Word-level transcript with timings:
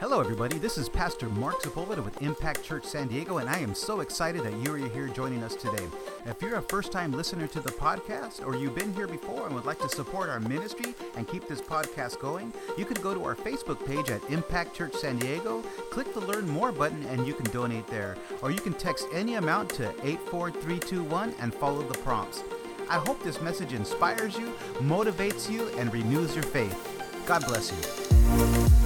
Hello, 0.00 0.18
everybody. 0.18 0.56
This 0.56 0.78
is 0.78 0.88
Pastor 0.88 1.28
Mark 1.28 1.60
Sepulveda 1.60 2.02
with 2.02 2.22
Impact 2.22 2.62
Church 2.62 2.84
San 2.86 3.06
Diego, 3.08 3.36
and 3.36 3.50
I 3.50 3.58
am 3.58 3.74
so 3.74 4.00
excited 4.00 4.42
that 4.44 4.54
you 4.54 4.72
are 4.72 4.88
here 4.88 5.08
joining 5.08 5.42
us 5.42 5.54
today. 5.54 5.84
If 6.24 6.40
you're 6.40 6.56
a 6.56 6.62
first 6.62 6.90
time 6.90 7.12
listener 7.12 7.46
to 7.48 7.60
the 7.60 7.72
podcast, 7.72 8.42
or 8.46 8.56
you've 8.56 8.74
been 8.74 8.94
here 8.94 9.06
before 9.06 9.44
and 9.44 9.54
would 9.54 9.66
like 9.66 9.78
to 9.80 9.90
support 9.90 10.30
our 10.30 10.40
ministry 10.40 10.94
and 11.16 11.28
keep 11.28 11.46
this 11.46 11.60
podcast 11.60 12.18
going, 12.18 12.50
you 12.78 12.86
can 12.86 12.98
go 13.02 13.12
to 13.12 13.22
our 13.22 13.34
Facebook 13.34 13.86
page 13.86 14.08
at 14.08 14.24
Impact 14.30 14.74
Church 14.74 14.94
San 14.94 15.18
Diego, 15.18 15.60
click 15.90 16.14
the 16.14 16.20
Learn 16.20 16.48
More 16.48 16.72
button, 16.72 17.04
and 17.10 17.26
you 17.26 17.34
can 17.34 17.50
donate 17.52 17.86
there. 17.88 18.16
Or 18.40 18.50
you 18.50 18.60
can 18.60 18.72
text 18.72 19.06
any 19.12 19.34
amount 19.34 19.68
to 19.74 19.90
84321 20.02 21.34
and 21.40 21.52
follow 21.52 21.82
the 21.82 21.98
prompts. 21.98 22.42
I 22.88 22.96
hope 22.96 23.22
this 23.22 23.42
message 23.42 23.74
inspires 23.74 24.38
you, 24.38 24.54
motivates 24.78 25.50
you, 25.50 25.68
and 25.76 25.92
renews 25.92 26.34
your 26.34 26.44
faith. 26.44 27.04
God 27.26 27.44
bless 27.44 27.70
you. 27.70 28.79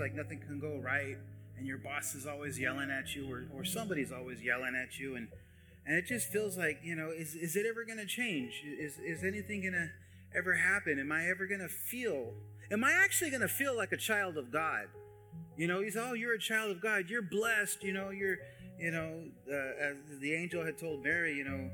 Like 0.00 0.14
nothing 0.14 0.40
can 0.40 0.58
go 0.58 0.78
right 0.82 1.16
and 1.60 1.66
your 1.66 1.78
boss 1.78 2.14
is 2.14 2.26
always 2.26 2.58
yelling 2.58 2.90
at 2.90 3.14
you 3.14 3.30
or, 3.30 3.44
or 3.54 3.64
somebody's 3.64 4.10
always 4.10 4.42
yelling 4.42 4.74
at 4.74 4.98
you 4.98 5.14
and 5.14 5.28
and 5.86 5.96
it 5.96 6.06
just 6.06 6.28
feels 6.28 6.56
like 6.56 6.80
you 6.82 6.94
know 6.94 7.10
is, 7.10 7.34
is 7.34 7.56
it 7.56 7.66
ever 7.66 7.84
going 7.84 7.98
to 7.98 8.06
change? 8.06 8.62
Is, 8.64 8.98
is 8.98 9.24
anything 9.24 9.62
going 9.62 9.74
to 9.74 9.90
ever 10.36 10.54
happen? 10.54 10.98
Am 10.98 11.12
i 11.12 11.28
ever 11.28 11.46
going 11.46 11.60
to 11.60 11.68
feel 11.68 12.32
am 12.70 12.82
i 12.82 12.92
actually 12.92 13.30
going 13.30 13.42
to 13.42 13.48
feel 13.48 13.76
like 13.76 13.92
a 13.92 13.96
child 13.96 14.36
of 14.36 14.50
god? 14.50 14.86
You 15.56 15.68
know 15.68 15.82
he's 15.82 15.96
oh 15.96 16.14
you're 16.14 16.34
a 16.34 16.38
child 16.40 16.70
of 16.70 16.80
god. 16.80 17.04
You're 17.08 17.22
blessed. 17.22 17.82
You 17.82 17.92
know 17.92 18.10
you're 18.10 18.38
you 18.78 18.90
know 18.90 19.24
uh, 19.50 19.90
as 19.90 20.18
the 20.20 20.34
angel 20.34 20.64
had 20.64 20.78
told 20.78 21.04
mary 21.04 21.34
you 21.34 21.44
know 21.44 21.70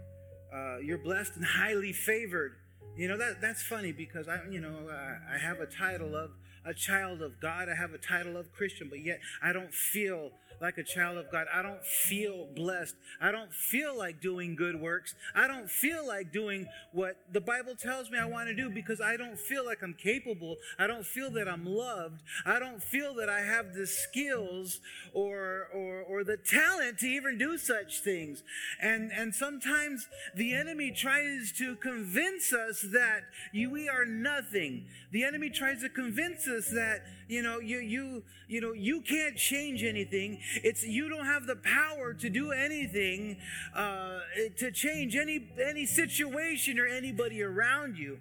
uh, 0.52 0.78
you're 0.78 0.98
blessed 0.98 1.36
and 1.36 1.44
highly 1.62 1.92
favored. 1.92 2.56
You 2.96 3.08
know 3.08 3.18
that 3.18 3.40
that's 3.40 3.62
funny 3.62 3.92
because 3.92 4.26
i 4.26 4.40
you 4.50 4.60
know 4.60 4.88
uh, 4.88 5.34
i 5.34 5.38
have 5.38 5.60
a 5.60 5.66
title 5.66 6.16
of 6.16 6.30
a 6.66 6.74
child 6.74 7.22
of 7.22 7.40
God. 7.40 7.68
I 7.68 7.76
have 7.76 7.92
a 7.92 7.98
title 7.98 8.36
of 8.36 8.52
Christian, 8.52 8.88
but 8.88 9.04
yet 9.04 9.20
I 9.42 9.52
don't 9.52 9.72
feel 9.72 10.32
like 10.60 10.78
a 10.78 10.82
child 10.82 11.18
of 11.18 11.30
God. 11.30 11.46
I 11.52 11.62
don't 11.62 11.84
feel 11.84 12.46
blessed. 12.54 12.94
I 13.20 13.30
don't 13.30 13.52
feel 13.52 13.96
like 13.96 14.20
doing 14.20 14.56
good 14.56 14.80
works. 14.80 15.14
I 15.34 15.46
don't 15.46 15.70
feel 15.70 16.06
like 16.06 16.32
doing 16.32 16.66
what 16.92 17.16
the 17.32 17.40
Bible 17.40 17.74
tells 17.74 18.10
me 18.10 18.18
I 18.18 18.24
want 18.26 18.48
to 18.48 18.54
do 18.54 18.70
because 18.70 19.00
I 19.00 19.16
don't 19.16 19.38
feel 19.38 19.64
like 19.64 19.82
I'm 19.82 19.94
capable. 19.94 20.56
I 20.78 20.86
don't 20.86 21.04
feel 21.04 21.30
that 21.32 21.48
I'm 21.48 21.66
loved. 21.66 22.22
I 22.44 22.58
don't 22.58 22.82
feel 22.82 23.14
that 23.16 23.28
I 23.28 23.40
have 23.40 23.74
the 23.74 23.86
skills 23.86 24.80
or 25.12 25.68
or 25.74 26.02
or 26.02 26.24
the 26.24 26.36
talent 26.36 26.98
to 26.98 27.06
even 27.06 27.38
do 27.38 27.58
such 27.58 28.00
things. 28.00 28.42
And 28.80 29.10
and 29.12 29.34
sometimes 29.34 30.06
the 30.34 30.54
enemy 30.54 30.90
tries 30.90 31.52
to 31.58 31.76
convince 31.76 32.52
us 32.52 32.82
that 32.92 33.22
you, 33.52 33.70
we 33.70 33.88
are 33.88 34.04
nothing. 34.04 34.86
The 35.12 35.24
enemy 35.24 35.50
tries 35.50 35.80
to 35.82 35.88
convince 35.88 36.46
us 36.46 36.68
that 36.70 37.02
you 37.28 37.42
know 37.42 37.58
you 37.58 37.78
you 37.78 38.22
you 38.48 38.60
know 38.60 38.72
you 38.72 39.00
can't 39.00 39.36
change 39.36 39.82
anything 39.82 40.38
it's 40.62 40.84
you 40.84 41.08
don't 41.08 41.26
have 41.26 41.46
the 41.46 41.56
power 41.56 42.14
to 42.14 42.30
do 42.30 42.52
anything 42.52 43.38
uh, 43.74 44.20
to 44.56 44.70
change 44.70 45.16
any 45.16 45.48
any 45.62 45.86
situation 45.86 46.78
or 46.78 46.86
anybody 46.86 47.42
around 47.42 47.98
you. 47.98 48.18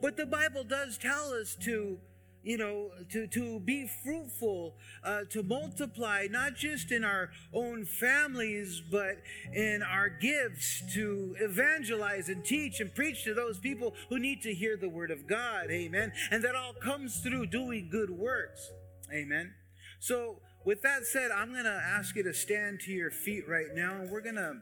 But 0.00 0.16
the 0.16 0.26
Bible 0.26 0.64
does 0.64 0.98
tell 0.98 1.32
us 1.32 1.56
to 1.62 1.98
you 2.44 2.56
know, 2.56 2.90
to, 3.10 3.26
to 3.28 3.60
be 3.60 3.88
fruitful, 4.02 4.74
uh, 5.04 5.22
to 5.30 5.42
multiply, 5.42 6.26
not 6.30 6.56
just 6.56 6.90
in 6.90 7.04
our 7.04 7.30
own 7.52 7.84
families, 7.84 8.82
but 8.90 9.18
in 9.52 9.82
our 9.82 10.08
gifts, 10.08 10.82
to 10.94 11.36
evangelize 11.40 12.28
and 12.28 12.44
teach 12.44 12.80
and 12.80 12.94
preach 12.94 13.24
to 13.24 13.34
those 13.34 13.58
people 13.58 13.94
who 14.08 14.18
need 14.18 14.42
to 14.42 14.52
hear 14.52 14.76
the 14.76 14.88
word 14.88 15.10
of 15.10 15.26
God. 15.26 15.70
Amen. 15.70 16.12
And 16.30 16.42
that 16.42 16.56
all 16.56 16.74
comes 16.74 17.20
through 17.20 17.46
doing 17.46 17.88
good 17.90 18.10
works. 18.10 18.70
Amen. 19.12 19.54
So, 20.00 20.40
with 20.64 20.82
that 20.82 21.04
said, 21.04 21.30
I'm 21.30 21.52
going 21.52 21.64
to 21.64 21.70
ask 21.70 22.14
you 22.14 22.22
to 22.22 22.34
stand 22.34 22.80
to 22.80 22.92
your 22.92 23.10
feet 23.10 23.48
right 23.48 23.74
now, 23.74 24.00
and 24.00 24.10
we're 24.10 24.20
going 24.20 24.36
to 24.36 24.56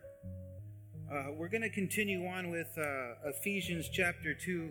uh, 1.12 1.32
we're 1.36 1.48
going 1.48 1.62
to 1.62 1.70
continue 1.70 2.24
on 2.26 2.50
with 2.50 2.68
uh, 2.78 3.28
Ephesians 3.28 3.88
chapter 3.92 4.32
two, 4.32 4.70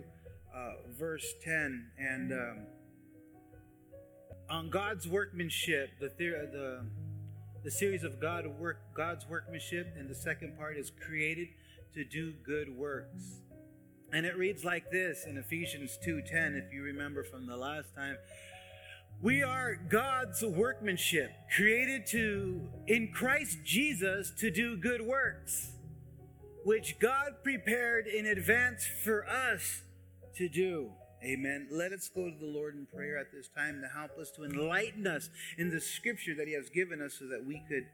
uh, 0.55 0.71
verse 0.97 1.33
ten, 1.43 1.87
and 1.97 2.31
um, 2.31 2.57
on 4.49 4.69
God's 4.69 5.07
workmanship. 5.07 5.91
The 5.99 6.09
the 6.17 6.85
the 7.63 7.71
series 7.71 8.03
of 8.03 8.21
God 8.21 8.47
work 8.47 8.77
God's 8.95 9.27
workmanship, 9.27 9.93
and 9.97 10.09
the 10.09 10.15
second 10.15 10.57
part 10.57 10.77
is 10.77 10.91
created 11.05 11.49
to 11.93 12.05
do 12.05 12.33
good 12.45 12.75
works. 12.75 13.41
And 14.11 14.25
it 14.25 14.37
reads 14.37 14.63
like 14.63 14.89
this 14.91 15.25
in 15.25 15.37
Ephesians 15.37 15.99
2:10 16.03 16.55
if 16.55 16.73
you 16.73 16.83
remember 16.83 17.23
from 17.23 17.45
the 17.45 17.57
last 17.57 17.93
time 17.95 18.17
we 19.21 19.43
are 19.43 19.75
God's 19.75 20.41
workmanship, 20.43 21.31
created 21.53 22.07
to, 22.07 22.61
in 22.87 23.11
Christ 23.13 23.57
Jesus, 23.65 24.31
to 24.37 24.49
do 24.49 24.77
good 24.77 25.01
works, 25.01 25.71
which 26.63 26.99
God 26.99 27.43
prepared 27.43 28.07
in 28.07 28.25
advance 28.25 28.87
for 29.03 29.27
us 29.27 29.81
to 30.37 30.47
do. 30.47 30.91
Amen. 31.21 31.67
Let 31.69 31.91
us 31.91 32.09
go 32.15 32.29
to 32.29 32.37
the 32.39 32.45
Lord 32.45 32.75
in 32.75 32.85
prayer 32.85 33.17
at 33.17 33.33
this 33.33 33.49
time 33.49 33.81
to 33.81 33.89
help 33.89 34.17
us, 34.17 34.31
to 34.37 34.45
enlighten 34.45 35.05
us 35.05 35.29
in 35.57 35.69
the 35.69 35.81
scripture 35.81 36.33
that 36.35 36.47
He 36.47 36.53
has 36.53 36.69
given 36.69 37.01
us 37.01 37.15
so 37.19 37.25
that 37.27 37.43
we 37.45 37.61
could 37.67 37.87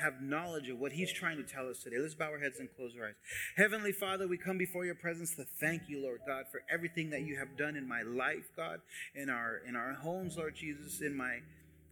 have 0.00 0.22
knowledge 0.22 0.68
of 0.68 0.78
what 0.78 0.92
He's 0.92 1.12
trying 1.12 1.36
to 1.36 1.42
tell 1.42 1.68
us 1.68 1.82
today. 1.82 1.96
Let's 1.98 2.14
bow 2.14 2.30
our 2.30 2.38
heads 2.38 2.58
and 2.58 2.68
close 2.76 2.92
our 2.98 3.08
eyes. 3.08 3.14
Heavenly 3.56 3.92
Father, 3.92 4.26
we 4.26 4.36
come 4.38 4.58
before 4.58 4.84
your 4.84 4.94
presence 4.94 5.34
to 5.36 5.44
thank 5.60 5.82
you, 5.88 6.02
Lord 6.02 6.20
God, 6.26 6.44
for 6.50 6.62
everything 6.72 7.10
that 7.10 7.22
you 7.22 7.38
have 7.38 7.56
done 7.56 7.76
in 7.76 7.86
my 7.86 8.02
life, 8.02 8.50
God, 8.56 8.80
in 9.14 9.28
our 9.30 9.60
in 9.66 9.76
our 9.76 9.94
homes, 9.94 10.36
Lord 10.36 10.56
Jesus, 10.56 11.00
in 11.00 11.16
my 11.16 11.40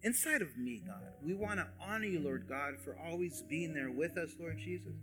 inside 0.02 0.42
of 0.42 0.56
me, 0.56 0.82
God. 0.86 1.02
We 1.22 1.34
want 1.34 1.58
to 1.58 1.66
honor 1.80 2.06
you, 2.06 2.20
Lord 2.20 2.46
God, 2.48 2.74
for 2.82 2.96
always 2.98 3.42
being 3.42 3.74
there 3.74 3.90
with 3.90 4.16
us, 4.16 4.30
Lord 4.38 4.58
Jesus. 4.58 4.94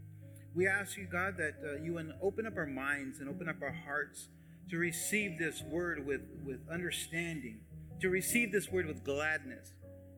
We 0.56 0.68
ask 0.68 0.98
you, 0.98 1.06
God, 1.06 1.38
that 1.38 1.56
uh, 1.64 1.84
you 1.84 2.00
open 2.22 2.48
up 2.48 2.58
our 2.58 2.66
minds 2.66 3.20
and 3.20 3.30
open 3.30 3.48
up 3.48 3.62
our 3.62 3.72
hearts 3.86 4.30
to 4.70 4.78
receive 4.78 5.38
this 5.38 5.62
word 5.62 6.06
with, 6.06 6.22
with 6.44 6.60
understanding, 6.72 7.60
to 8.02 8.10
receive 8.10 8.52
this 8.52 8.72
word 8.72 8.88
with 8.88 9.04
gladness 9.04 9.72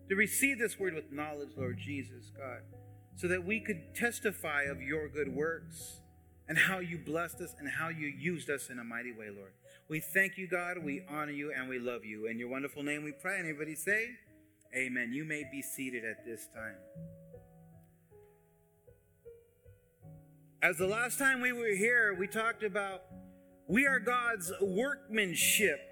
to 0.09 0.16
receive 0.16 0.59
this 0.59 0.80
word 0.80 0.96
with 0.96 1.12
knowledge, 1.12 1.50
Lord 1.56 1.78
Jesus, 1.78 2.31
God, 2.36 2.62
so 3.16 3.28
that 3.28 3.46
we 3.46 3.59
could 3.59 3.96
testify 3.96 4.64
of 4.64 4.81
your 4.81 5.08
good 5.08 5.34
works 5.34 6.02
and 6.47 6.58
how 6.58 6.80
you 6.80 6.97
blessed 6.97 7.42
us 7.42 7.53
and 7.59 7.70
how 7.70 7.90
you 7.90 8.08
used 8.08 8.50
us 8.50 8.70
in 8.70 8.80
a 8.80 8.84
mighty 8.84 9.12
way, 9.12 9.30
Lord. 9.30 9.52
We 9.88 10.00
thank 10.00 10.38
you, 10.38 10.47
God. 10.47 10.80
We 10.84 11.03
honor 11.08 11.31
you 11.31 11.53
and 11.56 11.70
we 11.70 11.78
love 11.78 12.03
you. 12.03 12.25
In 12.25 12.40
your 12.40 12.50
wonderful 12.50 12.81
name 12.81 13.03
we 13.03 13.12
pray. 13.12 13.38
And 13.38 13.47
everybody 13.47 13.75
say, 13.75 14.08
Amen. 14.75 15.12
You 15.14 15.25
may 15.25 15.44
be 15.52 15.62
seated 15.62 16.03
at 16.06 16.26
this 16.26 16.47
time. 16.53 16.76
As 20.62 20.78
the 20.78 20.88
last 20.88 21.18
time 21.18 21.41
we 21.41 21.53
were 21.53 21.74
here, 21.76 22.16
we 22.20 22.28
talked 22.28 22.64
about 22.64 23.02
we 23.68 23.88
are 23.88 24.00
God's 24.00 24.52
workmanship. 24.62 25.89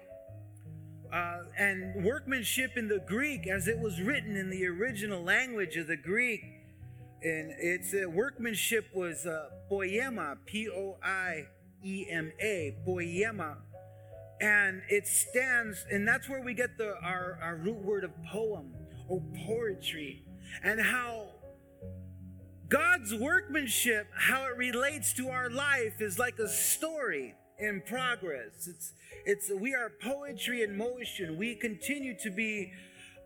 Uh, 1.12 1.38
and 1.56 2.04
workmanship 2.04 2.76
in 2.76 2.86
the 2.86 3.00
Greek, 3.06 3.46
as 3.46 3.66
it 3.66 3.78
was 3.78 4.00
written 4.00 4.36
in 4.36 4.50
the 4.50 4.66
original 4.66 5.22
language 5.22 5.76
of 5.76 5.86
the 5.86 5.96
Greek, 5.96 6.42
and 7.22 7.50
its 7.58 7.94
uh, 7.94 8.08
workmanship 8.10 8.90
was 8.94 9.24
uh, 9.24 9.48
poiema, 9.70 10.36
P 10.44 10.68
O 10.68 10.98
I 11.02 11.46
E 11.82 12.06
M 12.10 12.30
A, 12.40 12.76
poiema. 12.86 13.56
And 14.40 14.82
it 14.88 15.06
stands, 15.06 15.84
and 15.90 16.06
that's 16.06 16.28
where 16.28 16.42
we 16.42 16.54
get 16.54 16.76
the 16.76 16.94
our, 17.02 17.38
our 17.42 17.56
root 17.56 17.82
word 17.82 18.04
of 18.04 18.10
poem 18.24 18.74
or 19.08 19.22
poetry, 19.46 20.24
and 20.62 20.78
how 20.78 21.28
God's 22.68 23.14
workmanship, 23.14 24.08
how 24.14 24.44
it 24.44 24.56
relates 24.56 25.14
to 25.14 25.30
our 25.30 25.48
life, 25.48 26.00
is 26.00 26.18
like 26.18 26.38
a 26.38 26.48
story 26.48 27.34
in 27.58 27.82
progress. 27.86 28.68
It's 28.68 28.92
it's 29.24 29.50
we 29.50 29.74
are 29.74 29.90
poetry 30.02 30.62
in 30.62 30.76
motion. 30.76 31.36
We 31.36 31.54
continue 31.54 32.16
to 32.22 32.30
be 32.30 32.72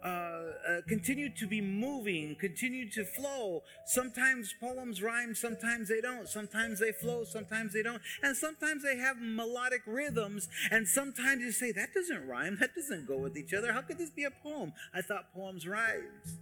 uh, 0.05 0.09
uh, 0.09 0.81
continue 0.89 1.29
to 1.33 1.47
be 1.47 1.61
moving, 1.61 2.35
continue 2.35 2.91
to 2.91 3.05
flow. 3.05 3.63
Sometimes 3.87 4.53
poems 4.61 5.01
rhyme, 5.01 5.33
sometimes 5.35 5.89
they 5.89 6.01
don't. 6.01 6.29
Sometimes 6.29 6.81
they 6.81 6.91
flow, 6.91 7.23
sometimes 7.23 7.73
they 7.73 7.83
don't. 7.83 8.03
And 8.21 8.37
sometimes 8.37 8.83
they 8.83 8.97
have 8.97 9.17
melodic 9.21 9.83
rhythms. 9.87 10.49
And 10.73 10.89
sometimes 10.89 11.43
you 11.43 11.53
say, 11.53 11.71
that 11.73 11.95
doesn't 11.95 12.27
rhyme, 12.27 12.57
that 12.59 12.75
doesn't 12.75 13.07
go 13.07 13.17
with 13.19 13.37
each 13.37 13.55
other. 13.55 13.73
How 13.73 13.83
could 13.83 13.99
this 13.99 14.11
be 14.11 14.25
a 14.25 14.31
poem? 14.33 14.73
I 14.93 15.03
thought 15.03 15.33
poems 15.33 15.69
rhymes. 15.69 16.39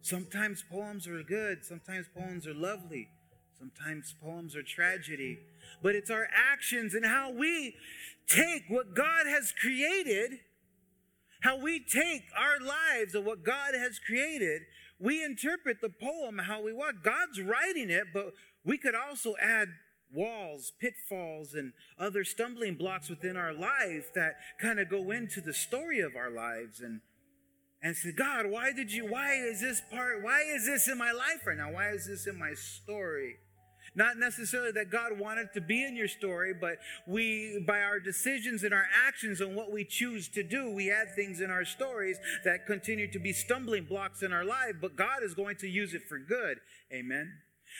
Sometimes 0.00 0.62
poems 0.70 1.08
are 1.08 1.20
good, 1.24 1.64
sometimes 1.64 2.06
poems 2.16 2.46
are 2.46 2.54
lovely. 2.54 3.08
Sometimes 3.58 4.14
poems 4.22 4.54
are 4.54 4.62
tragedy, 4.62 5.38
but 5.82 5.94
it's 5.94 6.10
our 6.10 6.28
actions 6.34 6.94
and 6.94 7.04
how 7.04 7.30
we 7.30 7.74
take 8.28 8.64
what 8.68 8.94
God 8.94 9.26
has 9.26 9.52
created, 9.58 10.40
how 11.40 11.58
we 11.58 11.80
take 11.80 12.24
our 12.36 12.58
lives 12.60 13.14
of 13.14 13.24
what 13.24 13.44
God 13.44 13.74
has 13.74 13.98
created, 13.98 14.62
we 14.98 15.24
interpret 15.24 15.80
the 15.80 15.88
poem 15.88 16.38
how 16.38 16.62
we 16.62 16.72
want. 16.72 17.02
God's 17.02 17.40
writing 17.40 17.90
it, 17.90 18.08
but 18.12 18.32
we 18.64 18.78
could 18.78 18.94
also 18.94 19.34
add 19.40 19.68
walls, 20.12 20.72
pitfalls, 20.80 21.54
and 21.54 21.72
other 21.98 22.24
stumbling 22.24 22.74
blocks 22.74 23.08
within 23.08 23.36
our 23.36 23.52
life 23.52 24.12
that 24.14 24.36
kind 24.60 24.80
of 24.80 24.88
go 24.90 25.10
into 25.10 25.40
the 25.40 25.54
story 25.54 26.00
of 26.00 26.16
our 26.16 26.30
lives 26.30 26.80
and 26.80 27.00
and 27.82 27.94
say, 27.94 28.10
God, 28.10 28.46
why 28.46 28.72
did 28.72 28.90
you, 28.90 29.06
why 29.06 29.34
is 29.34 29.60
this 29.60 29.80
part, 29.92 30.22
why 30.22 30.42
is 30.42 30.66
this 30.66 30.88
in 30.88 30.98
my 30.98 31.12
life 31.12 31.46
right 31.46 31.56
now? 31.56 31.72
Why 31.72 31.90
is 31.90 32.06
this 32.06 32.26
in 32.26 32.38
my 32.38 32.54
story? 32.54 33.36
Not 33.96 34.18
necessarily 34.18 34.72
that 34.72 34.90
God 34.90 35.18
wanted 35.18 35.54
to 35.54 35.60
be 35.62 35.82
in 35.82 35.96
your 35.96 36.06
story, 36.06 36.52
but 36.52 36.76
we, 37.06 37.64
by 37.66 37.80
our 37.80 37.98
decisions 37.98 38.62
and 38.62 38.74
our 38.74 38.86
actions 39.06 39.40
and 39.40 39.56
what 39.56 39.72
we 39.72 39.84
choose 39.84 40.28
to 40.28 40.42
do, 40.42 40.70
we 40.70 40.90
add 40.90 41.14
things 41.16 41.40
in 41.40 41.50
our 41.50 41.64
stories 41.64 42.18
that 42.44 42.66
continue 42.66 43.10
to 43.10 43.18
be 43.18 43.32
stumbling 43.32 43.86
blocks 43.86 44.22
in 44.22 44.34
our 44.34 44.44
life, 44.44 44.74
but 44.80 44.96
God 44.96 45.22
is 45.22 45.32
going 45.32 45.56
to 45.56 45.66
use 45.66 45.94
it 45.94 46.02
for 46.06 46.18
good. 46.18 46.58
Amen. 46.92 47.32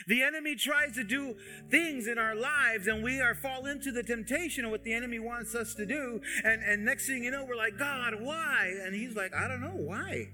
The 0.09 0.23
enemy 0.23 0.57
tries 0.57 0.95
to 0.95 1.05
do 1.05 1.37
things 1.71 2.07
in 2.07 2.19
our 2.19 2.35
lives 2.35 2.87
and 2.87 3.03
we 3.05 3.21
are 3.21 3.35
fall 3.35 3.67
into 3.67 3.93
the 3.93 4.03
temptation 4.03 4.65
of 4.65 4.71
what 4.71 4.85
the 4.85 4.93
enemy 4.93 5.19
wants 5.19 5.55
us 5.55 5.75
to 5.75 5.87
do. 5.87 6.21
And, 6.45 6.63
and 6.63 6.85
next 6.85 7.07
thing 7.07 7.25
you 7.25 7.31
know, 7.31 7.45
we're 7.45 7.57
like, 7.57 7.79
God, 7.79 8.15
why? 8.21 8.75
And 8.85 8.95
he's 8.95 9.15
like, 9.15 9.35
I 9.35 9.49
don't 9.49 9.61
know. 9.61 9.77
Why? 9.77 10.31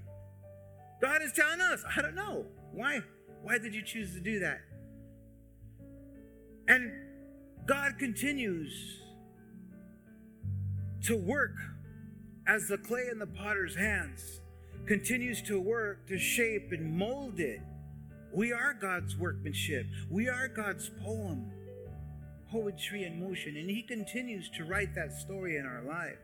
God 1.01 1.21
is 1.21 1.33
telling 1.33 1.61
us, 1.61 1.83
I 1.95 2.01
don't 2.01 2.15
know. 2.15 2.45
Why? 2.71 3.01
Why 3.41 3.57
did 3.57 3.75
you 3.75 3.83
choose 3.83 4.13
to 4.13 4.21
do 4.21 4.39
that? 4.39 4.61
And 6.67 6.91
God 7.65 7.97
continues 7.99 9.01
to 11.05 11.17
work 11.17 11.55
as 12.47 12.67
the 12.67 12.77
clay 12.77 13.07
in 13.11 13.19
the 13.19 13.27
potter's 13.27 13.75
hands 13.75 14.41
continues 14.85 15.41
to 15.41 15.59
work 15.59 16.07
to 16.07 16.17
shape 16.17 16.71
and 16.71 16.97
mold 16.97 17.39
it 17.39 17.61
we 18.33 18.51
are 18.51 18.73
God's 18.73 19.15
workmanship. 19.15 19.85
We 20.09 20.27
are 20.27 20.47
God's 20.47 20.89
poem, 21.03 21.51
poetry 22.51 23.03
in 23.03 23.19
motion. 23.19 23.55
And 23.57 23.69
He 23.69 23.83
continues 23.83 24.49
to 24.57 24.65
write 24.65 24.95
that 24.95 25.13
story 25.13 25.57
in 25.57 25.67
our 25.67 25.83
life. 25.83 26.17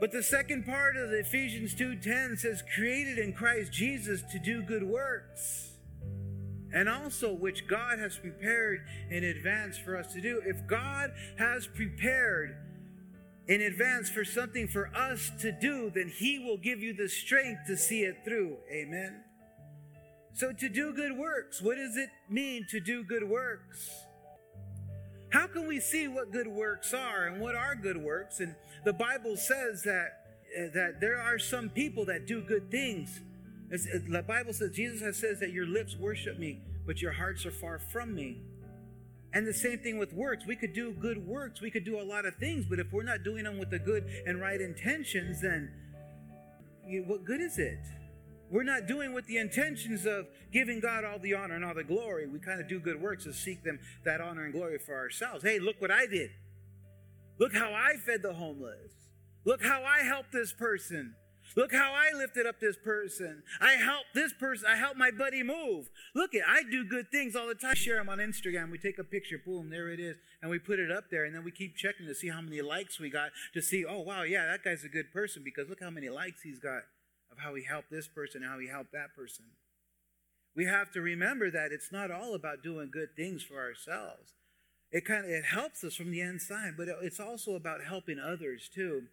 But 0.00 0.10
the 0.10 0.22
second 0.22 0.66
part 0.66 0.96
of 0.96 1.10
the 1.10 1.20
Ephesians 1.20 1.76
2:10 1.76 2.36
says 2.36 2.60
created 2.74 3.20
in 3.20 3.32
Christ 3.32 3.72
Jesus 3.72 4.22
to 4.32 4.40
do 4.40 4.62
good 4.62 4.82
works 4.82 5.75
and 6.76 6.90
also 6.90 7.32
which 7.32 7.66
God 7.66 7.98
has 7.98 8.18
prepared 8.18 8.84
in 9.10 9.24
advance 9.24 9.78
for 9.78 9.96
us 9.96 10.12
to 10.12 10.20
do. 10.20 10.42
If 10.44 10.66
God 10.66 11.10
has 11.38 11.66
prepared 11.66 12.54
in 13.48 13.62
advance 13.62 14.10
for 14.10 14.26
something 14.26 14.68
for 14.68 14.94
us 14.94 15.30
to 15.40 15.52
do, 15.52 15.90
then 15.94 16.12
he 16.14 16.38
will 16.38 16.58
give 16.58 16.80
you 16.80 16.92
the 16.92 17.08
strength 17.08 17.62
to 17.68 17.78
see 17.78 18.02
it 18.02 18.18
through. 18.26 18.58
Amen. 18.70 19.22
So, 20.34 20.52
to 20.52 20.68
do 20.68 20.92
good 20.92 21.16
works, 21.16 21.62
what 21.62 21.78
does 21.78 21.96
it 21.96 22.10
mean 22.28 22.66
to 22.68 22.78
do 22.78 23.02
good 23.02 23.26
works? 23.26 23.90
How 25.30 25.46
can 25.46 25.66
we 25.66 25.80
see 25.80 26.08
what 26.08 26.30
good 26.30 26.46
works 26.46 26.92
are 26.92 27.26
and 27.26 27.40
what 27.40 27.54
are 27.54 27.74
good 27.74 27.96
works? 27.96 28.40
And 28.40 28.54
the 28.84 28.92
Bible 28.92 29.38
says 29.38 29.82
that, 29.84 30.08
uh, 30.54 30.68
that 30.74 31.00
there 31.00 31.18
are 31.18 31.38
some 31.38 31.70
people 31.70 32.04
that 32.04 32.26
do 32.26 32.42
good 32.42 32.70
things. 32.70 33.22
It's, 33.70 33.86
it, 33.86 34.10
the 34.10 34.22
Bible 34.22 34.52
says, 34.52 34.70
Jesus 34.72 35.00
has 35.00 35.16
says 35.16 35.40
that 35.40 35.50
your 35.50 35.66
lips 35.66 35.96
worship 35.96 36.38
me, 36.38 36.60
but 36.86 37.02
your 37.02 37.12
hearts 37.12 37.44
are 37.46 37.50
far 37.50 37.78
from 37.78 38.14
me. 38.14 38.42
And 39.32 39.46
the 39.46 39.52
same 39.52 39.78
thing 39.80 39.98
with 39.98 40.12
works. 40.12 40.46
We 40.46 40.56
could 40.56 40.72
do 40.72 40.92
good 40.92 41.26
works, 41.26 41.60
we 41.60 41.70
could 41.70 41.84
do 41.84 42.00
a 42.00 42.04
lot 42.04 42.24
of 42.24 42.36
things, 42.36 42.64
but 42.68 42.78
if 42.78 42.92
we're 42.92 43.02
not 43.02 43.22
doing 43.24 43.44
them 43.44 43.58
with 43.58 43.70
the 43.70 43.78
good 43.78 44.08
and 44.26 44.40
right 44.40 44.60
intentions, 44.60 45.42
then 45.42 45.72
you, 46.86 47.02
what 47.02 47.24
good 47.24 47.40
is 47.40 47.58
it? 47.58 47.80
We're 48.48 48.62
not 48.62 48.86
doing 48.86 49.12
with 49.12 49.26
the 49.26 49.38
intentions 49.38 50.06
of 50.06 50.28
giving 50.52 50.78
God 50.78 51.04
all 51.04 51.18
the 51.18 51.34
honor 51.34 51.56
and 51.56 51.64
all 51.64 51.74
the 51.74 51.82
glory. 51.82 52.28
We 52.28 52.38
kind 52.38 52.60
of 52.60 52.68
do 52.68 52.78
good 52.78 53.00
works 53.00 53.24
to 53.24 53.32
seek 53.32 53.64
them 53.64 53.80
that 54.04 54.20
honor 54.20 54.44
and 54.44 54.52
glory 54.52 54.78
for 54.78 54.94
ourselves. 54.94 55.42
Hey, 55.42 55.58
look 55.58 55.80
what 55.80 55.90
I 55.90 56.06
did. 56.06 56.30
Look 57.38 57.52
how 57.52 57.72
I 57.74 57.96
fed 57.96 58.22
the 58.22 58.34
homeless. 58.34 58.92
Look 59.44 59.62
how 59.64 59.82
I 59.82 60.04
helped 60.04 60.32
this 60.32 60.52
person. 60.52 61.14
Look 61.54 61.72
how 61.72 61.92
I 61.94 62.16
lifted 62.16 62.46
up 62.46 62.60
this 62.60 62.76
person. 62.76 63.42
I 63.60 63.72
helped 63.72 64.14
this 64.14 64.32
person. 64.32 64.66
I 64.68 64.76
helped 64.76 64.96
my 64.96 65.10
buddy 65.10 65.42
move. 65.42 65.88
Look 66.14 66.34
at 66.34 66.42
I 66.46 66.62
do 66.62 66.84
good 66.84 67.10
things 67.10 67.36
all 67.36 67.46
the 67.46 67.54
time. 67.54 67.74
Share 67.74 67.96
them 67.96 68.08
on 68.08 68.18
Instagram. 68.18 68.70
We 68.70 68.78
take 68.78 68.98
a 68.98 69.04
picture, 69.04 69.40
boom, 69.44 69.70
there 69.70 69.88
it 69.88 70.00
is, 70.00 70.16
and 70.42 70.50
we 70.50 70.58
put 70.58 70.78
it 70.78 70.90
up 70.90 71.04
there, 71.10 71.24
and 71.24 71.34
then 71.34 71.44
we 71.44 71.50
keep 71.50 71.76
checking 71.76 72.06
to 72.06 72.14
see 72.14 72.28
how 72.28 72.40
many 72.40 72.60
likes 72.60 72.98
we 72.98 73.10
got 73.10 73.30
to 73.54 73.62
see. 73.62 73.84
Oh 73.84 74.00
wow, 74.00 74.22
yeah, 74.22 74.46
that 74.46 74.64
guy's 74.64 74.84
a 74.84 74.88
good 74.88 75.12
person 75.12 75.42
because 75.44 75.68
look 75.68 75.80
how 75.80 75.90
many 75.90 76.08
likes 76.08 76.42
he's 76.42 76.58
got 76.58 76.82
of 77.30 77.38
how 77.38 77.54
he 77.54 77.64
helped 77.64 77.90
this 77.90 78.08
person, 78.08 78.42
how 78.42 78.58
he 78.58 78.68
helped 78.68 78.92
that 78.92 79.14
person. 79.14 79.44
We 80.54 80.64
have 80.66 80.90
to 80.92 81.00
remember 81.00 81.50
that 81.50 81.70
it's 81.70 81.92
not 81.92 82.10
all 82.10 82.34
about 82.34 82.62
doing 82.62 82.90
good 82.90 83.14
things 83.14 83.42
for 83.42 83.60
ourselves. 83.60 84.32
It 84.90 85.04
kind 85.04 85.24
of 85.24 85.30
it 85.30 85.44
helps 85.44 85.84
us 85.84 85.94
from 85.94 86.10
the 86.10 86.20
inside, 86.20 86.74
but 86.76 86.88
it's 87.02 87.20
also 87.20 87.54
about 87.54 87.84
helping 87.84 88.18
others 88.18 88.70
too. 88.72 89.04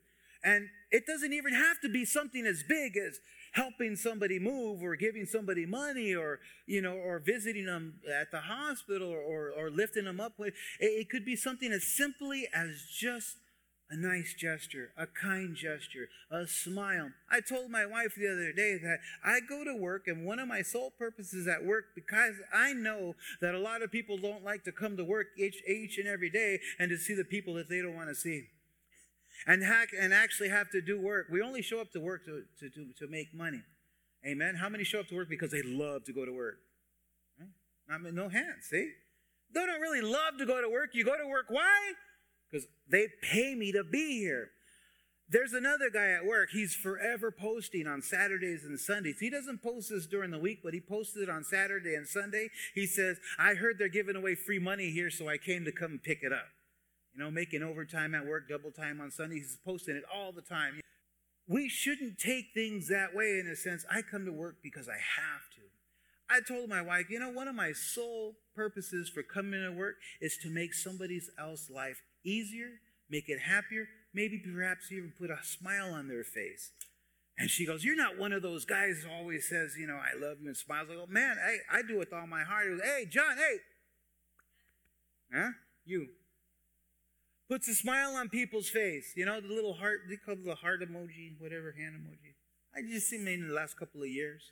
And 0.44 0.70
it 0.92 1.06
doesn't 1.06 1.34
even 1.34 1.54
have 1.54 1.80
to 1.82 1.90
be 1.90 2.06
something 2.06 2.46
as 2.46 2.64
big 2.68 2.98
as 2.98 3.20
helping 3.54 3.96
somebody 3.96 4.40
move 4.40 4.82
or 4.82 4.96
giving 4.96 5.26
somebody 5.26 5.66
money 5.66 6.14
or 6.14 6.40
you 6.66 6.82
know 6.82 6.96
or 6.96 7.20
visiting 7.20 7.66
them 7.66 7.94
at 8.20 8.32
the 8.32 8.40
hospital 8.40 9.10
or, 9.10 9.22
or, 9.22 9.52
or 9.52 9.70
lifting 9.70 10.06
them 10.06 10.20
up. 10.20 10.34
It, 10.40 10.54
it 10.80 11.10
could 11.10 11.26
be 11.26 11.36
something 11.36 11.72
as 11.72 11.84
simply 11.84 12.48
as 12.54 12.86
just 12.92 13.38
a 13.90 13.96
nice 13.96 14.34
gesture, 14.34 14.92
a 14.98 15.06
kind 15.06 15.56
gesture, 15.56 16.10
a 16.32 16.48
smile. 16.48 17.12
I 17.30 17.42
told 17.42 17.70
my 17.70 17.86
wife 17.86 18.16
the 18.18 18.28
other 18.28 18.52
day 18.52 18.80
that 18.82 19.00
I 19.24 19.40
go 19.48 19.64
to 19.64 19.76
work, 19.76 20.08
and 20.08 20.26
one 20.26 20.40
of 20.40 20.48
my 20.48 20.64
sole 20.64 20.92
purposes 20.98 21.48
at 21.48 21.64
work, 21.64 21.86
because 21.94 22.36
I 22.52 22.74
know 22.74 23.14
that 23.40 23.54
a 23.54 23.60
lot 23.60 23.84
of 23.84 23.92
people 23.92 24.18
don't 24.18 24.44
like 24.44 24.64
to 24.64 24.72
come 24.72 24.98
to 24.98 25.04
work 25.04 25.28
each, 25.38 25.62
each 25.68 26.00
and 26.00 26.08
every 26.08 26.32
day 26.32 26.60
and 26.80 26.90
to 26.90 26.98
see 26.98 27.14
the 27.14 27.24
people 27.24 27.54
that 27.56 27.70
they 27.70 27.82
don't 27.82 27.96
want 27.96 28.10
to 28.10 28.16
see. 28.16 28.48
And, 29.46 29.64
hack, 29.64 29.90
and 30.00 30.14
actually 30.14 30.50
have 30.50 30.70
to 30.72 30.82
do 30.82 31.00
work. 31.00 31.28
We 31.32 31.42
only 31.42 31.62
show 31.62 31.80
up 31.80 31.92
to 31.92 32.00
work 32.00 32.26
to, 32.26 32.44
to, 32.60 32.70
to, 32.70 32.94
to 33.00 33.08
make 33.08 33.34
money. 33.34 33.62
Amen. 34.26 34.56
How 34.56 34.70
many 34.70 34.84
show 34.84 35.02
up 35.02 35.08
to 35.08 35.16
work 35.16 35.30
because 35.30 35.52
they 35.52 35.62
love 35.62 36.06
to 36.06 36.14
go 36.14 36.26
to 36.26 36.32
work? 36.32 36.60
Right? 37.40 37.50
I 37.94 37.98
mean, 37.98 38.16
no 38.16 38.30
hands, 38.30 38.68
see? 38.70 38.92
They 39.54 39.66
don't 39.66 39.82
really 39.82 40.02
love 40.02 40.38
to 40.40 40.46
go 40.46 40.62
to 40.62 40.70
work. 40.70 40.92
You 40.94 41.04
go 41.04 41.18
to 41.18 41.28
work, 41.28 41.48
why? 41.50 41.94
because 42.54 42.68
they 42.90 43.08
pay 43.22 43.56
me 43.56 43.72
to 43.72 43.84
be 43.84 44.20
here. 44.20 44.52
There's 45.30 45.54
another 45.54 45.90
guy 45.90 46.12
at 46.12 46.26
work. 46.26 46.50
He's 46.52 46.76
forever 46.76 47.32
posting 47.32 47.88
on 47.88 48.02
Saturdays 48.02 48.64
and 48.64 48.80
Sundays. 48.80 49.18
He 49.20 49.30
doesn't 49.30 49.64
post 49.64 49.90
this 49.90 50.06
during 50.06 50.32
the 50.32 50.38
week, 50.38 50.60
but 50.64 50.74
he 50.74 50.80
posted 50.80 51.24
it 51.24 51.30
on 51.30 51.44
Saturday 51.44 51.96
and 51.96 52.08
Sunday. 52.08 52.50
He 52.76 52.86
says, 52.86 53.18
I 53.40 53.56
heard 53.56 53.80
they're 53.80 53.88
giving 53.88 54.16
away 54.16 54.36
free 54.36 54.60
money 54.60 54.92
here, 54.92 55.10
so 55.10 55.28
I 55.28 55.38
came 55.38 55.66
to 55.66 55.72
come 55.72 56.00
pick 56.04 56.20
it 56.22 56.32
up. 56.32 56.46
You 57.14 57.24
know, 57.24 57.32
making 57.32 57.62
overtime 57.62 58.16
at 58.16 58.26
work, 58.26 58.50
double 58.50 58.72
time 58.72 59.00
on 59.00 59.12
Sundays. 59.12 59.44
He's 59.44 59.58
posting 59.64 59.96
it 59.96 60.04
all 60.14 60.32
the 60.32 60.42
time. 60.42 60.82
We 61.48 61.70
shouldn't 61.70 62.18
take 62.18 62.48
things 62.54 62.88
that 62.88 63.14
way 63.14 63.40
in 63.40 63.48
a 63.48 63.56
sense. 63.56 63.86
I 63.92 64.02
come 64.02 64.26
to 64.26 64.32
work 64.32 64.58
because 64.64 64.88
I 64.88 64.94
have 64.94 65.50
to. 65.56 65.62
I 66.30 66.40
told 66.42 66.70
my 66.70 66.82
wife, 66.82 67.10
you 67.10 67.20
know, 67.20 67.30
one 67.30 67.48
of 67.48 67.56
my 67.56 67.74
sole 67.74 68.36
purposes 68.56 69.10
for 69.10 69.22
coming 69.22 69.62
to 69.62 69.72
work 69.72 69.96
is 70.22 70.38
to 70.38 70.50
make 70.50 70.74
somebody 70.74 71.22
else's 71.38 71.70
life 71.70 72.02
easier, 72.24 72.80
make 73.10 73.30
it 73.30 73.42
happier, 73.42 73.88
maybe 74.14 74.40
perhaps 74.40 74.92
even 74.92 75.14
put 75.18 75.30
a 75.30 75.38
smile 75.44 75.94
on 75.94 76.08
their 76.08 76.24
face. 76.24 76.72
And 77.38 77.50
she 77.50 77.66
goes, 77.66 77.84
You're 77.84 77.96
not 77.96 78.18
one 78.18 78.32
of 78.32 78.42
those 78.42 78.64
guys 78.66 79.04
who 79.04 79.12
always 79.12 79.50
says, 79.50 79.76
you 79.78 79.88
know, 79.88 79.98
I 79.98 80.18
love 80.20 80.38
you 80.42 80.48
and 80.48 80.58
smiles. 80.58 80.88
I 80.92 80.96
go, 80.96 81.06
Man, 81.08 81.38
I, 81.38 81.80
I 81.80 81.82
do 81.82 81.96
it 81.96 82.00
with 82.00 82.14
all 82.14 82.28
my 82.28 82.44
heart. 82.44 82.68
Goes, 82.68 82.82
hey, 82.82 83.06
John, 83.10 83.38
hey. 83.38 83.58
Huh? 85.34 85.50
You. 85.86 86.08
Puts 87.50 87.68
a 87.68 87.76
smile 87.76 88.16
on 88.16 88.30
people's 88.30 88.70
face. 88.70 89.14
You 89.16 89.26
know, 89.26 89.42
the 89.42 89.54
little 89.54 89.74
heart, 89.74 90.02
they 90.10 90.16
call 90.16 90.36
it 90.36 90.46
the 90.46 90.56
heart 90.56 90.82
emoji, 90.82 91.40
whatever, 91.40 91.74
hand 91.78 91.96
emoji. 91.96 92.34
I 92.76 92.82
just 92.82 93.10
seen 93.10 93.28
it 93.28 93.34
in 93.34 93.48
the 93.48 93.54
last 93.54 93.78
couple 93.78 94.02
of 94.02 94.10
years. 94.10 94.52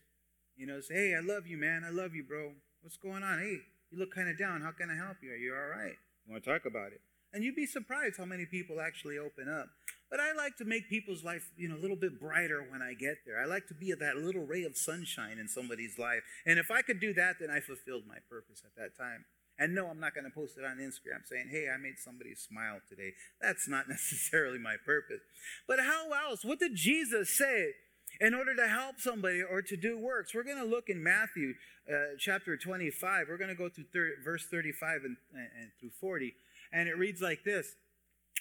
You 0.55 0.67
know, 0.67 0.81
say, 0.81 0.93
Hey, 0.93 1.15
I 1.15 1.21
love 1.21 1.47
you, 1.47 1.57
man. 1.57 1.83
I 1.85 1.89
love 1.89 2.13
you, 2.13 2.23
bro. 2.23 2.51
What's 2.81 2.97
going 2.97 3.23
on? 3.23 3.39
Hey, 3.39 3.59
you 3.91 3.97
look 3.97 4.13
kind 4.13 4.29
of 4.29 4.37
down. 4.37 4.61
How 4.61 4.71
can 4.71 4.89
I 4.89 4.95
help 4.95 5.17
you? 5.23 5.31
Are 5.31 5.35
you 5.35 5.53
all 5.53 5.69
right? 5.69 5.95
You 6.25 6.31
want 6.31 6.43
to 6.43 6.49
talk 6.49 6.65
about 6.65 6.91
it? 6.91 7.01
And 7.33 7.43
you'd 7.43 7.55
be 7.55 7.65
surprised 7.65 8.17
how 8.17 8.25
many 8.25 8.45
people 8.45 8.81
actually 8.81 9.17
open 9.17 9.47
up. 9.47 9.67
But 10.09 10.19
I 10.19 10.33
like 10.33 10.57
to 10.57 10.65
make 10.65 10.89
people's 10.89 11.23
life, 11.23 11.49
you 11.55 11.69
know, 11.69 11.77
a 11.77 11.81
little 11.81 11.95
bit 11.95 12.19
brighter 12.19 12.67
when 12.69 12.81
I 12.81 12.93
get 12.93 13.23
there. 13.25 13.39
I 13.39 13.45
like 13.45 13.67
to 13.67 13.73
be 13.73 13.93
that 13.93 14.17
little 14.17 14.45
ray 14.45 14.63
of 14.63 14.75
sunshine 14.75 15.39
in 15.39 15.47
somebody's 15.47 15.97
life. 15.97 16.23
And 16.45 16.59
if 16.59 16.69
I 16.69 16.81
could 16.81 16.99
do 16.99 17.13
that, 17.13 17.37
then 17.39 17.49
I 17.49 17.61
fulfilled 17.61 18.03
my 18.05 18.17
purpose 18.29 18.61
at 18.65 18.75
that 18.75 18.97
time. 18.97 19.23
And 19.61 19.75
no, 19.75 19.87
I'm 19.87 19.99
not 19.99 20.15
going 20.15 20.25
to 20.25 20.31
post 20.31 20.57
it 20.57 20.65
on 20.65 20.77
Instagram 20.77 21.21
saying, 21.25 21.49
hey, 21.51 21.67
I 21.73 21.77
made 21.77 21.99
somebody 21.99 22.33
smile 22.33 22.79
today. 22.89 23.11
That's 23.39 23.67
not 23.67 23.87
necessarily 23.95 24.57
my 24.57 24.75
purpose. 24.83 25.21
But 25.67 25.79
how 25.79 26.09
else? 26.11 26.43
What 26.43 26.59
did 26.59 26.75
Jesus 26.75 27.37
say 27.37 27.73
in 28.19 28.33
order 28.33 28.55
to 28.55 28.67
help 28.67 28.99
somebody 28.99 29.43
or 29.43 29.61
to 29.61 29.77
do 29.77 29.99
works? 29.99 30.33
We're 30.33 30.43
going 30.43 30.57
to 30.57 30.65
look 30.65 30.89
in 30.89 31.03
Matthew 31.03 31.53
uh, 31.87 32.17
chapter 32.17 32.57
25. 32.57 33.27
We're 33.29 33.37
going 33.37 33.49
to 33.49 33.55
go 33.55 33.69
through 33.69 33.85
thir- 33.93 34.15
verse 34.25 34.47
35 34.49 35.01
and, 35.05 35.17
and 35.35 35.71
through 35.79 35.91
40 36.01 36.33
and 36.71 36.87
it 36.87 36.97
reads 36.97 37.21
like 37.21 37.43
this 37.43 37.75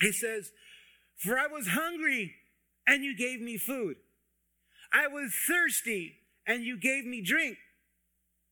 He 0.00 0.12
says, 0.12 0.52
For 1.16 1.38
I 1.38 1.46
was 1.46 1.68
hungry, 1.68 2.34
and 2.86 3.04
you 3.04 3.16
gave 3.16 3.40
me 3.40 3.56
food. 3.56 3.96
I 4.92 5.06
was 5.06 5.32
thirsty, 5.48 6.16
and 6.46 6.64
you 6.64 6.76
gave 6.78 7.04
me 7.04 7.22
drink. 7.22 7.58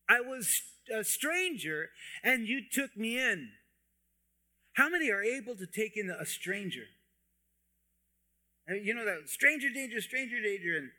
I 0.07 0.21
was 0.21 0.61
a 0.91 1.03
stranger, 1.03 1.89
and 2.23 2.47
you 2.47 2.61
took 2.71 2.95
me 2.97 3.17
in. 3.17 3.51
How 4.73 4.89
many 4.89 5.11
are 5.11 5.21
able 5.21 5.55
to 5.55 5.67
take 5.67 5.97
in 5.97 6.09
a 6.09 6.25
stranger? 6.25 6.85
Uh, 8.69 8.75
you 8.75 8.93
know 8.93 9.05
that 9.05 9.29
stranger 9.29 9.69
danger, 9.69 10.01
stranger 10.01 10.41
danger, 10.41 10.77
and 10.77 10.89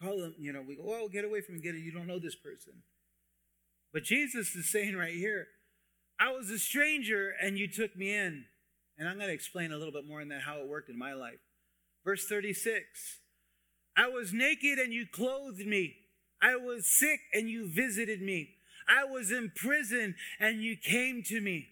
call 0.00 0.20
them, 0.20 0.34
you 0.38 0.52
know, 0.52 0.62
we 0.66 0.76
go, 0.76 0.82
oh, 0.86 1.08
get 1.08 1.24
away 1.24 1.40
from 1.40 1.56
me, 1.56 1.60
get 1.60 1.74
it. 1.74 1.80
You 1.80 1.92
don't 1.92 2.06
know 2.06 2.18
this 2.18 2.36
person. 2.36 2.74
But 3.92 4.04
Jesus 4.04 4.54
is 4.54 4.70
saying 4.70 4.96
right 4.96 5.14
here, 5.14 5.46
I 6.20 6.32
was 6.32 6.50
a 6.50 6.58
stranger 6.58 7.32
and 7.40 7.58
you 7.58 7.68
took 7.68 7.96
me 7.96 8.14
in. 8.14 8.44
And 8.98 9.08
I'm 9.08 9.16
going 9.16 9.28
to 9.28 9.34
explain 9.34 9.72
a 9.72 9.76
little 9.76 9.92
bit 9.92 10.06
more 10.06 10.20
on 10.20 10.28
that, 10.28 10.42
how 10.42 10.58
it 10.58 10.68
worked 10.68 10.90
in 10.90 10.98
my 10.98 11.14
life. 11.14 11.38
Verse 12.04 12.26
36 12.26 13.20
I 13.96 14.08
was 14.08 14.32
naked 14.32 14.78
and 14.78 14.92
you 14.92 15.06
clothed 15.06 15.66
me. 15.66 15.96
I 16.40 16.56
was 16.56 16.86
sick 16.86 17.20
and 17.32 17.48
you 17.48 17.68
visited 17.68 18.22
me. 18.22 18.50
I 18.88 19.04
was 19.04 19.30
in 19.30 19.52
prison 19.54 20.14
and 20.40 20.62
you 20.62 20.76
came 20.76 21.22
to 21.24 21.40
me. 21.40 21.68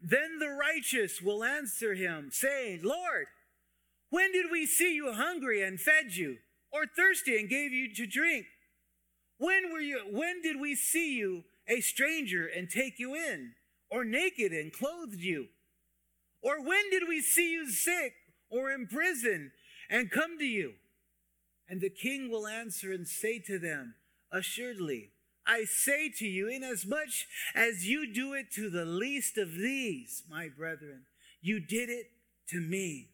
Then 0.00 0.38
the 0.38 0.50
righteous 0.50 1.20
will 1.20 1.42
answer 1.42 1.94
him, 1.94 2.28
saying, 2.30 2.80
Lord, 2.82 3.26
when 4.10 4.32
did 4.32 4.46
we 4.50 4.66
see 4.66 4.94
you 4.94 5.12
hungry 5.12 5.62
and 5.62 5.80
fed 5.80 6.14
you, 6.14 6.38
or 6.72 6.86
thirsty 6.86 7.38
and 7.38 7.48
gave 7.48 7.72
you 7.72 7.92
to 7.94 8.06
drink? 8.06 8.46
When 9.38 9.72
were 9.72 9.80
you 9.80 10.00
when 10.10 10.42
did 10.42 10.60
we 10.60 10.74
see 10.74 11.16
you 11.16 11.44
a 11.68 11.80
stranger 11.80 12.46
and 12.46 12.70
take 12.70 12.98
you 12.98 13.14
in, 13.14 13.52
or 13.90 14.04
naked 14.04 14.52
and 14.52 14.72
clothed 14.72 15.20
you? 15.20 15.48
Or 16.42 16.62
when 16.62 16.90
did 16.90 17.04
we 17.08 17.20
see 17.20 17.52
you 17.52 17.70
sick 17.70 18.14
or 18.48 18.70
in 18.70 18.86
prison 18.86 19.50
and 19.90 20.10
come 20.10 20.38
to 20.38 20.44
you? 20.44 20.74
And 21.68 21.80
the 21.80 21.90
king 21.90 22.30
will 22.30 22.46
answer 22.46 22.92
and 22.92 23.08
say 23.08 23.40
to 23.40 23.58
them, 23.58 23.96
Assuredly, 24.30 25.10
I 25.46 25.64
say 25.64 26.10
to 26.18 26.26
you, 26.26 26.48
inasmuch 26.48 27.26
as 27.54 27.86
you 27.86 28.12
do 28.12 28.34
it 28.34 28.50
to 28.52 28.68
the 28.68 28.84
least 28.84 29.38
of 29.38 29.54
these, 29.54 30.24
my 30.28 30.48
brethren, 30.48 31.02
you 31.40 31.60
did 31.60 31.88
it 31.88 32.06
to 32.50 32.60
me. 32.60 33.08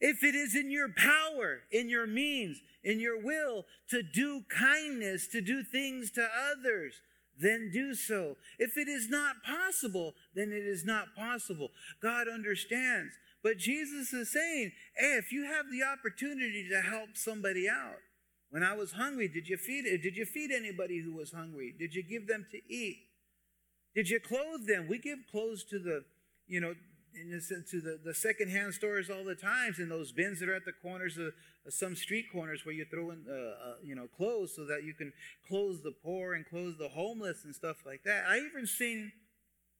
If 0.00 0.22
it 0.22 0.34
is 0.34 0.54
in 0.54 0.70
your 0.70 0.90
power, 0.94 1.60
in 1.72 1.88
your 1.88 2.06
means, 2.06 2.60
in 2.82 3.00
your 3.00 3.18
will 3.18 3.64
to 3.88 4.02
do 4.02 4.42
kindness, 4.50 5.28
to 5.28 5.40
do 5.40 5.62
things 5.62 6.10
to 6.12 6.28
others, 6.52 7.00
then 7.40 7.70
do 7.72 7.94
so. 7.94 8.36
If 8.58 8.76
it 8.76 8.86
is 8.86 9.08
not 9.08 9.36
possible, 9.42 10.14
then 10.34 10.52
it 10.52 10.66
is 10.66 10.84
not 10.84 11.16
possible. 11.16 11.70
God 12.02 12.28
understands. 12.28 13.14
But 13.42 13.58
Jesus 13.58 14.12
is 14.12 14.32
saying, 14.32 14.72
hey, 14.96 15.16
if 15.18 15.32
you 15.32 15.44
have 15.44 15.66
the 15.70 15.82
opportunity 15.82 16.68
to 16.68 16.80
help 16.80 17.10
somebody 17.14 17.68
out, 17.68 17.98
when 18.54 18.62
I 18.62 18.72
was 18.72 18.92
hungry, 18.92 19.26
did 19.26 19.48
you 19.48 19.56
feed 19.56 19.82
did 20.00 20.16
you 20.16 20.24
feed 20.24 20.52
anybody 20.52 21.00
who 21.00 21.12
was 21.12 21.32
hungry? 21.32 21.74
Did 21.76 21.92
you 21.92 22.04
give 22.04 22.28
them 22.28 22.46
to 22.52 22.58
eat? 22.72 22.98
Did 23.96 24.08
you 24.08 24.20
clothe 24.20 24.68
them? 24.68 24.86
We 24.88 24.98
give 24.98 25.18
clothes 25.28 25.64
to 25.70 25.80
the, 25.80 26.04
you 26.46 26.60
know, 26.60 26.76
in 27.20 27.30
the, 27.30 27.40
to 27.40 27.80
the, 27.80 27.98
the 28.04 28.14
secondhand 28.14 28.74
stores 28.74 29.10
all 29.10 29.24
the 29.24 29.34
times 29.34 29.80
in 29.80 29.88
those 29.88 30.12
bins 30.12 30.38
that 30.38 30.48
are 30.48 30.54
at 30.54 30.66
the 30.66 30.72
corners 30.72 31.18
of, 31.18 31.32
of 31.66 31.74
some 31.74 31.96
street 31.96 32.26
corners 32.30 32.64
where 32.64 32.76
you 32.76 32.84
throw 32.84 33.10
in, 33.10 33.24
uh, 33.28 33.32
uh, 33.32 33.74
you 33.82 33.96
know, 33.96 34.06
clothes 34.16 34.54
so 34.54 34.64
that 34.66 34.84
you 34.84 34.94
can 34.94 35.12
clothe 35.48 35.82
the 35.82 35.90
poor 36.04 36.34
and 36.34 36.46
clothe 36.46 36.78
the 36.78 36.90
homeless 36.90 37.44
and 37.44 37.56
stuff 37.56 37.78
like 37.84 38.04
that. 38.04 38.22
I 38.28 38.38
even 38.38 38.68
seen 38.68 39.10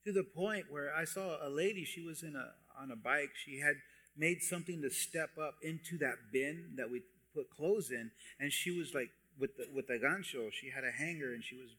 to 0.05 0.11
the 0.11 0.25
point 0.25 0.65
where 0.69 0.93
I 0.93 1.05
saw 1.05 1.37
a 1.41 1.47
lady. 1.47 1.85
She 1.85 2.01
was 2.01 2.23
in 2.23 2.35
a 2.35 2.51
on 2.77 2.91
a 2.91 2.97
bike. 2.97 3.31
She 3.41 3.61
had 3.61 3.75
made 4.17 4.41
something 4.41 4.81
to 4.81 4.89
step 4.89 5.29
up 5.41 5.55
into 5.61 5.97
that 5.99 6.15
bin 6.33 6.73
that 6.75 6.91
we 6.91 7.03
put 7.35 7.51
clothes 7.51 7.91
in, 7.91 8.11
and 8.39 8.51
she 8.51 8.71
was 8.71 8.93
like 8.93 9.11
with 9.37 9.57
the 9.57 9.67
with 9.75 9.87
the 9.87 9.99
gancho. 9.99 10.51
She 10.51 10.71
had 10.71 10.83
a 10.83 10.91
hanger, 10.91 11.33
and 11.33 11.43
she 11.43 11.55
was 11.55 11.75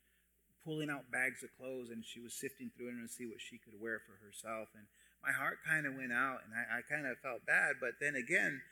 pulling 0.65 0.91
out 0.91 1.11
bags 1.11 1.43
of 1.43 1.51
clothes, 1.57 1.89
and 1.89 2.05
she 2.05 2.21
was 2.21 2.35
sifting 2.35 2.71
through 2.77 2.93
them 2.93 3.01
to 3.07 3.13
see 3.13 3.25
what 3.25 3.41
she 3.41 3.57
could 3.57 3.81
wear 3.81 4.01
for 4.05 4.21
herself 4.25 4.69
and 4.75 4.85
my 5.27 5.33
heart 5.33 5.59
kind 5.67 5.87
of 5.87 5.95
went 5.95 6.13
out 6.13 6.47
and 6.47 6.55
I, 6.55 6.79
I 6.79 6.81
kind 6.87 7.07
of 7.07 7.19
felt 7.19 7.45
bad. 7.45 7.77
But 7.81 7.99
then 8.01 8.15
again, 8.15 8.63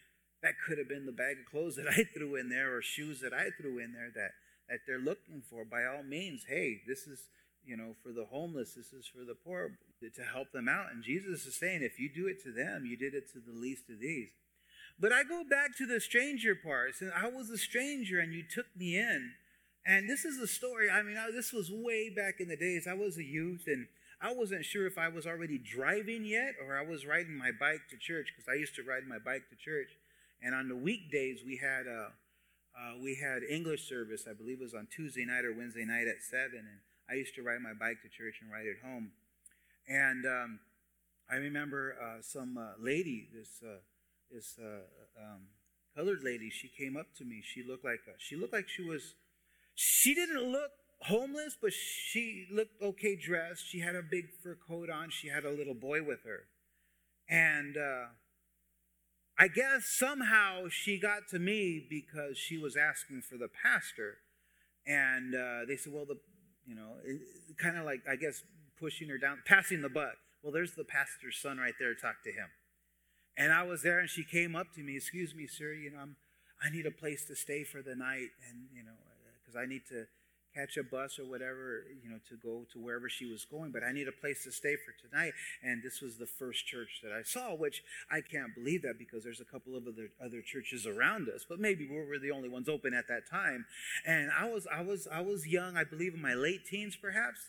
that 0.42 0.54
could 0.66 0.78
have 0.78 0.88
been 0.88 1.04
the 1.04 1.12
bag 1.12 1.38
of 1.42 1.50
clothes 1.50 1.76
that 1.76 1.88
I 1.90 2.04
threw 2.04 2.36
in 2.36 2.48
there 2.48 2.76
or 2.76 2.82
shoes 2.82 3.20
that 3.20 3.34
I 3.34 3.50
threw 3.60 3.78
in 3.78 3.92
there 3.92 4.10
that, 4.14 4.32
that 4.70 4.80
they're 4.86 5.02
looking 5.02 5.42
for. 5.50 5.64
By 5.64 5.84
all 5.84 6.04
means, 6.04 6.46
hey, 6.48 6.80
this 6.86 7.06
is, 7.06 7.26
you 7.66 7.76
know, 7.76 7.96
for 8.02 8.12
the 8.12 8.26
homeless, 8.26 8.74
this 8.74 8.92
is 8.92 9.06
for 9.06 9.24
the 9.24 9.34
poor, 9.34 9.78
to 10.00 10.22
help 10.22 10.52
them 10.52 10.68
out. 10.68 10.92
And 10.92 11.02
Jesus 11.02 11.46
is 11.46 11.56
saying, 11.56 11.82
if 11.82 11.98
you 11.98 12.08
do 12.08 12.28
it 12.28 12.42
to 12.44 12.52
them, 12.52 12.84
you 12.86 12.96
did 12.96 13.14
it 13.14 13.32
to 13.32 13.40
the 13.40 13.58
least 13.58 13.90
of 13.90 14.00
these. 14.00 14.30
But 14.98 15.12
I 15.12 15.24
go 15.24 15.42
back 15.48 15.76
to 15.78 15.86
the 15.86 16.00
stranger 16.00 16.54
part. 16.54 17.00
And 17.00 17.12
I 17.12 17.28
was 17.28 17.50
a 17.50 17.58
stranger 17.58 18.20
and 18.20 18.32
you 18.32 18.42
took 18.42 18.66
me 18.76 18.96
in. 18.96 19.32
And 19.86 20.08
this 20.08 20.24
is 20.24 20.38
a 20.38 20.46
story. 20.46 20.88
I 20.90 21.02
mean, 21.02 21.16
I, 21.16 21.30
this 21.30 21.52
was 21.52 21.70
way 21.70 22.10
back 22.14 22.40
in 22.40 22.48
the 22.48 22.56
days. 22.56 22.86
I 22.88 22.94
was 22.94 23.18
a 23.18 23.24
youth 23.24 23.64
and 23.66 23.86
I 24.20 24.32
wasn't 24.32 24.64
sure 24.64 24.86
if 24.86 24.96
I 24.96 25.08
was 25.08 25.26
already 25.26 25.58
driving 25.58 26.24
yet 26.24 26.54
or 26.64 26.78
I 26.78 26.82
was 26.82 27.04
riding 27.04 27.36
my 27.36 27.50
bike 27.52 27.82
to 27.90 27.96
church 27.98 28.32
because 28.34 28.48
I 28.48 28.54
used 28.54 28.74
to 28.76 28.82
ride 28.82 29.04
my 29.06 29.18
bike 29.18 29.50
to 29.50 29.56
church. 29.56 29.90
And 30.40 30.54
on 30.54 30.68
the 30.68 30.76
weekdays, 30.76 31.40
we 31.44 31.56
had 31.58 31.86
uh, 31.86 32.08
uh, 32.74 32.98
we 33.02 33.16
had 33.16 33.42
English 33.42 33.88
service. 33.88 34.26
I 34.28 34.32
believe 34.32 34.60
it 34.60 34.64
was 34.64 34.74
on 34.74 34.88
Tuesday 34.90 35.24
night 35.24 35.44
or 35.44 35.52
Wednesday 35.52 35.84
night 35.84 36.06
at 36.08 36.22
seven. 36.22 36.60
And 36.60 36.80
I 37.08 37.14
used 37.14 37.34
to 37.36 37.42
ride 37.42 37.60
my 37.60 37.74
bike 37.74 38.00
to 38.02 38.08
church 38.08 38.40
and 38.40 38.50
ride 38.50 38.66
it 38.66 38.78
home. 38.82 39.12
And 39.88 40.24
um, 40.24 40.60
I 41.30 41.36
remember 41.36 41.94
uh, 42.00 42.22
some 42.22 42.56
uh, 42.56 42.72
lady, 42.80 43.28
this 43.32 43.62
uh, 43.62 43.78
this 44.30 44.58
uh, 44.58 45.20
um, 45.20 45.48
colored 45.96 46.22
lady. 46.22 46.50
She 46.50 46.68
came 46.68 46.96
up 46.96 47.14
to 47.18 47.24
me. 47.24 47.42
She 47.42 47.62
looked 47.62 47.84
like 47.84 48.00
she 48.18 48.36
looked 48.36 48.52
like 48.52 48.68
she 48.68 48.82
was. 48.82 49.14
She 49.74 50.14
didn't 50.14 50.52
look 50.52 50.70
homeless, 51.02 51.56
but 51.60 51.72
she 51.72 52.46
looked 52.50 52.80
okay 52.82 53.16
dressed. 53.16 53.66
She 53.66 53.80
had 53.80 53.94
a 53.94 54.02
big 54.02 54.26
fur 54.42 54.56
coat 54.66 54.90
on. 54.90 55.10
She 55.10 55.28
had 55.28 55.44
a 55.44 55.50
little 55.50 55.74
boy 55.74 56.02
with 56.02 56.24
her. 56.24 56.44
And 57.28 57.76
uh, 57.76 58.06
I 59.38 59.48
guess 59.48 59.86
somehow 59.86 60.68
she 60.70 60.98
got 60.98 61.28
to 61.30 61.38
me 61.38 61.84
because 61.88 62.38
she 62.38 62.58
was 62.58 62.76
asking 62.76 63.22
for 63.22 63.36
the 63.36 63.48
pastor. 63.48 64.18
And 64.86 65.34
uh, 65.34 65.64
they 65.66 65.76
said, 65.76 65.92
well, 65.92 66.04
the, 66.04 66.18
you 66.66 66.74
know, 66.74 66.96
kind 67.58 67.76
of 67.78 67.84
like, 67.84 68.02
I 68.08 68.16
guess, 68.16 68.42
pushing 68.78 69.08
her 69.08 69.18
down, 69.18 69.42
passing 69.46 69.82
the 69.82 69.88
buck. 69.88 70.16
Well, 70.42 70.52
there's 70.52 70.74
the 70.74 70.84
pastor's 70.84 71.38
son 71.40 71.58
right 71.58 71.74
there. 71.78 71.94
Talk 71.94 72.22
to 72.24 72.30
him. 72.30 72.48
And 73.36 73.52
I 73.52 73.62
was 73.64 73.82
there, 73.82 73.98
and 73.98 74.08
she 74.08 74.24
came 74.24 74.54
up 74.54 74.72
to 74.74 74.80
me. 74.80 74.96
Excuse 74.96 75.34
me, 75.34 75.46
sir. 75.46 75.72
You 75.72 75.90
know, 75.90 75.98
I'm, 75.98 76.16
I 76.62 76.70
need 76.70 76.86
a 76.86 76.90
place 76.90 77.24
to 77.26 77.36
stay 77.36 77.64
for 77.64 77.82
the 77.82 77.96
night, 77.96 78.30
and 78.48 78.68
you 78.74 78.82
know, 78.84 78.92
uh, 78.92 79.30
because 79.42 79.56
I 79.56 79.66
need 79.66 79.82
to 79.90 80.06
catch 80.54 80.76
a 80.76 80.84
bus 80.84 81.18
or 81.18 81.24
whatever, 81.24 81.82
you 82.02 82.08
know, 82.08 82.18
to 82.28 82.36
go 82.36 82.64
to 82.72 82.78
wherever 82.78 83.08
she 83.08 83.26
was 83.26 83.44
going, 83.44 83.72
but 83.72 83.82
I 83.82 83.92
need 83.92 84.06
a 84.06 84.12
place 84.12 84.44
to 84.44 84.52
stay 84.52 84.76
for 84.76 84.94
tonight. 85.08 85.32
And 85.62 85.82
this 85.82 86.00
was 86.00 86.16
the 86.16 86.26
first 86.26 86.66
church 86.66 87.00
that 87.02 87.12
I 87.12 87.22
saw, 87.22 87.54
which 87.54 87.82
I 88.10 88.20
can't 88.20 88.54
believe 88.54 88.82
that 88.82 88.94
because 88.98 89.24
there's 89.24 89.40
a 89.40 89.44
couple 89.44 89.76
of 89.76 89.84
other 89.86 90.10
other 90.24 90.40
churches 90.40 90.86
around 90.86 91.28
us, 91.28 91.44
but 91.48 91.58
maybe 91.58 91.88
we 91.88 91.96
were 91.96 92.18
the 92.18 92.30
only 92.30 92.48
ones 92.48 92.68
open 92.68 92.94
at 92.94 93.08
that 93.08 93.28
time. 93.28 93.66
And 94.06 94.30
I 94.30 94.48
was 94.48 94.66
I 94.72 94.82
was 94.82 95.08
I 95.10 95.20
was 95.20 95.46
young, 95.46 95.76
I 95.76 95.84
believe 95.84 96.14
in 96.14 96.22
my 96.22 96.34
late 96.34 96.64
teens 96.64 96.96
perhaps. 96.96 97.40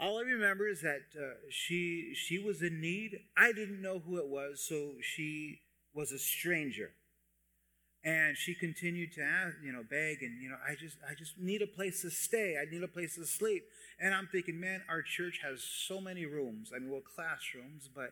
All 0.00 0.18
I 0.18 0.22
remember 0.22 0.66
is 0.66 0.80
that 0.82 1.02
uh, 1.16 1.34
she 1.50 2.14
she 2.14 2.38
was 2.38 2.62
in 2.62 2.80
need. 2.80 3.18
I 3.36 3.52
didn't 3.52 3.82
know 3.82 3.98
who 3.98 4.16
it 4.16 4.28
was, 4.28 4.64
so 4.66 4.94
she 5.00 5.60
was 5.94 6.10
a 6.12 6.18
stranger 6.18 6.92
and 8.02 8.36
she 8.36 8.54
continued 8.54 9.12
to 9.12 9.22
ask, 9.22 9.56
you 9.62 9.72
know, 9.72 9.82
beg, 9.82 10.22
and 10.22 10.40
you 10.40 10.48
know, 10.48 10.56
I 10.66 10.74
just, 10.74 10.96
I 11.08 11.14
just 11.14 11.38
need 11.38 11.60
a 11.60 11.66
place 11.66 12.00
to 12.02 12.10
stay. 12.10 12.56
I 12.60 12.70
need 12.70 12.82
a 12.82 12.88
place 12.88 13.16
to 13.16 13.26
sleep. 13.26 13.64
And 14.00 14.14
I'm 14.14 14.28
thinking, 14.32 14.58
man, 14.58 14.82
our 14.88 15.02
church 15.02 15.40
has 15.42 15.62
so 15.62 16.00
many 16.00 16.24
rooms. 16.24 16.70
I 16.74 16.78
mean, 16.78 16.90
well, 16.90 17.02
classrooms, 17.02 17.90
but 17.94 18.10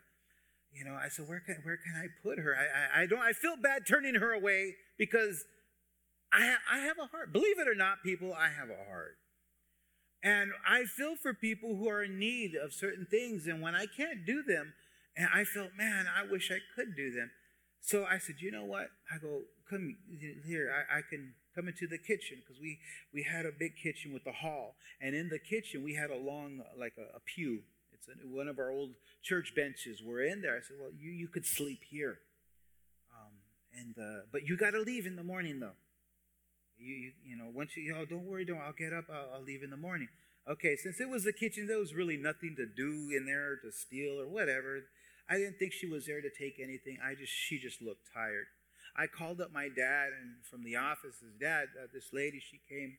you 0.72 0.84
know, 0.84 0.94
I 0.94 1.08
said, 1.08 1.26
where 1.26 1.40
can, 1.40 1.56
where 1.62 1.78
can 1.78 1.94
I 1.96 2.08
put 2.22 2.38
her? 2.38 2.54
I, 2.54 3.00
I, 3.00 3.02
I 3.02 3.06
don't. 3.06 3.20
I 3.20 3.32
feel 3.32 3.56
bad 3.56 3.86
turning 3.86 4.16
her 4.16 4.32
away 4.32 4.74
because 4.98 5.44
I, 6.30 6.56
I 6.70 6.80
have 6.80 6.98
a 7.02 7.06
heart. 7.06 7.32
Believe 7.32 7.58
it 7.58 7.66
or 7.66 7.74
not, 7.74 8.02
people, 8.04 8.34
I 8.34 8.48
have 8.48 8.68
a 8.68 8.90
heart. 8.90 9.16
And 10.22 10.50
I 10.68 10.84
feel 10.84 11.14
for 11.16 11.32
people 11.32 11.76
who 11.76 11.88
are 11.88 12.02
in 12.02 12.18
need 12.18 12.54
of 12.56 12.72
certain 12.72 13.06
things, 13.08 13.46
and 13.46 13.62
when 13.62 13.74
I 13.74 13.86
can't 13.86 14.26
do 14.26 14.42
them, 14.42 14.74
and 15.16 15.28
I 15.32 15.44
felt, 15.44 15.70
man, 15.76 16.06
I 16.06 16.28
wish 16.28 16.50
I 16.50 16.58
could 16.74 16.96
do 16.96 17.12
them. 17.12 17.30
So 17.80 18.04
I 18.04 18.18
said, 18.18 18.36
you 18.40 18.50
know 18.50 18.64
what? 18.64 18.88
I 19.12 19.18
go, 19.18 19.42
come 19.70 19.96
here. 20.44 20.72
I, 20.72 20.98
I 20.98 21.00
can 21.08 21.34
come 21.54 21.68
into 21.68 21.86
the 21.86 21.98
kitchen 21.98 22.38
because 22.40 22.60
we 22.60 22.78
we 23.12 23.22
had 23.22 23.46
a 23.46 23.52
big 23.56 23.72
kitchen 23.76 24.12
with 24.12 24.26
a 24.26 24.32
hall, 24.32 24.76
and 25.00 25.14
in 25.14 25.28
the 25.28 25.38
kitchen 25.38 25.82
we 25.82 25.94
had 25.94 26.10
a 26.10 26.16
long 26.16 26.62
like 26.78 26.94
a, 26.98 27.16
a 27.16 27.20
pew. 27.20 27.60
It's 27.92 28.08
a, 28.08 28.12
one 28.26 28.48
of 28.48 28.58
our 28.58 28.70
old 28.70 28.90
church 29.22 29.52
benches. 29.54 30.02
We're 30.04 30.24
in 30.24 30.42
there. 30.42 30.56
I 30.56 30.60
said, 30.60 30.76
well, 30.80 30.90
you 30.98 31.10
you 31.10 31.28
could 31.28 31.46
sleep 31.46 31.80
here, 31.88 32.18
um, 33.12 33.32
and 33.72 33.94
uh, 33.98 34.22
but 34.32 34.46
you 34.46 34.56
got 34.56 34.70
to 34.70 34.80
leave 34.80 35.06
in 35.06 35.16
the 35.16 35.24
morning 35.24 35.60
though. 35.60 35.76
You, 36.78 36.94
you, 36.94 37.12
you 37.24 37.36
know 37.36 37.50
once 37.52 37.76
you 37.76 37.94
oh 37.98 38.04
don't 38.04 38.24
worry 38.24 38.44
don't 38.44 38.60
I'll 38.60 38.72
get 38.72 38.92
up 38.92 39.06
I'll, 39.12 39.36
I'll 39.36 39.42
leave 39.42 39.62
in 39.62 39.70
the 39.70 39.76
morning. 39.76 40.08
Okay, 40.48 40.76
since 40.76 40.98
it 40.98 41.10
was 41.10 41.24
the 41.24 41.32
kitchen, 41.32 41.66
there 41.66 41.78
was 41.78 41.92
really 41.94 42.16
nothing 42.16 42.56
to 42.56 42.64
do 42.64 43.10
in 43.14 43.26
there 43.26 43.56
to 43.62 43.70
steal 43.70 44.18
or 44.18 44.26
whatever. 44.26 44.80
I 45.28 45.36
didn't 45.36 45.58
think 45.58 45.72
she 45.74 45.86
was 45.86 46.06
there 46.06 46.22
to 46.22 46.30
take 46.30 46.56
anything. 46.62 46.98
I 47.04 47.14
just 47.14 47.32
she 47.32 47.58
just 47.58 47.82
looked 47.82 48.08
tired. 48.14 48.46
I 48.96 49.06
called 49.06 49.40
up 49.40 49.52
my 49.52 49.68
dad 49.68 50.10
and 50.18 50.44
from 50.50 50.64
the 50.64 50.76
office. 50.76 51.20
His 51.20 51.34
dad, 51.38 51.68
uh, 51.76 51.86
this 51.92 52.10
lady, 52.12 52.40
she 52.40 52.60
came 52.68 52.96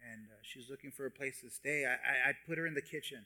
and 0.00 0.28
uh, 0.30 0.38
she 0.42 0.58
was 0.58 0.68
looking 0.70 0.92
for 0.92 1.06
a 1.06 1.10
place 1.10 1.40
to 1.42 1.50
stay. 1.50 1.84
I, 1.84 1.94
I, 1.94 2.30
I 2.30 2.32
put 2.46 2.58
her 2.58 2.66
in 2.66 2.74
the 2.74 2.82
kitchen. 2.82 3.24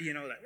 You 0.00 0.12
know, 0.12 0.26
like, 0.26 0.38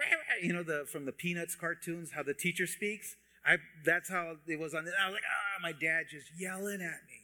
you 0.43 0.53
know, 0.53 0.63
the 0.63 0.87
from 0.91 1.05
the 1.05 1.13
Peanuts 1.13 1.55
cartoons, 1.57 2.13
how 2.13 2.23
the 2.23 2.35
teacher 2.35 2.67
speaks. 2.67 3.17
I 3.45 3.57
that's 3.85 4.11
how 4.11 4.37
it 4.47 4.59
was 4.59 4.75
on. 4.75 4.85
The, 4.85 4.93
I 5.01 5.07
was 5.07 5.15
like, 5.15 5.25
ah, 5.27 5.61
my 5.63 5.73
dad 5.73 6.05
just 6.11 6.27
yelling 6.39 6.83
at 6.83 7.01
me. 7.09 7.18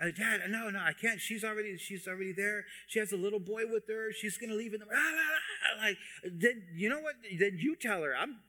Dad, 0.00 0.40
no, 0.48 0.70
no, 0.70 0.78
I 0.78 0.92
can't. 0.94 1.20
She's 1.20 1.44
already, 1.44 1.76
she's 1.76 2.08
already 2.08 2.32
there. 2.32 2.64
She 2.86 2.98
has 2.98 3.12
a 3.12 3.16
little 3.16 3.38
boy 3.38 3.64
with 3.68 3.84
her. 3.88 4.12
She's 4.12 4.38
gonna 4.38 4.54
leave 4.54 4.72
in 4.72 4.80
the. 4.80 4.86
Ah, 4.86 4.96
ah, 4.96 5.38
ah. 5.76 5.84
Like, 5.84 5.98
then 6.24 6.62
you 6.74 6.88
know 6.88 7.00
what? 7.00 7.16
Then 7.38 7.58
you 7.60 7.76
tell 7.76 8.02
her. 8.02 8.14
I'm. 8.16 8.40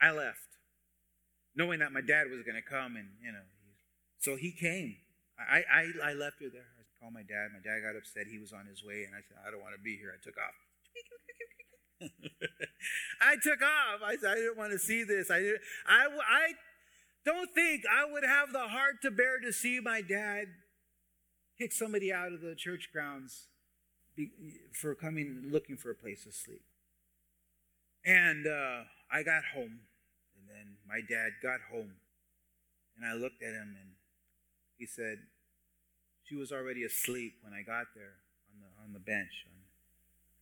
I 0.00 0.10
left, 0.10 0.58
knowing 1.54 1.78
that 1.80 1.92
my 1.92 2.00
dad 2.00 2.30
was 2.30 2.42
gonna 2.42 2.62
come, 2.62 2.96
and 2.96 3.08
you 3.22 3.32
know, 3.32 3.46
so 4.18 4.36
he 4.36 4.50
came. 4.50 4.96
I, 5.38 5.62
I, 5.70 6.10
I 6.10 6.12
left 6.14 6.42
her 6.42 6.50
there. 6.50 6.66
I 6.74 6.82
called 6.98 7.14
my 7.14 7.22
dad. 7.22 7.54
My 7.54 7.62
dad 7.62 7.86
got 7.86 7.94
upset. 7.96 8.26
He 8.26 8.38
was 8.38 8.52
on 8.52 8.66
his 8.66 8.82
way, 8.82 9.06
and 9.06 9.14
I 9.14 9.22
said, 9.22 9.38
I 9.46 9.50
don't 9.50 9.62
want 9.62 9.74
to 9.78 9.82
be 9.82 9.96
here. 9.96 10.10
I 10.10 10.18
took 10.18 10.34
off. 10.34 10.58
I 13.20 13.36
took 13.38 13.62
off. 13.62 14.02
I 14.02 14.18
I 14.18 14.34
didn't 14.34 14.58
want 14.58 14.72
to 14.72 14.78
see 14.78 15.04
this. 15.04 15.30
I, 15.30 15.54
I, 15.86 16.06
I 16.10 16.52
don't 17.28 17.52
think 17.54 17.84
I 17.86 18.10
would 18.10 18.24
have 18.24 18.52
the 18.52 18.68
heart 18.68 19.02
to 19.02 19.10
bear 19.10 19.38
to 19.38 19.52
see 19.52 19.80
my 19.80 20.00
dad 20.00 20.46
kick 21.58 21.72
somebody 21.72 22.10
out 22.10 22.32
of 22.32 22.40
the 22.40 22.54
church 22.54 22.88
grounds 22.90 23.48
for 24.72 24.94
coming 24.94 25.50
looking 25.52 25.76
for 25.76 25.90
a 25.90 25.94
place 25.94 26.24
to 26.24 26.32
sleep. 26.32 26.62
And 28.06 28.46
uh, 28.46 28.84
I 29.12 29.22
got 29.22 29.42
home, 29.54 29.80
and 30.36 30.48
then 30.48 30.76
my 30.88 31.00
dad 31.06 31.32
got 31.42 31.60
home, 31.70 31.92
and 32.96 33.04
I 33.04 33.12
looked 33.12 33.42
at 33.42 33.52
him, 33.52 33.76
and 33.78 33.90
he 34.78 34.86
said, 34.86 35.18
She 36.24 36.34
was 36.34 36.50
already 36.50 36.84
asleep 36.84 37.34
when 37.42 37.52
I 37.52 37.60
got 37.60 37.88
there 37.94 38.16
on 38.54 38.60
the, 38.60 38.84
on 38.84 38.92
the 38.94 39.00
bench, 39.00 39.44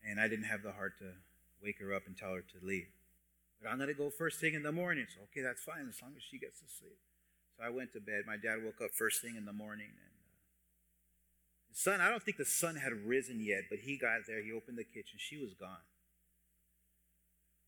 and 0.09 0.21
I 0.21 0.29
didn't 0.29 0.45
have 0.45 0.63
the 0.63 0.73
heart 0.73 0.99
to 1.01 1.11
wake 1.61 1.81
her 1.81 1.93
up 1.93 2.03
and 2.07 2.17
tell 2.17 2.31
her 2.31 2.43
to 2.43 2.65
leave. 2.65 2.87
I'm 3.65 3.79
going 3.79 3.89
to 3.89 3.95
go 3.95 4.11
first 4.11 4.41
thing 4.41 4.55
in 4.55 4.63
the 4.63 4.73
morning. 4.73 5.07
So, 5.09 5.23
okay, 5.31 5.41
that's 5.41 5.63
fine 5.63 5.89
as 5.89 6.03
long 6.03 6.13
as 6.17 6.23
she 6.23 6.39
gets 6.39 6.61
to 6.61 6.67
sleep. 6.69 6.99
So 7.57 7.65
I 7.65 7.71
went 7.71 7.93
to 7.95 8.01
bed. 8.01 8.25
My 8.27 8.37
dad 8.37 8.63
woke 8.63 8.81
up 8.85 8.91
first 8.93 9.23
thing 9.23 9.37
in 9.37 9.47
the 9.47 9.53
morning. 9.53 9.89
And 9.97 12.01
uh, 12.01 12.05
I 12.05 12.11
don't 12.11 12.23
think 12.23 12.37
the 12.37 12.45
sun 12.45 12.77
had 12.77 12.93
risen 13.07 13.41
yet, 13.41 13.65
but 13.71 13.81
he 13.81 13.97
got 13.97 14.27
there. 14.27 14.43
He 14.43 14.53
opened 14.53 14.79
the 14.79 14.85
kitchen. 14.85 15.19
She 15.19 15.39
was 15.39 15.55
gone. 15.55 15.85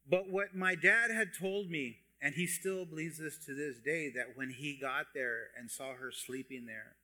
But 0.09 0.31
what 0.31 0.55
my 0.55 0.75
dad 0.75 1.11
had 1.11 1.29
told 1.39 1.71
me, 1.71 1.99
and 2.21 2.35
he 2.35 2.47
still 2.47 2.85
believes 2.85 3.19
this 3.19 3.39
to 3.47 3.55
this 3.55 3.79
day, 3.79 4.11
that 4.15 4.37
when 4.37 4.51
he 4.51 4.79
got 4.81 5.07
there 5.15 5.49
and 5.59 5.71
saw 5.71 5.95
her 5.95 6.11
sleeping 6.11 6.67
there, 6.67 6.97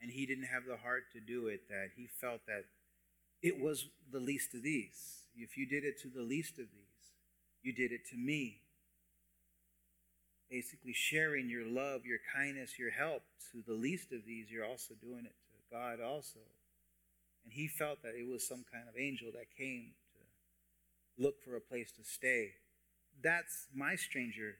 and 0.00 0.12
he 0.12 0.26
didn't 0.26 0.44
have 0.44 0.64
the 0.66 0.76
heart 0.76 1.04
to 1.12 1.20
do 1.20 1.48
it, 1.48 1.68
that 1.68 1.90
he 1.96 2.06
felt 2.06 2.40
that 2.46 2.64
it 3.42 3.60
was 3.60 3.86
the 4.10 4.20
least 4.20 4.54
of 4.54 4.62
these. 4.62 5.24
If 5.36 5.56
you 5.56 5.66
did 5.66 5.84
it 5.84 6.00
to 6.02 6.08
the 6.08 6.22
least 6.22 6.58
of 6.58 6.66
these, 6.72 6.87
you 7.68 7.74
did 7.74 7.92
it 7.92 8.08
to 8.08 8.16
me. 8.16 8.62
Basically, 10.50 10.94
sharing 10.94 11.50
your 11.50 11.66
love, 11.66 12.06
your 12.06 12.20
kindness, 12.34 12.78
your 12.78 12.90
help 12.90 13.24
to 13.52 13.62
the 13.66 13.74
least 13.74 14.10
of 14.10 14.24
these, 14.24 14.50
you're 14.50 14.64
also 14.64 14.94
doing 14.94 15.26
it 15.26 15.36
to 15.52 15.76
God 15.76 16.00
also. 16.00 16.40
And 17.44 17.52
he 17.52 17.68
felt 17.68 18.02
that 18.02 18.14
it 18.14 18.26
was 18.26 18.48
some 18.48 18.64
kind 18.72 18.88
of 18.88 18.94
angel 18.98 19.28
that 19.34 19.54
came 19.54 19.92
to 20.14 21.22
look 21.22 21.42
for 21.44 21.56
a 21.56 21.60
place 21.60 21.92
to 21.92 22.04
stay. 22.04 22.52
That's 23.22 23.66
my 23.74 23.96
stranger 23.96 24.56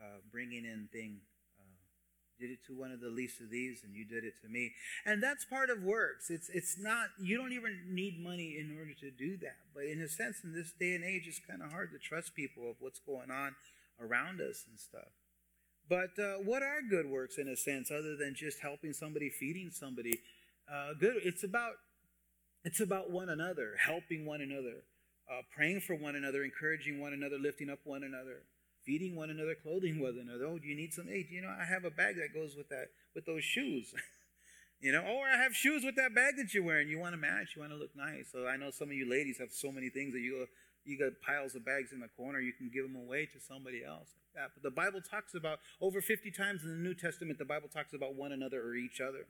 uh, 0.00 0.20
bringing 0.32 0.64
in 0.64 0.88
thing 0.90 1.20
did 2.38 2.50
it 2.50 2.64
to 2.66 2.78
one 2.78 2.92
of 2.92 3.00
the 3.00 3.08
least 3.08 3.40
of 3.40 3.50
these 3.50 3.82
and 3.84 3.94
you 3.94 4.04
did 4.04 4.24
it 4.24 4.34
to 4.42 4.48
me. 4.48 4.72
And 5.04 5.22
that's 5.22 5.44
part 5.44 5.70
of 5.70 5.82
works. 5.82 6.30
It's 6.30 6.48
it's 6.48 6.78
not 6.78 7.08
you 7.20 7.36
don't 7.36 7.52
even 7.52 7.84
need 7.88 8.22
money 8.22 8.56
in 8.58 8.76
order 8.78 8.94
to 9.00 9.10
do 9.10 9.36
that. 9.38 9.56
But 9.74 9.84
in 9.84 10.00
a 10.00 10.08
sense 10.08 10.38
in 10.44 10.52
this 10.52 10.72
day 10.72 10.94
and 10.94 11.04
age 11.04 11.26
it's 11.26 11.40
kind 11.40 11.62
of 11.62 11.70
hard 11.70 11.90
to 11.92 11.98
trust 11.98 12.34
people 12.34 12.68
of 12.70 12.76
what's 12.80 13.00
going 13.00 13.30
on 13.30 13.56
around 14.00 14.40
us 14.40 14.64
and 14.68 14.78
stuff. 14.78 15.12
But 15.88 16.18
uh, 16.18 16.44
what 16.44 16.62
are 16.62 16.80
good 16.88 17.06
works 17.06 17.38
in 17.38 17.48
a 17.48 17.56
sense 17.56 17.90
other 17.90 18.14
than 18.16 18.34
just 18.34 18.60
helping 18.60 18.92
somebody 18.92 19.30
feeding 19.30 19.70
somebody? 19.70 20.20
Uh, 20.70 20.92
good 20.98 21.16
it's 21.24 21.44
about 21.44 21.74
it's 22.64 22.80
about 22.80 23.10
one 23.10 23.28
another 23.28 23.74
helping 23.78 24.26
one 24.26 24.40
another 24.40 24.84
uh, 25.30 25.42
praying 25.54 25.80
for 25.80 25.94
one 25.94 26.16
another 26.16 26.44
encouraging 26.44 27.00
one 27.00 27.12
another 27.12 27.38
lifting 27.38 27.70
up 27.70 27.78
one 27.84 28.02
another 28.02 28.42
feeding 28.88 29.14
one 29.14 29.28
another, 29.28 29.54
clothing 29.54 30.00
one 30.00 30.16
another. 30.16 30.46
Oh, 30.48 30.58
do 30.58 30.66
you 30.66 30.74
need 30.74 30.94
some? 30.94 31.04
Hey, 31.06 31.28
you 31.28 31.42
know, 31.42 31.52
I 31.52 31.68
have 31.68 31.84
a 31.84 31.92
bag 31.92 32.16
that 32.16 32.32
goes 32.32 32.56
with 32.56 32.70
that, 32.70 32.88
with 33.14 33.26
those 33.26 33.44
shoes. 33.44 33.92
you 34.80 34.92
know, 34.92 35.04
or 35.04 35.28
I 35.28 35.36
have 35.36 35.54
shoes 35.54 35.84
with 35.84 35.94
that 35.96 36.14
bag 36.14 36.40
that 36.40 36.54
you're 36.54 36.64
wearing. 36.64 36.88
You 36.88 36.98
want 36.98 37.12
to 37.12 37.20
match, 37.20 37.52
you 37.54 37.60
want 37.60 37.72
to 37.72 37.78
look 37.78 37.94
nice. 37.94 38.32
So 38.32 38.48
I 38.48 38.56
know 38.56 38.70
some 38.70 38.88
of 38.88 38.94
you 38.94 39.04
ladies 39.04 39.36
have 39.38 39.52
so 39.52 39.70
many 39.70 39.90
things 39.90 40.14
that 40.14 40.20
you 40.20 40.40
go, 40.40 40.46
you 40.88 40.96
got 40.96 41.20
piles 41.20 41.54
of 41.54 41.66
bags 41.66 41.92
in 41.92 42.00
the 42.00 42.08
corner. 42.16 42.40
You 42.40 42.54
can 42.56 42.70
give 42.72 42.88
them 42.88 42.96
away 42.96 43.28
to 43.28 43.38
somebody 43.38 43.84
else 43.84 44.08
like 44.16 44.32
that. 44.32 44.56
But 44.56 44.64
the 44.64 44.72
Bible 44.72 45.04
talks 45.04 45.34
about 45.34 45.58
over 45.82 46.00
50 46.00 46.30
times 46.30 46.64
in 46.64 46.70
the 46.70 46.80
New 46.80 46.94
Testament. 46.94 47.38
The 47.38 47.44
Bible 47.44 47.68
talks 47.68 47.92
about 47.92 48.16
one 48.16 48.32
another 48.32 48.64
or 48.64 48.72
each 48.72 49.02
other, 49.04 49.28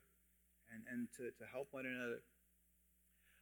and 0.71 0.87
and 0.87 1.09
to 1.19 1.35
to 1.35 1.51
help 1.51 1.75
one 1.75 1.85
another. 1.85 2.23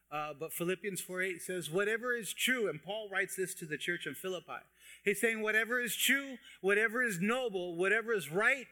Uh, 0.09 0.33
but 0.39 0.53
Philippians 0.53 1.01
4 1.01 1.21
8 1.21 1.41
says, 1.41 1.69
Whatever 1.69 2.15
is 2.15 2.33
true, 2.33 2.69
and 2.69 2.81
Paul 2.81 3.09
writes 3.11 3.35
this 3.35 3.53
to 3.55 3.65
the 3.65 3.77
church 3.77 4.07
in 4.07 4.15
Philippi. 4.15 4.63
He's 5.03 5.21
saying, 5.21 5.41
Whatever 5.41 5.79
is 5.79 5.95
true, 5.95 6.37
whatever 6.61 7.03
is 7.03 7.19
noble, 7.21 7.75
whatever 7.75 8.13
is 8.13 8.31
right, 8.31 8.67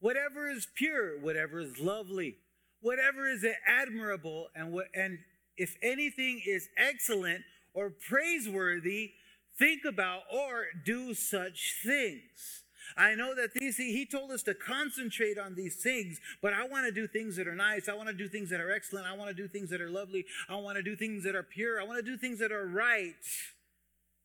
whatever 0.00 0.48
is 0.48 0.66
pure, 0.74 1.20
whatever 1.20 1.60
is 1.60 1.78
lovely, 1.78 2.36
whatever 2.80 3.28
is 3.28 3.44
admirable, 3.66 4.48
and, 4.54 4.72
what, 4.72 4.86
and 4.94 5.18
if 5.56 5.76
anything 5.82 6.42
is 6.46 6.68
excellent 6.76 7.42
or 7.72 7.90
praiseworthy, 7.90 9.12
think 9.58 9.82
about 9.86 10.22
or 10.32 10.66
do 10.84 11.14
such 11.14 11.74
things. 11.84 12.64
I 12.96 13.14
know 13.14 13.34
that 13.34 13.54
these, 13.54 13.76
he 13.76 14.06
told 14.06 14.30
us 14.30 14.42
to 14.44 14.54
concentrate 14.54 15.38
on 15.38 15.54
these 15.54 15.76
things, 15.76 16.20
but 16.42 16.52
I 16.52 16.66
want 16.66 16.86
to 16.86 16.92
do 16.92 17.08
things 17.08 17.36
that 17.36 17.48
are 17.48 17.54
nice. 17.54 17.88
I 17.88 17.94
want 17.94 18.08
to 18.08 18.14
do 18.14 18.28
things 18.28 18.50
that 18.50 18.60
are 18.60 18.70
excellent. 18.70 19.06
I 19.06 19.16
want 19.16 19.34
to 19.34 19.34
do 19.34 19.48
things 19.48 19.70
that 19.70 19.80
are 19.80 19.90
lovely. 19.90 20.24
I 20.48 20.56
want 20.56 20.76
to 20.76 20.82
do 20.82 20.94
things 20.94 21.24
that 21.24 21.34
are 21.34 21.42
pure. 21.42 21.80
I 21.80 21.84
want 21.84 22.04
to 22.04 22.10
do 22.10 22.16
things 22.16 22.38
that 22.38 22.52
are 22.52 22.66
right. 22.66 23.14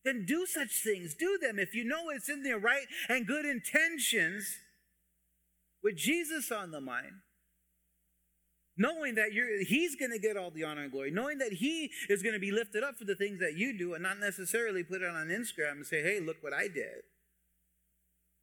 Then 0.06 0.26
do 0.26 0.46
such 0.46 0.82
things. 0.84 1.14
Do 1.14 1.38
them. 1.42 1.60
If 1.60 1.76
you 1.76 1.84
know 1.84 2.10
it's 2.10 2.30
in 2.30 2.44
their 2.44 2.58
right 2.58 2.86
and 3.10 3.28
good 3.28 3.46
intentions 3.46 4.58
with 5.84 5.98
Jesus 5.98 6.52
on 6.52 6.72
the 6.72 6.82
mind, 6.82 7.22
knowing 8.78 9.16
that 9.16 9.32
he's 9.68 9.96
going 9.96 10.12
to 10.12 10.20
get 10.20 10.38
all 10.38 10.52
the 10.52 10.64
honor 10.64 10.84
and 10.84 10.92
glory, 10.92 11.12
knowing 11.12 11.38
that 11.40 11.54
he 11.54 11.92
is 12.08 12.24
going 12.24 12.34
to 12.34 12.40
be 12.40 12.52
lifted 12.52 12.82
up 12.82 12.96
for 12.98 13.04
the 13.04 13.16
things 13.16 13.40
that 13.40 13.58
you 13.58 13.78
do 13.78 13.94
and 13.94 14.02
not 14.02 14.20
necessarily 14.20 14.84
put 14.84 15.02
it 15.02 15.10
on 15.10 15.28
Instagram 15.28 15.74
and 15.74 15.86
say, 15.86 16.02
hey, 16.02 16.22
look 16.22 16.38
what 16.42 16.54
I 16.54 16.70
did. 16.70 17.04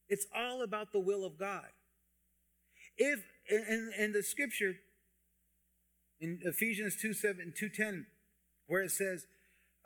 It's 0.09 0.27
all 0.37 0.63
about 0.63 0.93
the 0.93 1.01
will 1.01 1.25
of 1.25 1.39
God. 1.39 1.65
If 2.99 3.21
in, 3.49 3.93
in 3.99 4.13
the 4.13 4.23
scripture, 4.23 4.75
in 6.21 6.41
Ephesians 6.43 6.97
2 7.01 7.13
7, 7.15 7.53
2.10, 7.61 8.05
where 8.67 8.83
it 8.83 8.91
says, 8.91 9.27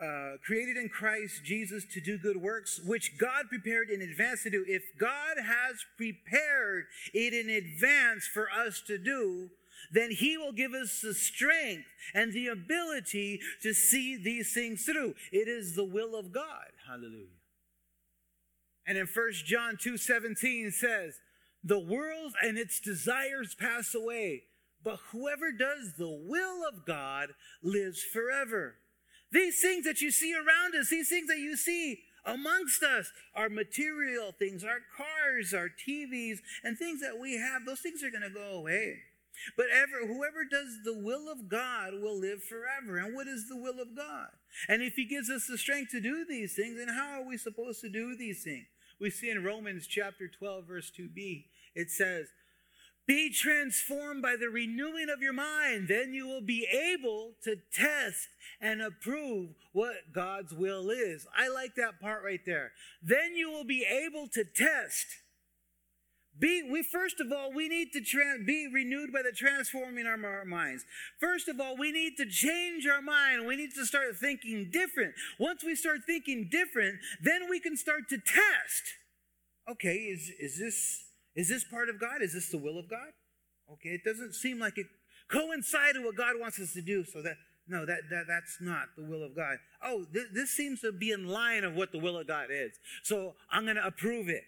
uh, 0.00 0.38
created 0.44 0.76
in 0.76 0.88
Christ 0.88 1.44
Jesus 1.44 1.84
to 1.92 2.00
do 2.00 2.16
good 2.16 2.38
works, 2.38 2.80
which 2.84 3.18
God 3.18 3.48
prepared 3.48 3.90
in 3.90 4.00
advance 4.00 4.42
to 4.44 4.50
do. 4.50 4.64
If 4.66 4.82
God 4.98 5.36
has 5.38 5.84
prepared 5.96 6.86
it 7.12 7.34
in 7.34 7.50
advance 7.50 8.26
for 8.26 8.48
us 8.50 8.82
to 8.86 8.96
do, 8.96 9.50
then 9.92 10.10
He 10.10 10.36
will 10.38 10.52
give 10.52 10.72
us 10.72 11.00
the 11.02 11.14
strength 11.14 11.86
and 12.14 12.32
the 12.32 12.46
ability 12.46 13.40
to 13.62 13.74
see 13.74 14.16
these 14.16 14.54
things 14.54 14.84
through. 14.84 15.14
It 15.32 15.48
is 15.48 15.74
the 15.74 15.84
will 15.84 16.16
of 16.16 16.32
God. 16.32 16.72
Hallelujah. 16.86 17.36
And 18.86 18.96
in 18.96 19.06
1 19.06 19.32
John 19.44 19.76
2 19.80 19.96
17 19.96 20.70
says, 20.70 21.20
The 21.62 21.78
world 21.78 22.32
and 22.42 22.58
its 22.58 22.80
desires 22.80 23.54
pass 23.54 23.94
away, 23.94 24.44
but 24.82 24.98
whoever 25.12 25.52
does 25.52 25.94
the 25.98 26.10
will 26.10 26.66
of 26.66 26.86
God 26.86 27.30
lives 27.62 28.02
forever. 28.02 28.76
These 29.32 29.60
things 29.60 29.84
that 29.84 30.00
you 30.00 30.10
see 30.10 30.34
around 30.34 30.74
us, 30.74 30.90
these 30.90 31.08
things 31.08 31.28
that 31.28 31.38
you 31.38 31.56
see 31.56 32.00
amongst 32.24 32.82
us, 32.82 33.10
are 33.34 33.48
material 33.48 34.32
things, 34.38 34.64
our 34.64 34.80
cars, 34.96 35.54
our 35.54 35.68
TVs, 35.68 36.38
and 36.64 36.76
things 36.76 37.00
that 37.00 37.18
we 37.20 37.38
have, 37.38 37.64
those 37.64 37.80
things 37.80 38.02
are 38.02 38.10
going 38.10 38.22
to 38.22 38.30
go 38.30 38.58
away. 38.58 38.98
But 39.56 39.66
ever, 39.72 40.06
whoever 40.06 40.44
does 40.44 40.80
the 40.84 40.98
will 40.98 41.30
of 41.30 41.48
God 41.48 41.94
will 41.94 42.18
live 42.18 42.42
forever. 42.42 42.98
And 42.98 43.14
what 43.14 43.26
is 43.26 43.48
the 43.48 43.56
will 43.56 43.80
of 43.80 43.96
God? 43.96 44.28
And 44.68 44.82
if 44.82 44.94
He 44.94 45.06
gives 45.06 45.30
us 45.30 45.46
the 45.46 45.56
strength 45.56 45.92
to 45.92 46.00
do 46.00 46.26
these 46.28 46.54
things, 46.54 46.76
then 46.76 46.94
how 46.94 47.20
are 47.20 47.26
we 47.26 47.38
supposed 47.38 47.80
to 47.80 47.88
do 47.88 48.16
these 48.16 48.42
things? 48.42 48.66
We 49.00 49.10
see 49.10 49.30
in 49.30 49.44
Romans 49.44 49.86
chapter 49.86 50.28
12, 50.28 50.66
verse 50.66 50.92
2b, 50.98 51.46
it 51.74 51.90
says, 51.90 52.26
Be 53.10 53.28
transformed 53.32 54.22
by 54.22 54.36
the 54.38 54.50
renewing 54.50 55.08
of 55.10 55.20
your 55.20 55.32
mind, 55.32 55.88
then 55.88 56.14
you 56.14 56.28
will 56.28 56.40
be 56.42 56.64
able 56.72 57.32
to 57.42 57.56
test 57.74 58.28
and 58.60 58.80
approve 58.80 59.48
what 59.72 60.12
God's 60.14 60.54
will 60.54 60.90
is. 60.90 61.26
I 61.36 61.48
like 61.48 61.74
that 61.74 62.00
part 62.00 62.22
right 62.24 62.38
there. 62.46 62.70
Then 63.02 63.34
you 63.34 63.50
will 63.50 63.64
be 63.64 63.84
able 63.84 64.28
to 64.28 64.44
test 64.44 65.08
Be 66.38 66.62
we 66.70 66.82
first 66.84 67.20
of 67.20 67.32
all 67.32 67.52
we 67.52 67.68
need 67.68 67.92
to 67.94 68.00
tra- 68.00 68.38
be 68.46 68.68
renewed 68.72 69.12
by 69.12 69.22
the 69.22 69.32
transforming 69.32 70.06
of 70.06 70.24
our 70.24 70.44
minds. 70.44 70.84
First 71.20 71.48
of 71.48 71.60
all, 71.60 71.76
we 71.76 71.92
need 71.92 72.16
to 72.18 72.26
change 72.26 72.86
our 72.86 73.02
mind. 73.02 73.46
We 73.46 73.56
need 73.56 73.72
to 73.74 73.86
start 73.86 74.16
thinking 74.20 74.70
different. 74.72 75.14
Once 75.38 75.64
we 75.64 75.74
start 75.74 76.00
thinking 76.06 76.48
different, 76.50 77.00
then 77.22 77.50
we 77.50 77.60
can 77.60 77.76
start 77.76 78.08
to 78.10 78.18
test. 78.18 78.84
Okay, 79.70 79.96
is 79.96 80.30
is 80.40 80.58
this 80.58 81.04
is 81.34 81.48
this 81.48 81.64
part 81.64 81.88
of 81.88 82.00
God? 82.00 82.22
Is 82.22 82.34
this 82.34 82.50
the 82.50 82.58
will 82.58 82.78
of 82.78 82.88
God? 82.88 83.12
Okay, 83.72 83.90
it 83.90 84.04
doesn't 84.04 84.34
seem 84.34 84.58
like 84.58 84.78
it 84.78 84.86
coincided 85.28 85.98
with 85.98 86.06
what 86.06 86.16
God 86.16 86.40
wants 86.40 86.58
us 86.58 86.72
to 86.72 86.82
do. 86.82 87.04
So 87.04 87.22
that 87.22 87.36
no, 87.68 87.86
that, 87.86 88.00
that 88.10 88.24
that's 88.26 88.58
not 88.60 88.88
the 88.96 89.04
will 89.04 89.22
of 89.22 89.36
God. 89.36 89.58
Oh, 89.82 90.04
th- 90.12 90.26
this 90.34 90.50
seems 90.50 90.80
to 90.80 90.90
be 90.90 91.12
in 91.12 91.28
line 91.28 91.62
of 91.62 91.76
what 91.76 91.92
the 91.92 91.98
will 91.98 92.18
of 92.18 92.26
God 92.26 92.48
is. 92.50 92.72
So 93.04 93.34
I'm 93.48 93.64
going 93.64 93.76
to 93.76 93.86
approve 93.86 94.28
it. 94.28 94.42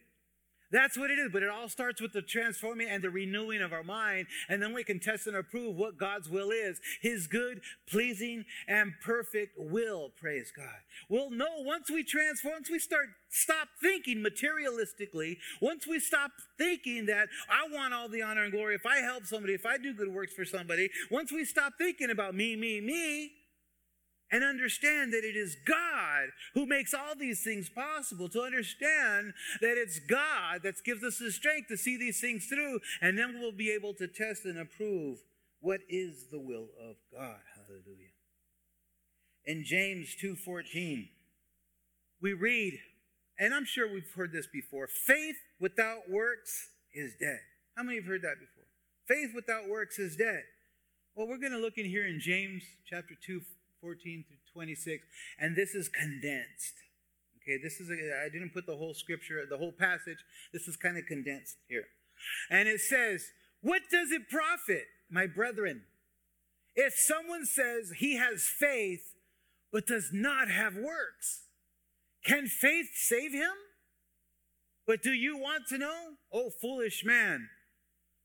That's 0.73 0.97
what 0.97 1.11
it 1.11 1.19
is. 1.19 1.31
But 1.33 1.43
it 1.43 1.51
all 1.51 1.69
starts 1.69 2.01
with 2.01 2.13
the 2.13 2.23
transforming 2.23 2.89
and 2.89 3.03
the 3.03 3.11
renewing 3.11 3.63
of 3.63 3.73
our 3.73 3.85
mind. 3.85 4.27
And 4.49 4.63
then 4.63 4.73
we 4.73 4.83
can 4.83 4.99
test 4.99 5.27
and 5.27 5.37
approve 5.37 5.77
what 5.77 5.99
God's 5.99 6.29
will 6.29 6.51
is 6.51 6.81
His 7.01 7.27
good, 7.27 7.61
pleasing, 7.89 8.45
and 8.67 8.95
perfect 9.05 9.57
will. 9.59 10.11
Praise 10.21 10.53
God. 10.57 10.67
We'll 11.09 11.31
know 11.31 11.61
once 11.61 11.91
we 11.91 12.03
transform, 12.03 12.55
once 12.55 12.71
we 12.71 12.79
start, 12.79 13.07
stop 13.29 13.69
thinking 13.81 14.25
materialistically, 14.25 15.37
once 15.61 15.87
we 15.87 16.01
stop 16.01 16.31
thinking 16.59 17.07
that 17.07 17.29
I 17.51 17.73
want 17.73 17.95
all 17.95 18.09
the 18.09 18.23
honor 18.23 18.45
and 18.45 18.53
glory, 18.53 18.75
if 18.75 18.87
I 18.87 18.97
help 18.99 19.27
somebody, 19.27 19.55
if 19.55 19.67
I 19.67 19.79
do 19.79 19.93
good 19.93 20.09
works 20.09 20.33
for 20.35 20.45
somebody, 20.45 20.91
once 21.11 21.33
we 21.33 21.45
stop 21.45 21.75
thinking 21.79 22.11
about 22.11 22.35
me, 22.35 22.57
me, 22.57 22.81
me, 22.81 23.33
and 24.33 24.43
understand 24.43 25.13
that 25.13 25.25
it 25.25 25.37
is 25.37 25.57
God 25.67 26.31
who 26.55 26.67
makes 26.67 26.95
all 26.95 27.15
these 27.15 27.45
things 27.45 27.69
possible. 27.69 28.29
To 28.31 28.41
understand 28.41 29.35
that 29.61 29.77
it's 29.77 30.01
God 30.01 30.63
that 30.65 30.83
gives 30.83 31.05
us 31.05 31.19
the 31.19 31.31
strength 31.31 31.69
to 31.69 31.77
see 31.77 31.99
these 31.99 32.21
things 32.21 32.47
through, 32.47 32.81
and 33.03 33.19
then 33.19 33.39
we'll 33.39 33.53
be 33.53 33.71
able 33.71 33.93
to 33.95 34.09
test 34.09 34.47
and 34.47 34.59
approve 34.59 35.19
what 35.61 35.81
is 35.89 36.29
the 36.33 36.41
will 36.41 36.71
of 36.81 36.97
God. 37.13 37.41
Hallelujah. 37.55 38.09
In 39.45 39.65
James 39.65 40.17
2:14, 40.21 41.11
we 42.21 42.33
read, 42.33 42.81
and 43.39 43.55
I'm 43.55 43.65
sure 43.65 43.93
we've 43.93 44.11
heard 44.15 44.33
this 44.33 44.47
before, 44.47 44.87
faith 44.87 45.37
without 45.61 46.09
works 46.09 46.71
is 46.95 47.15
dead. 47.21 47.41
How 47.77 47.83
many 47.83 47.99
have 47.99 48.07
heard 48.07 48.23
that 48.23 48.39
before? 48.41 48.67
Faith 49.07 49.35
without 49.35 49.69
works 49.69 49.99
is 49.99 50.17
dead. 50.17 50.45
Well, 51.15 51.27
we're 51.27 51.39
going 51.39 51.53
to 51.53 51.59
look 51.59 51.77
in 51.77 51.85
here 51.85 52.07
in 52.07 52.21
James 52.21 52.63
chapter 52.89 53.15
2 53.15 53.43
14 53.83 54.25
through 54.29 54.37
26, 54.55 55.05
and 55.39 55.57
this 55.57 55.75
is 55.75 55.89
condensed. 55.89 56.75
Okay, 57.43 57.59
this 57.61 57.81
is, 57.81 57.91
I 57.91 58.29
didn't 58.29 58.55
put 58.55 58.67
the 58.67 58.77
whole 58.77 58.95
scripture, 58.95 59.43
the 59.51 59.59
whole 59.59 59.73
passage. 59.73 60.19
This 60.53 60.69
is 60.69 60.77
kind 60.77 60.97
of 60.97 61.05
condensed 61.07 61.57
here. 61.69 61.87
And 62.49 62.69
it 62.69 62.81
says, 62.81 63.27
What 63.61 63.83
does 63.91 64.13
it 64.13 64.31
profit, 64.31 64.85
my 65.11 65.27
brethren, 65.27 65.83
if 66.77 66.95
someone 66.95 67.45
says 67.45 67.95
he 67.99 68.17
has 68.17 68.45
faith 68.45 69.15
but 69.73 69.87
does 69.87 70.11
not 70.13 70.49
have 70.49 70.77
works? 70.77 71.43
Can 72.25 72.47
faith 72.47 72.91
save 72.95 73.33
him? 73.33 73.51
But 74.87 75.03
do 75.03 75.13
you 75.13 75.37
want 75.37 75.67
to 75.69 75.79
know, 75.79 76.13
oh 76.33 76.51
foolish 76.61 77.05
man, 77.05 77.49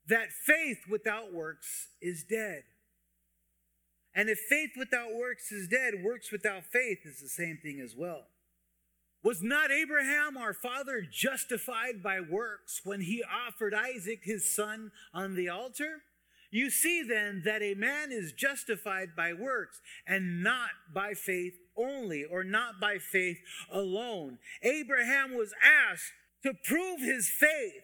that 0.08 0.30
faith 0.46 0.80
without 0.90 1.34
works 1.34 1.88
is 2.02 2.24
dead? 2.24 2.64
And 4.16 4.30
if 4.30 4.40
faith 4.50 4.72
without 4.78 5.14
works 5.14 5.52
is 5.52 5.68
dead, 5.68 6.04
works 6.04 6.32
without 6.32 6.66
faith 6.66 7.00
is 7.06 7.22
the 7.22 7.30
same 7.30 7.60
thing 7.62 7.80
as 7.80 7.96
well. 7.96 8.28
Was 9.24 9.42
not 9.42 9.72
Abraham 9.72 10.38
our 10.38 10.54
father 10.54 11.02
justified 11.02 12.02
by 12.02 12.20
works 12.22 12.82
when 12.84 13.02
he 13.02 13.24
offered 13.24 13.74
Isaac 13.74 14.22
his 14.24 14.54
son 14.54 14.92
on 15.14 15.36
the 15.36 15.50
altar? 15.50 16.04
You 16.50 16.70
see 16.70 17.04
then 17.04 17.42
that 17.46 17.62
a 17.62 17.74
man 17.74 18.12
is 18.12 18.32
justified 18.32 19.16
by 19.16 19.34
works 19.34 19.82
and 20.06 20.42
not 20.44 20.70
by 20.94 21.14
faith 21.14 21.56
only, 21.76 22.24
or 22.24 22.44
not 22.44 22.80
by 22.80 22.98
faith 23.00 23.40
alone. 23.70 24.40
Abraham 24.64 25.36
was 25.36 25.54
asked 25.62 26.14
to 26.44 26.54
prove 26.54 27.02
his 27.02 27.30
faith 27.30 27.84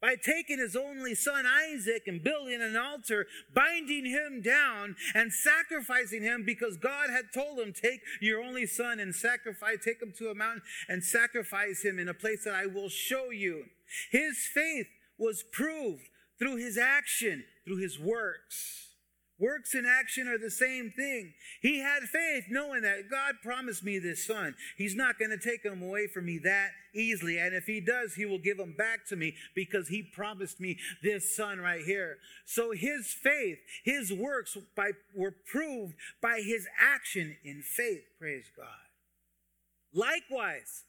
by 0.00 0.14
taking 0.14 0.58
his 0.58 0.76
only 0.76 1.14
son 1.14 1.44
Isaac 1.46 2.04
and 2.06 2.22
building 2.22 2.60
an 2.62 2.76
altar, 2.76 3.26
binding 3.54 4.06
him 4.06 4.40
down 4.42 4.96
and 5.14 5.32
sacrificing 5.32 6.22
him 6.22 6.44
because 6.44 6.76
God 6.76 7.10
had 7.10 7.32
told 7.32 7.58
him, 7.58 7.72
Take 7.72 8.00
your 8.20 8.42
only 8.42 8.66
son 8.66 9.00
and 9.00 9.14
sacrifice, 9.14 9.78
take 9.84 10.02
him 10.02 10.12
to 10.18 10.30
a 10.30 10.34
mountain 10.34 10.62
and 10.88 11.02
sacrifice 11.02 11.84
him 11.84 11.98
in 11.98 12.08
a 12.08 12.14
place 12.14 12.44
that 12.44 12.54
I 12.54 12.66
will 12.66 12.88
show 12.88 13.30
you. 13.30 13.64
His 14.10 14.38
faith 14.52 14.86
was 15.18 15.44
proved 15.52 16.08
through 16.38 16.56
his 16.56 16.78
action, 16.78 17.44
through 17.64 17.78
his 17.78 17.98
works. 17.98 18.87
Works 19.40 19.74
and 19.74 19.86
action 19.86 20.26
are 20.26 20.38
the 20.38 20.50
same 20.50 20.90
thing. 20.90 21.32
He 21.62 21.78
had 21.78 22.02
faith 22.02 22.44
knowing 22.50 22.82
that 22.82 23.08
God 23.08 23.36
promised 23.42 23.84
me 23.84 23.98
this 23.98 24.26
son. 24.26 24.56
He's 24.76 24.96
not 24.96 25.18
going 25.18 25.30
to 25.30 25.38
take 25.38 25.64
him 25.64 25.80
away 25.80 26.08
from 26.08 26.26
me 26.26 26.38
that 26.38 26.70
easily. 26.92 27.38
And 27.38 27.54
if 27.54 27.64
he 27.64 27.80
does, 27.80 28.14
he 28.14 28.26
will 28.26 28.40
give 28.40 28.58
him 28.58 28.74
back 28.76 29.06
to 29.08 29.16
me 29.16 29.34
because 29.54 29.88
he 29.88 30.02
promised 30.02 30.60
me 30.60 30.78
this 31.04 31.36
son 31.36 31.58
right 31.60 31.84
here. 31.84 32.16
So 32.46 32.72
his 32.72 33.14
faith, 33.14 33.58
his 33.84 34.12
works 34.12 34.56
by, 34.76 34.90
were 35.14 35.34
proved 35.46 35.94
by 36.20 36.40
his 36.44 36.66
action 36.80 37.36
in 37.44 37.62
faith. 37.62 38.02
Praise 38.18 38.50
God. 38.56 38.66
Likewise, 39.94 40.84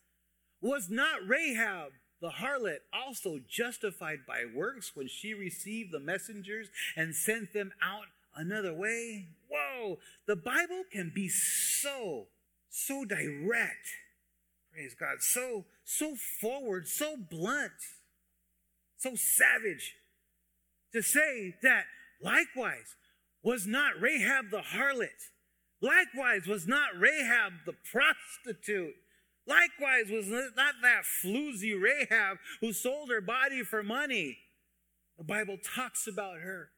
was 0.62 0.89
not 0.89 1.27
Rahab 1.27 1.91
the 2.21 2.29
harlot 2.29 2.79
also 2.91 3.39
justified 3.47 4.19
by 4.27 4.43
works 4.53 4.91
when 4.93 5.07
she 5.07 5.33
received 5.33 5.91
the 5.91 5.99
messengers 5.99 6.67
and 6.97 7.15
sent 7.15 7.53
them 7.53 7.71
out 7.81 8.07
another 8.39 8.73
way. 8.73 9.28
Whoa, 9.49 9.97
the 10.28 10.36
Bible 10.36 10.84
can 10.91 11.12
be 11.13 11.28
so, 11.28 12.28
so 12.69 13.06
direct. 13.06 13.88
Praise 14.71 14.95
God. 14.99 15.17
So, 15.19 15.65
so 15.84 16.15
forward, 16.39 16.88
so 16.88 17.15
blunt, 17.17 17.71
so 18.97 19.12
savage 19.15 19.95
to 20.93 21.02
say 21.02 21.56
that 21.62 21.84
likewise 22.21 22.95
was 23.43 23.67
not 23.67 23.99
Rahab 23.99 24.52
the 24.52 24.62
harlot, 24.62 25.30
likewise 25.82 26.47
was 26.47 26.67
not 26.67 26.89
Rahab 26.97 27.54
the 27.65 27.75
prostitute. 27.91 28.95
Likewise, 29.47 30.12
was 30.12 30.28
not 30.28 30.75
that 30.84 31.02
floozy 31.23 31.73
Rahab 31.73 32.38
who 32.62 32.71
sold 32.71 33.10
her 33.10 33.19
body 33.19 33.63
for 33.63 33.82
money. 33.82 34.38
The 35.17 35.23
Bible 35.23 35.58
talks 35.75 36.06
about 36.06 36.41
her 36.41 36.69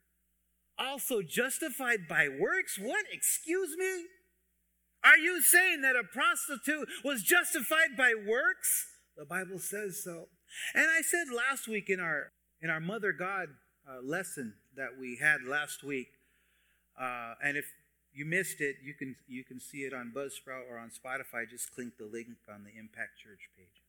also 0.82 1.22
justified 1.22 2.08
by 2.08 2.28
works? 2.28 2.78
What? 2.80 3.06
Excuse 3.12 3.76
me? 3.78 4.06
Are 5.04 5.18
you 5.18 5.42
saying 5.42 5.82
that 5.82 5.96
a 5.96 6.04
prostitute 6.04 6.88
was 7.04 7.24
justified 7.24 7.98
by 7.98 8.14
works? 8.14 8.88
The 9.18 9.26
Bible 9.26 9.60
says 9.60 10.02
so. 10.04 10.28
And 10.74 10.86
I 10.86 11.02
said 11.02 11.34
last 11.36 11.68
week 11.68 11.90
in 11.90 12.00
our 12.00 12.32
in 12.62 12.70
our 12.70 12.80
Mother 12.80 13.12
God 13.12 13.48
uh, 13.90 14.02
lesson 14.04 14.54
that 14.76 14.90
we 15.00 15.18
had 15.20 15.44
last 15.44 15.84
week, 15.84 16.10
uh, 17.00 17.34
and 17.44 17.58
if 17.58 17.66
you 18.14 18.26
missed 18.26 18.62
it, 18.62 18.76
you 18.84 18.94
can 18.94 19.16
you 19.28 19.44
can 19.44 19.60
see 19.60 19.80
it 19.80 19.94
on 19.94 20.12
Buzzsprout 20.16 20.70
or 20.70 20.78
on 20.78 20.90
Spotify. 20.90 21.50
Just 21.50 21.74
click 21.74 21.98
the 21.98 22.06
link 22.06 22.28
on 22.52 22.64
the 22.64 22.78
Impact 22.78 23.18
Church 23.18 23.50
page. 23.58 23.82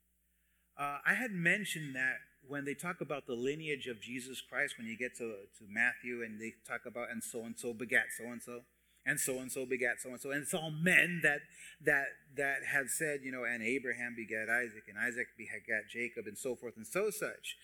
Uh, 0.78 0.98
I 1.06 1.14
had 1.14 1.32
mentioned 1.32 1.94
that 1.94 2.18
when 2.48 2.64
they 2.64 2.74
talk 2.74 3.00
about 3.00 3.26
the 3.26 3.34
lineage 3.34 3.86
of 3.86 4.00
Jesus 4.00 4.40
Christ, 4.40 4.76
when 4.78 4.86
you 4.86 4.96
get 4.96 5.16
to, 5.18 5.34
to 5.58 5.64
Matthew 5.68 6.22
and 6.22 6.40
they 6.40 6.52
talk 6.66 6.82
about 6.86 7.10
and 7.10 7.22
so 7.22 7.40
and 7.44 7.58
so 7.58 7.72
begat 7.72 8.06
so 8.16 8.24
and 8.24 8.42
so, 8.42 8.60
and 9.04 9.18
so 9.18 9.40
and 9.40 9.50
so 9.50 9.66
begat 9.66 10.00
so 10.00 10.10
and 10.10 10.20
so, 10.20 10.30
and 10.30 10.42
it's 10.42 10.54
all 10.54 10.70
men 10.70 11.20
that 11.22 11.40
that 11.84 12.06
that 12.36 12.64
had 12.66 12.88
said, 12.88 13.20
you 13.22 13.32
know, 13.32 13.44
and 13.44 13.62
Abraham 13.62 14.14
begat 14.16 14.48
Isaac, 14.48 14.84
and 14.88 14.98
Isaac 14.98 15.28
begat 15.36 15.90
Jacob, 15.90 16.26
and 16.26 16.38
so 16.38 16.54
forth 16.54 16.76
and 16.76 16.86
so 16.86 17.10
such. 17.10 17.56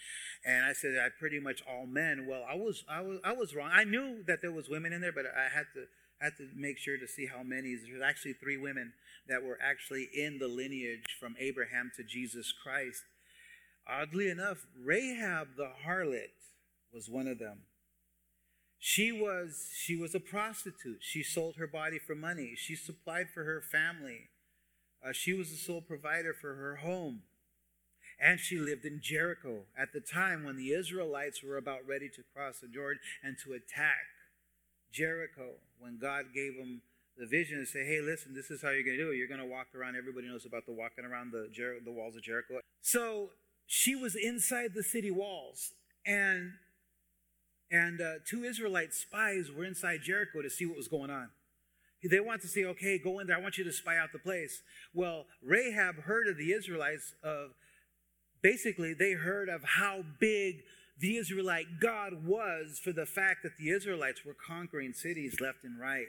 And 0.44 0.64
I 0.64 0.72
said, 0.72 0.98
I 0.98 1.08
pretty 1.18 1.40
much 1.40 1.62
all 1.68 1.86
men. 1.86 2.26
Well, 2.28 2.44
I 2.48 2.54
was 2.54 2.84
I 2.88 3.00
was 3.00 3.18
I 3.24 3.32
was 3.32 3.54
wrong. 3.54 3.70
I 3.72 3.84
knew 3.84 4.22
that 4.26 4.42
there 4.42 4.52
was 4.52 4.68
women 4.68 4.92
in 4.92 5.00
there, 5.00 5.12
but 5.12 5.26
I 5.26 5.54
had 5.54 5.66
to 5.74 5.84
had 6.20 6.36
to 6.38 6.48
make 6.56 6.78
sure 6.78 6.98
to 6.98 7.06
see 7.06 7.26
how 7.26 7.42
many. 7.42 7.76
There's 7.76 8.02
actually 8.02 8.34
three 8.34 8.56
women 8.56 8.92
that 9.28 9.42
were 9.42 9.58
actually 9.62 10.08
in 10.14 10.38
the 10.38 10.48
lineage 10.48 11.04
from 11.20 11.36
Abraham 11.38 11.92
to 11.96 12.02
Jesus 12.02 12.52
Christ. 12.52 13.02
Oddly 13.88 14.28
enough, 14.28 14.66
Rahab 14.78 15.56
the 15.56 15.70
harlot 15.86 16.34
was 16.92 17.08
one 17.08 17.26
of 17.26 17.38
them. 17.38 17.60
She 18.78 19.10
was 19.10 19.70
she 19.74 19.96
was 19.96 20.14
a 20.14 20.20
prostitute. 20.20 20.98
She 21.00 21.22
sold 21.22 21.56
her 21.56 21.66
body 21.66 21.98
for 21.98 22.14
money. 22.14 22.54
She 22.56 22.76
supplied 22.76 23.28
for 23.32 23.44
her 23.44 23.60
family. 23.60 24.28
Uh, 25.04 25.12
she 25.12 25.32
was 25.32 25.50
the 25.50 25.56
sole 25.56 25.80
provider 25.80 26.34
for 26.34 26.54
her 26.54 26.76
home. 26.76 27.22
And 28.20 28.40
she 28.40 28.58
lived 28.58 28.84
in 28.84 29.00
Jericho 29.00 29.66
at 29.76 29.92
the 29.92 30.00
time 30.00 30.44
when 30.44 30.56
the 30.56 30.72
Israelites 30.72 31.42
were 31.42 31.56
about 31.56 31.86
ready 31.86 32.08
to 32.08 32.22
cross 32.34 32.58
the 32.58 32.66
Jordan 32.66 33.00
and 33.22 33.36
to 33.44 33.52
attack 33.52 34.10
Jericho. 34.92 35.60
When 35.78 35.98
God 35.98 36.34
gave 36.34 36.56
them 36.56 36.82
the 37.16 37.26
vision 37.26 37.58
and 37.58 37.68
say, 37.68 37.84
hey, 37.84 38.00
listen, 38.00 38.34
this 38.34 38.50
is 38.50 38.60
how 38.60 38.70
you're 38.70 38.82
going 38.82 38.96
to 38.96 39.04
do 39.04 39.10
it. 39.12 39.16
You're 39.16 39.28
going 39.28 39.40
to 39.40 39.46
walk 39.46 39.68
around. 39.74 39.94
Everybody 39.96 40.26
knows 40.26 40.46
about 40.46 40.66
the 40.66 40.72
walking 40.72 41.04
around 41.04 41.30
the, 41.30 41.48
Jer- 41.52 41.78
the 41.84 41.92
walls 41.92 42.16
of 42.16 42.22
Jericho. 42.22 42.58
So 42.80 43.30
she 43.68 43.94
was 43.94 44.16
inside 44.16 44.70
the 44.74 44.82
city 44.82 45.12
walls. 45.12 45.72
and 46.04 46.54
and 47.70 48.00
uh, 48.00 48.14
two 48.26 48.44
Israelite 48.44 48.94
spies 48.94 49.50
were 49.54 49.64
inside 49.64 50.00
Jericho 50.02 50.40
to 50.40 50.48
see 50.48 50.64
what 50.64 50.78
was 50.78 50.88
going 50.88 51.10
on. 51.10 51.28
They 52.02 52.18
want 52.18 52.40
to 52.40 52.48
say, 52.48 52.64
okay, 52.64 52.98
go 52.98 53.18
in 53.18 53.26
there. 53.26 53.36
I 53.36 53.40
want 53.40 53.58
you 53.58 53.64
to 53.64 53.72
spy 53.72 53.98
out 53.98 54.08
the 54.12 54.18
place. 54.18 54.62
Well, 54.94 55.26
Rahab 55.44 56.04
heard 56.04 56.28
of 56.28 56.38
the 56.38 56.52
Israelites 56.52 57.12
of 57.22 57.50
basically 58.40 58.94
they 58.94 59.12
heard 59.12 59.50
of 59.50 59.62
how 59.64 60.02
big 60.18 60.62
the 60.98 61.18
Israelite 61.18 61.78
God 61.78 62.24
was 62.24 62.80
for 62.82 62.92
the 62.92 63.04
fact 63.04 63.42
that 63.42 63.58
the 63.58 63.68
Israelites 63.68 64.24
were 64.24 64.34
conquering 64.34 64.94
cities 64.94 65.42
left 65.42 65.62
and 65.62 65.78
right. 65.78 66.06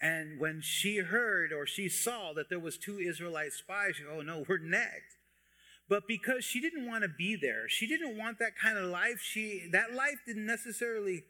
And 0.00 0.38
when 0.38 0.60
she 0.62 0.98
heard 0.98 1.52
or 1.52 1.66
she 1.66 1.88
saw 1.88 2.32
that 2.34 2.48
there 2.48 2.60
was 2.60 2.78
two 2.78 2.98
Israelite 3.00 3.52
spies, 3.52 3.96
she, 3.96 4.04
oh 4.08 4.20
no, 4.20 4.44
we're 4.46 4.58
next. 4.58 5.15
But 5.88 6.08
because 6.08 6.44
she 6.44 6.60
didn't 6.60 6.86
want 6.86 7.02
to 7.02 7.08
be 7.08 7.36
there, 7.36 7.68
she 7.68 7.86
didn't 7.86 8.18
want 8.18 8.38
that 8.40 8.56
kind 8.60 8.76
of 8.76 8.90
life. 8.90 9.20
She 9.20 9.68
that 9.72 9.92
life 9.92 10.18
didn't 10.26 10.46
necessarily. 10.46 11.22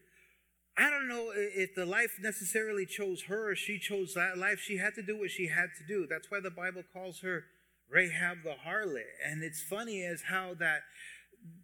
I 0.79 0.91
don't 0.91 1.09
know 1.09 1.33
if 1.35 1.75
the 1.75 1.87
life 1.87 2.19
necessarily 2.21 2.85
chose 2.85 3.23
her 3.29 3.51
or 3.51 3.55
she 3.55 3.79
chose 3.79 4.13
that 4.15 4.37
life. 4.37 4.59
She 4.61 4.77
had 4.77 4.95
to 4.97 5.03
do 5.03 5.19
what 5.19 5.31
she 5.31 5.49
had 5.49 5.69
to 5.79 5.87
do. 5.87 6.07
That's 6.09 6.31
why 6.31 6.41
the 6.41 6.51
Bible 6.51 6.83
calls 6.93 7.21
her 7.21 7.45
Rahab 7.91 8.39
the 8.45 8.57
harlot. 8.67 9.05
And 9.25 9.43
it's 9.43 9.63
funny 9.63 10.05
as 10.05 10.25
how 10.29 10.55
that 10.59 10.83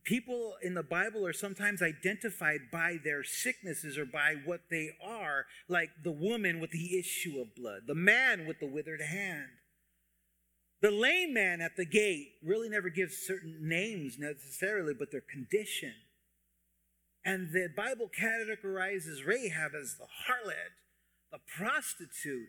people 0.04 0.54
in 0.62 0.74
the 0.74 0.82
Bible 0.82 1.26
are 1.26 1.32
sometimes 1.32 1.82
identified 1.82 2.70
by 2.70 2.98
their 3.04 3.24
sicknesses 3.24 3.98
or 3.98 4.06
by 4.06 4.36
what 4.44 4.62
they 4.70 4.90
are, 5.04 5.46
like 5.68 5.90
the 6.02 6.12
woman 6.12 6.60
with 6.60 6.70
the 6.70 6.98
issue 6.98 7.40
of 7.40 7.54
blood, 7.54 7.82
the 7.86 7.94
man 7.94 8.46
with 8.46 8.60
the 8.60 8.66
withered 8.66 9.02
hand. 9.02 9.50
The 10.82 10.90
lame 10.90 11.32
man 11.32 11.60
at 11.60 11.76
the 11.76 11.84
gate 11.84 12.32
really 12.44 12.68
never 12.68 12.90
gives 12.90 13.16
certain 13.16 13.56
names 13.62 14.18
necessarily, 14.18 14.92
but 14.92 15.12
their 15.12 15.22
condition. 15.22 15.94
And 17.24 17.52
the 17.52 17.68
Bible 17.74 18.10
categorizes 18.10 19.24
Rahab 19.24 19.72
as 19.80 19.94
the 19.96 20.08
harlot, 20.26 20.74
the 21.30 21.38
prostitute. 21.56 22.48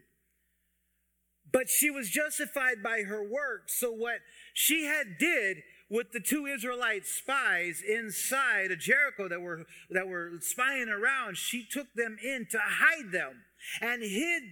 But 1.52 1.70
she 1.70 1.92
was 1.92 2.10
justified 2.10 2.82
by 2.82 3.04
her 3.04 3.24
works. 3.24 3.80
So 3.80 3.92
what 3.92 4.22
she 4.56 4.86
had 4.86 5.20
did 5.20 5.58
with 5.88 6.12
the 6.12 6.20
two 6.20 6.48
Israelite 6.48 7.06
spies 7.06 7.84
inside 7.88 8.72
of 8.72 8.80
Jericho 8.80 9.30
that 9.30 9.42
were 9.42 9.66
that 9.92 10.08
were 10.08 10.32
spying 10.40 10.90
around, 10.90 11.38
she 11.38 11.64
took 11.70 11.94
them 11.94 12.18
in 12.24 12.48
to 12.50 12.58
hide 12.60 13.12
them 13.12 13.44
and 13.80 14.02
hid 14.02 14.44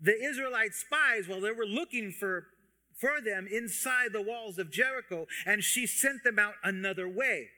the 0.00 0.20
Israelite 0.20 0.74
spies 0.74 1.28
while 1.28 1.40
they 1.40 1.52
were 1.52 1.66
looking 1.66 2.10
for 2.10 2.46
for 2.98 3.20
them 3.20 3.46
inside 3.50 4.12
the 4.12 4.22
walls 4.22 4.58
of 4.58 4.70
Jericho, 4.70 5.26
and 5.46 5.62
she 5.62 5.86
sent 5.86 6.24
them 6.24 6.38
out 6.38 6.54
another 6.62 7.08
way. 7.08 7.48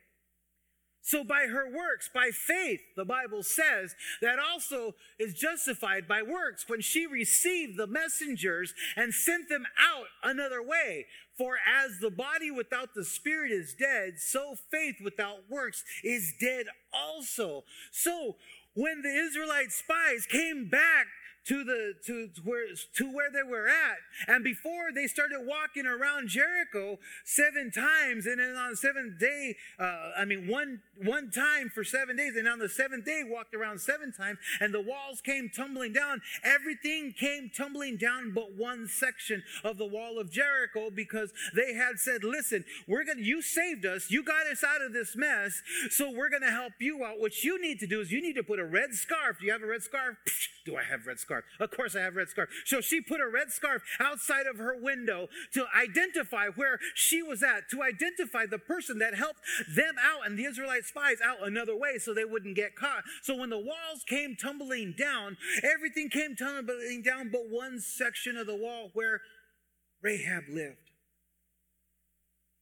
So, 1.02 1.24
by 1.24 1.46
her 1.46 1.66
works, 1.66 2.10
by 2.12 2.30
faith, 2.30 2.82
the 2.94 3.06
Bible 3.06 3.42
says 3.42 3.94
that 4.20 4.38
also 4.38 4.94
is 5.18 5.32
justified 5.32 6.06
by 6.06 6.20
works 6.20 6.68
when 6.68 6.82
she 6.82 7.06
received 7.06 7.78
the 7.78 7.86
messengers 7.86 8.74
and 8.96 9.14
sent 9.14 9.48
them 9.48 9.64
out 9.78 10.06
another 10.22 10.62
way. 10.62 11.06
For 11.38 11.56
as 11.66 12.00
the 12.00 12.10
body 12.10 12.50
without 12.50 12.94
the 12.94 13.04
spirit 13.04 13.50
is 13.50 13.74
dead, 13.74 14.18
so 14.18 14.54
faith 14.70 14.96
without 15.02 15.48
works 15.48 15.84
is 16.04 16.34
dead 16.38 16.66
also. 16.92 17.64
So, 17.90 18.36
when 18.74 19.00
the 19.00 19.08
Israelite 19.08 19.72
spies 19.72 20.26
came 20.26 20.68
back 20.68 21.06
to 21.50 21.64
the 21.64 21.94
to, 22.06 22.28
to 22.28 22.40
where 22.44 22.66
to 22.96 23.12
where 23.12 23.28
they 23.28 23.42
were 23.42 23.66
at. 23.66 23.98
And 24.28 24.44
before 24.44 24.92
they 24.94 25.08
started 25.08 25.40
walking 25.42 25.84
around 25.84 26.28
Jericho 26.28 27.00
seven 27.24 27.72
times, 27.72 28.26
and 28.26 28.38
then 28.38 28.54
on 28.54 28.70
the 28.70 28.76
seventh 28.76 29.18
day, 29.18 29.56
uh, 29.76 30.12
I 30.16 30.24
mean 30.24 30.46
one 30.46 30.80
one 31.02 31.32
time 31.32 31.68
for 31.68 31.82
seven 31.82 32.16
days, 32.16 32.36
and 32.36 32.46
on 32.46 32.60
the 32.60 32.68
seventh 32.68 33.04
day 33.04 33.22
walked 33.26 33.52
around 33.52 33.80
seven 33.80 34.12
times, 34.12 34.38
and 34.60 34.72
the 34.72 34.80
walls 34.80 35.20
came 35.20 35.50
tumbling 35.50 35.92
down. 35.92 36.20
Everything 36.44 37.12
came 37.18 37.50
tumbling 37.50 37.96
down, 37.96 38.32
but 38.32 38.54
one 38.56 38.86
section 38.86 39.42
of 39.64 39.76
the 39.76 39.86
wall 39.86 40.20
of 40.20 40.30
Jericho, 40.30 40.88
because 40.88 41.32
they 41.56 41.74
had 41.74 41.98
said, 41.98 42.22
"Listen, 42.22 42.64
we're 42.86 43.04
gonna 43.04 43.22
you 43.22 43.42
saved 43.42 43.84
us, 43.84 44.08
you 44.08 44.22
got 44.22 44.46
us 44.46 44.62
out 44.62 44.82
of 44.82 44.92
this 44.92 45.16
mess, 45.16 45.62
so 45.90 46.12
we're 46.12 46.30
gonna 46.30 46.52
help 46.52 46.74
you 46.78 47.04
out. 47.04 47.18
What 47.18 47.42
you 47.42 47.60
need 47.60 47.80
to 47.80 47.88
do 47.88 48.00
is 48.00 48.12
you 48.12 48.22
need 48.22 48.34
to 48.34 48.44
put 48.44 48.60
a 48.60 48.64
red 48.64 48.94
scarf. 48.94 49.38
Do 49.40 49.46
you 49.46 49.52
have 49.52 49.64
a 49.64 49.66
red 49.66 49.82
scarf? 49.82 50.16
Do 50.64 50.76
I 50.76 50.84
have 50.84 51.06
red 51.06 51.18
scarf? 51.18 51.39
Scarf. 51.40 51.70
Of 51.70 51.76
course, 51.76 51.96
I 51.96 52.00
have 52.00 52.16
red 52.16 52.28
scarf. 52.28 52.48
So 52.64 52.80
she 52.80 53.00
put 53.00 53.20
a 53.20 53.28
red 53.28 53.50
scarf 53.50 53.82
outside 53.98 54.46
of 54.46 54.58
her 54.58 54.76
window 54.76 55.28
to 55.54 55.66
identify 55.76 56.46
where 56.54 56.78
she 56.94 57.22
was 57.22 57.42
at, 57.42 57.70
to 57.70 57.82
identify 57.82 58.46
the 58.46 58.58
person 58.58 58.98
that 58.98 59.14
helped 59.14 59.40
them 59.74 59.94
out 60.02 60.26
and 60.26 60.38
the 60.38 60.44
Israelite 60.44 60.84
spies 60.84 61.18
out 61.24 61.46
another 61.46 61.76
way 61.76 61.98
so 61.98 62.14
they 62.14 62.24
wouldn't 62.24 62.56
get 62.56 62.76
caught. 62.76 63.04
So 63.22 63.36
when 63.36 63.50
the 63.50 63.58
walls 63.58 64.04
came 64.06 64.36
tumbling 64.36 64.94
down, 64.96 65.36
everything 65.62 66.08
came 66.08 66.36
tumbling 66.36 67.02
down 67.02 67.30
but 67.30 67.50
one 67.50 67.80
section 67.80 68.36
of 68.36 68.46
the 68.46 68.56
wall 68.56 68.90
where 68.94 69.20
Rahab 70.02 70.44
lived. 70.48 70.76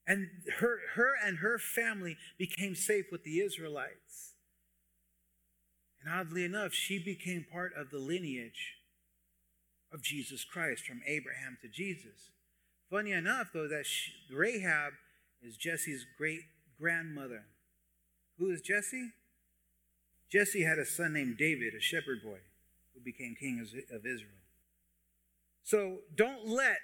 And 0.06 0.28
her, 0.60 0.78
her 0.94 1.12
and 1.22 1.38
her 1.38 1.58
family 1.58 2.16
became 2.38 2.74
safe 2.74 3.06
with 3.12 3.24
the 3.24 3.40
Israelites. 3.40 4.37
And 6.02 6.12
oddly 6.12 6.44
enough, 6.44 6.72
she 6.72 6.98
became 6.98 7.44
part 7.50 7.72
of 7.76 7.90
the 7.90 7.98
lineage 7.98 8.76
of 9.92 10.02
Jesus 10.02 10.44
Christ 10.44 10.84
from 10.84 11.00
Abraham 11.06 11.58
to 11.62 11.68
Jesus. 11.68 12.30
Funny 12.90 13.12
enough, 13.12 13.48
though, 13.52 13.68
that 13.68 13.86
she, 13.86 14.12
Rahab 14.32 14.94
is 15.42 15.56
Jesse's 15.56 16.06
great 16.16 16.42
grandmother. 16.80 17.44
Who 18.38 18.50
is 18.50 18.60
Jesse? 18.60 19.10
Jesse 20.30 20.62
had 20.62 20.78
a 20.78 20.84
son 20.84 21.14
named 21.14 21.38
David, 21.38 21.74
a 21.74 21.80
shepherd 21.80 22.22
boy, 22.22 22.38
who 22.94 23.00
became 23.00 23.34
king 23.38 23.60
of 23.60 24.06
Israel. 24.06 24.30
So 25.64 25.98
don't 26.14 26.46
let 26.46 26.78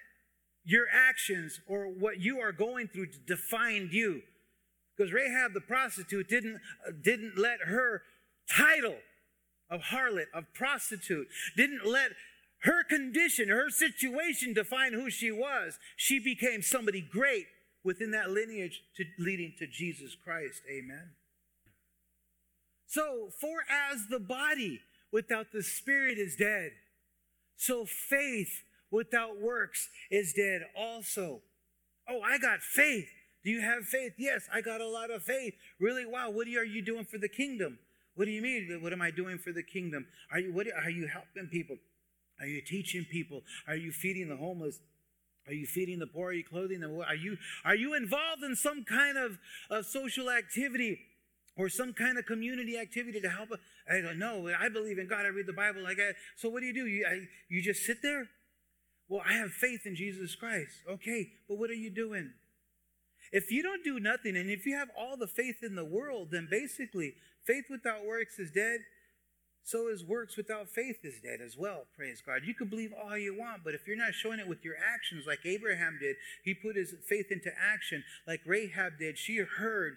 your 0.64 0.86
actions 0.92 1.60
or 1.66 1.86
what 1.86 2.20
you 2.20 2.40
are 2.40 2.52
going 2.52 2.88
through 2.88 3.08
define 3.26 3.88
you. 3.92 4.22
Because 4.96 5.12
Rahab 5.12 5.52
the 5.52 5.60
prostitute 5.60 6.28
didn't, 6.28 6.60
uh, 6.86 6.92
didn't 7.02 7.36
let 7.36 7.60
her 7.66 8.02
title 8.50 8.96
of 9.70 9.80
harlot, 9.92 10.26
of 10.34 10.44
prostitute, 10.54 11.28
didn't 11.56 11.86
let 11.86 12.12
her 12.64 12.82
condition, 12.82 13.48
her 13.48 13.70
situation 13.70 14.54
define 14.54 14.94
who 14.94 15.10
she 15.10 15.30
was. 15.30 15.78
She 15.96 16.18
became 16.18 16.62
somebody 16.62 17.00
great 17.00 17.46
within 17.84 18.10
that 18.12 18.30
lineage 18.30 18.82
to, 18.96 19.04
leading 19.18 19.52
to 19.58 19.66
Jesus 19.66 20.16
Christ. 20.22 20.62
Amen. 20.70 21.10
So, 22.86 23.28
for 23.40 23.64
as 23.68 24.06
the 24.08 24.20
body 24.20 24.80
without 25.12 25.52
the 25.52 25.62
spirit 25.62 26.16
is 26.16 26.36
dead, 26.36 26.70
so 27.56 27.84
faith 27.84 28.62
without 28.90 29.40
works 29.40 29.88
is 30.10 30.32
dead 30.32 30.62
also. 30.76 31.42
Oh, 32.08 32.20
I 32.20 32.38
got 32.38 32.60
faith. 32.60 33.08
Do 33.44 33.50
you 33.50 33.60
have 33.60 33.84
faith? 33.84 34.14
Yes, 34.16 34.48
I 34.52 34.60
got 34.60 34.80
a 34.80 34.88
lot 34.88 35.10
of 35.10 35.22
faith. 35.22 35.54
Really? 35.78 36.06
Wow. 36.06 36.30
What 36.30 36.46
are 36.46 36.64
you 36.64 36.82
doing 36.82 37.04
for 37.04 37.18
the 37.18 37.28
kingdom? 37.28 37.78
What 38.14 38.26
do 38.26 38.30
you 38.30 38.42
mean? 38.42 38.78
What 38.80 38.92
am 38.92 39.02
I 39.02 39.10
doing 39.10 39.38
for 39.38 39.52
the 39.52 39.62
kingdom? 39.62 40.06
Are 40.32 40.38
you, 40.38 40.52
what, 40.52 40.66
are 40.68 40.90
you 40.90 41.08
helping 41.08 41.48
people? 41.50 41.76
Are 42.40 42.46
you 42.46 42.62
teaching 42.62 43.04
people? 43.10 43.42
Are 43.66 43.76
you 43.76 43.92
feeding 43.92 44.28
the 44.28 44.36
homeless? 44.36 44.80
Are 45.46 45.52
you 45.52 45.66
feeding 45.66 45.98
the 45.98 46.06
poor? 46.06 46.30
Are 46.30 46.32
you 46.32 46.44
clothing 46.44 46.80
them? 46.80 46.98
Are 47.06 47.14
you, 47.14 47.36
are 47.64 47.74
you 47.74 47.94
involved 47.94 48.42
in 48.42 48.56
some 48.56 48.84
kind 48.84 49.18
of, 49.18 49.38
of 49.70 49.86
social 49.86 50.30
activity 50.30 50.98
or 51.56 51.68
some 51.68 51.92
kind 51.92 52.18
of 52.18 52.24
community 52.26 52.78
activity 52.78 53.20
to 53.20 53.28
help? 53.28 53.50
I 53.90 54.00
don't 54.00 54.18
know. 54.18 54.48
I 54.58 54.68
believe 54.68 54.98
in 54.98 55.08
God. 55.08 55.26
I 55.26 55.28
read 55.28 55.46
the 55.46 55.52
Bible. 55.52 55.84
So 56.36 56.48
what 56.48 56.60
do 56.60 56.66
you 56.66 56.74
do? 56.74 56.86
You, 56.86 57.06
I, 57.06 57.20
you 57.48 57.62
just 57.62 57.84
sit 57.84 57.98
there? 58.02 58.28
Well, 59.08 59.22
I 59.28 59.34
have 59.34 59.50
faith 59.50 59.82
in 59.84 59.96
Jesus 59.96 60.34
Christ. 60.34 60.72
Okay, 60.88 61.28
but 61.48 61.58
what 61.58 61.68
are 61.70 61.74
you 61.74 61.90
doing? 61.90 62.32
If 63.34 63.50
you 63.50 63.64
don't 63.64 63.82
do 63.82 63.98
nothing, 63.98 64.36
and 64.36 64.48
if 64.48 64.64
you 64.64 64.76
have 64.76 64.90
all 64.96 65.16
the 65.16 65.26
faith 65.26 65.64
in 65.64 65.74
the 65.74 65.84
world, 65.84 66.28
then 66.30 66.46
basically 66.48 67.14
faith 67.44 67.64
without 67.68 68.06
works 68.06 68.38
is 68.38 68.52
dead. 68.52 68.78
So 69.64 69.88
is 69.88 70.04
works 70.04 70.36
without 70.36 70.68
faith 70.68 70.98
is 71.02 71.20
dead 71.20 71.40
as 71.44 71.56
well. 71.58 71.86
Praise 71.96 72.22
God. 72.24 72.42
You 72.44 72.54
can 72.54 72.68
believe 72.68 72.92
all 72.92 73.18
you 73.18 73.36
want, 73.36 73.64
but 73.64 73.74
if 73.74 73.88
you're 73.88 73.96
not 73.96 74.14
showing 74.14 74.38
it 74.38 74.46
with 74.46 74.64
your 74.64 74.76
actions 74.76 75.24
like 75.26 75.40
Abraham 75.44 75.98
did, 76.00 76.14
he 76.44 76.54
put 76.54 76.76
his 76.76 76.94
faith 77.08 77.32
into 77.32 77.50
action 77.58 78.04
like 78.24 78.40
Rahab 78.46 78.98
did. 79.00 79.18
She 79.18 79.38
heard 79.38 79.96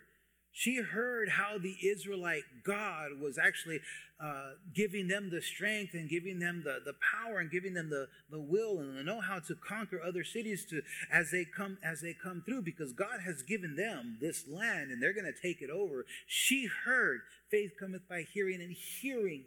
she 0.58 0.78
heard 0.78 1.30
how 1.30 1.60
the 1.60 1.76
Israelite 1.88 2.42
God 2.66 3.22
was 3.22 3.38
actually 3.38 3.80
uh, 4.20 4.54
giving 4.74 5.08
them 5.08 5.30
the 5.30 5.40
strength 5.40 5.94
and 5.94 6.10
giving 6.10 6.40
them 6.40 6.64
the, 6.66 6.80
the 6.84 6.96
power 7.14 7.38
and 7.38 7.52
giving 7.52 7.76
them 7.76 7.92
the, 7.92 8.08
the 8.32 8.40
will 8.40 8.80
and 8.80 8.98
the 8.98 9.04
know-how 9.04 9.38
to 9.38 9.54
conquer 9.54 10.02
other 10.02 10.24
cities 10.24 10.66
to 10.72 10.82
as 11.14 11.30
they 11.30 11.46
come 11.46 11.78
as 11.84 12.02
they 12.02 12.16
come 12.16 12.42
through 12.44 12.64
because 12.64 12.92
God 12.92 13.20
has 13.24 13.44
given 13.44 13.76
them 13.76 14.18
this 14.20 14.48
land 14.48 14.90
and 14.90 15.00
they're 15.00 15.14
going 15.14 15.32
to 15.32 15.48
take 15.48 15.62
it 15.62 15.70
over. 15.70 16.08
She 16.26 16.68
heard 16.86 17.20
faith 17.52 17.74
cometh 17.80 18.10
by 18.10 18.24
hearing 18.34 18.60
and 18.60 18.76
hearing. 19.00 19.44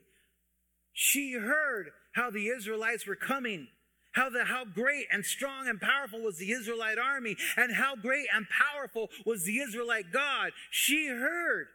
She 0.93 1.33
heard 1.33 1.91
how 2.13 2.31
the 2.31 2.47
Israelites 2.47 3.05
were 3.05 3.17
coming 3.17 3.67
how, 4.13 4.29
the, 4.29 4.45
how 4.45 4.65
great 4.65 5.07
and 5.13 5.25
strong 5.25 5.69
and 5.69 5.81
powerful 5.81 6.23
was 6.23 6.39
the 6.39 6.51
Israelite 6.51 6.99
army, 6.99 7.37
and 7.57 7.75
how 7.75 7.97
great 7.97 8.27
and 8.35 8.47
powerful 8.49 9.09
was 9.25 9.45
the 9.45 9.59
Israelite 9.59 10.13
God. 10.13 10.53
She 10.71 11.09
heard. 11.09 11.67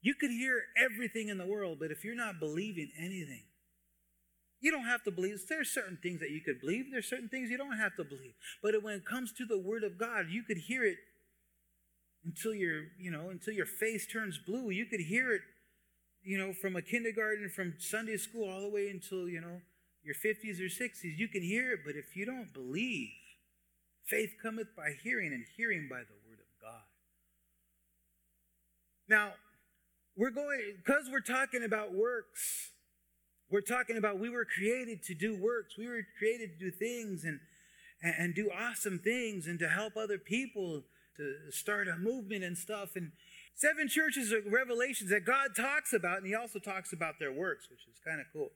You 0.00 0.14
could 0.14 0.30
hear 0.30 0.62
everything 0.76 1.28
in 1.28 1.38
the 1.38 1.46
world, 1.46 1.78
but 1.78 1.92
if 1.92 2.04
you're 2.04 2.16
not 2.16 2.40
believing 2.40 2.90
anything, 2.98 3.44
you 4.60 4.72
don't 4.72 4.86
have 4.86 5.04
to 5.04 5.12
believe. 5.12 5.38
There's 5.48 5.70
certain 5.70 5.98
things 6.02 6.20
that 6.20 6.30
you 6.30 6.40
could 6.40 6.60
believe. 6.60 6.86
There's 6.90 7.08
certain 7.08 7.28
things 7.28 7.50
you 7.50 7.58
don't 7.58 7.78
have 7.78 7.96
to 7.96 8.04
believe. 8.04 8.34
But 8.62 8.82
when 8.82 8.94
it 8.94 9.06
comes 9.06 9.32
to 9.34 9.44
the 9.44 9.58
Word 9.58 9.84
of 9.84 9.98
God, 9.98 10.26
you 10.30 10.42
could 10.42 10.58
hear 10.58 10.84
it 10.84 10.96
until 12.24 12.54
your, 12.54 12.82
you 12.98 13.10
know, 13.10 13.30
until 13.30 13.54
your 13.54 13.66
face 13.66 14.06
turns 14.06 14.38
blue. 14.38 14.70
You 14.70 14.86
could 14.86 15.00
hear 15.00 15.32
it, 15.32 15.42
you 16.24 16.38
know, 16.38 16.52
from 16.52 16.76
a 16.76 16.82
kindergarten, 16.82 17.48
from 17.48 17.74
Sunday 17.78 18.16
school, 18.16 18.48
all 18.48 18.60
the 18.60 18.68
way 18.68 18.88
until 18.88 19.28
you 19.28 19.40
know 19.40 19.60
your 20.04 20.14
50s 20.14 20.60
or 20.60 20.68
60s. 20.68 21.16
You 21.16 21.28
can 21.28 21.42
hear 21.42 21.72
it, 21.72 21.80
but 21.84 21.94
if 21.96 22.16
you 22.16 22.24
don't 22.24 22.52
believe, 22.52 23.10
faith 24.04 24.30
cometh 24.42 24.74
by 24.76 24.90
hearing, 25.02 25.32
and 25.32 25.44
hearing 25.56 25.88
by 25.90 26.00
the 26.00 26.16
Word 26.28 26.38
of 26.40 26.60
God. 26.60 26.82
Now, 29.08 29.32
we're 30.16 30.30
going 30.30 30.60
because 30.84 31.08
we're 31.10 31.20
talking 31.20 31.64
about 31.64 31.94
works 31.94 32.72
we're 33.52 33.60
talking 33.60 33.98
about 33.98 34.18
we 34.18 34.30
were 34.30 34.46
created 34.46 35.02
to 35.04 35.14
do 35.14 35.36
works. 35.36 35.76
We 35.76 35.86
were 35.86 36.00
created 36.18 36.58
to 36.58 36.70
do 36.70 36.70
things 36.70 37.22
and, 37.24 37.38
and, 38.02 38.14
and 38.18 38.34
do 38.34 38.50
awesome 38.50 38.98
things 38.98 39.46
and 39.46 39.58
to 39.58 39.68
help 39.68 39.94
other 39.94 40.16
people 40.16 40.84
to 41.18 41.34
start 41.50 41.86
a 41.86 41.98
movement 41.98 42.44
and 42.44 42.56
stuff. 42.56 42.96
And 42.96 43.12
seven 43.54 43.88
churches 43.88 44.32
of 44.32 44.50
revelations 44.50 45.10
that 45.10 45.26
God 45.26 45.50
talks 45.54 45.92
about, 45.92 46.16
and 46.16 46.26
he 46.26 46.34
also 46.34 46.58
talks 46.58 46.94
about 46.94 47.16
their 47.20 47.30
works, 47.30 47.68
which 47.70 47.80
is 47.86 48.00
kind 48.02 48.20
of 48.20 48.26
cool. 48.32 48.52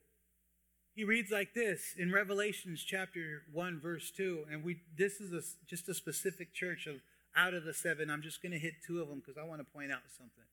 He 0.97 1.05
reads 1.05 1.31
like 1.31 1.53
this 1.53 1.95
in 1.99 2.11
Revelations 2.11 2.83
chapter 2.83 3.43
1, 3.53 3.81
verse 3.81 4.11
2. 4.17 4.47
And 4.51 4.65
we 4.65 4.81
this 4.97 5.21
is 5.21 5.31
a, 5.31 5.43
just 5.69 5.91
a 5.91 5.95
specific 5.95 6.55
church 6.55 6.87
of 6.87 6.97
out 7.37 7.53
of 7.53 7.65
the 7.65 7.75
seven. 7.75 8.09
I'm 8.09 8.23
just 8.23 8.41
going 8.41 8.53
to 8.53 8.59
hit 8.59 8.77
two 8.85 9.03
of 9.03 9.09
them 9.09 9.21
because 9.21 9.37
I 9.39 9.47
want 9.47 9.61
to 9.61 9.67
point 9.71 9.93
out 9.93 10.01
something. 10.17 10.45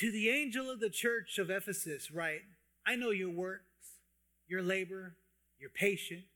To 0.00 0.12
the 0.12 0.28
angel 0.28 0.70
of 0.70 0.80
the 0.80 0.90
church 0.90 1.38
of 1.38 1.48
Ephesus, 1.48 2.10
write, 2.10 2.42
I 2.86 2.94
know 2.94 3.08
your 3.08 3.30
works, 3.30 3.62
your 4.46 4.60
labor, 4.60 5.14
your 5.58 5.70
patience, 5.70 6.26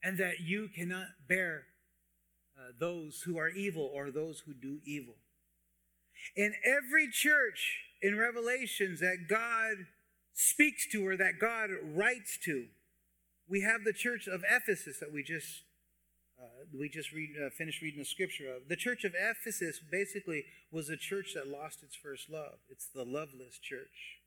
and 0.00 0.16
that 0.18 0.38
you 0.38 0.68
cannot 0.68 1.08
bear 1.28 1.64
uh, 2.56 2.70
those 2.78 3.22
who 3.26 3.38
are 3.38 3.48
evil 3.48 3.90
or 3.92 4.12
those 4.12 4.44
who 4.46 4.54
do 4.54 4.78
evil. 4.84 5.16
In 6.36 6.54
every 6.64 7.10
church 7.10 7.80
in 8.00 8.16
Revelations 8.16 9.00
that 9.00 9.26
God 9.28 9.86
speaks 10.32 10.86
to 10.92 11.06
or 11.06 11.16
that 11.16 11.38
God 11.40 11.70
writes 11.82 12.38
to, 12.44 12.66
we 13.48 13.62
have 13.62 13.84
the 13.84 13.92
church 13.92 14.26
of 14.26 14.44
Ephesus 14.48 14.98
that 15.00 15.12
we 15.12 15.22
just 15.22 15.62
uh, 16.40 16.64
we 16.72 16.88
just 16.88 17.12
read, 17.12 17.30
uh, 17.36 17.50
finished 17.50 17.82
reading 17.82 17.98
the 17.98 18.04
scripture 18.04 18.48
of. 18.48 18.68
The 18.68 18.76
church 18.76 19.04
of 19.04 19.12
Ephesus 19.14 19.78
basically 19.78 20.44
was 20.72 20.88
a 20.88 20.96
church 20.96 21.34
that 21.34 21.46
lost 21.46 21.82
its 21.82 21.94
first 21.94 22.30
love. 22.30 22.60
It's 22.70 22.86
the 22.86 23.04
loveless 23.04 23.58
church. 23.60 24.20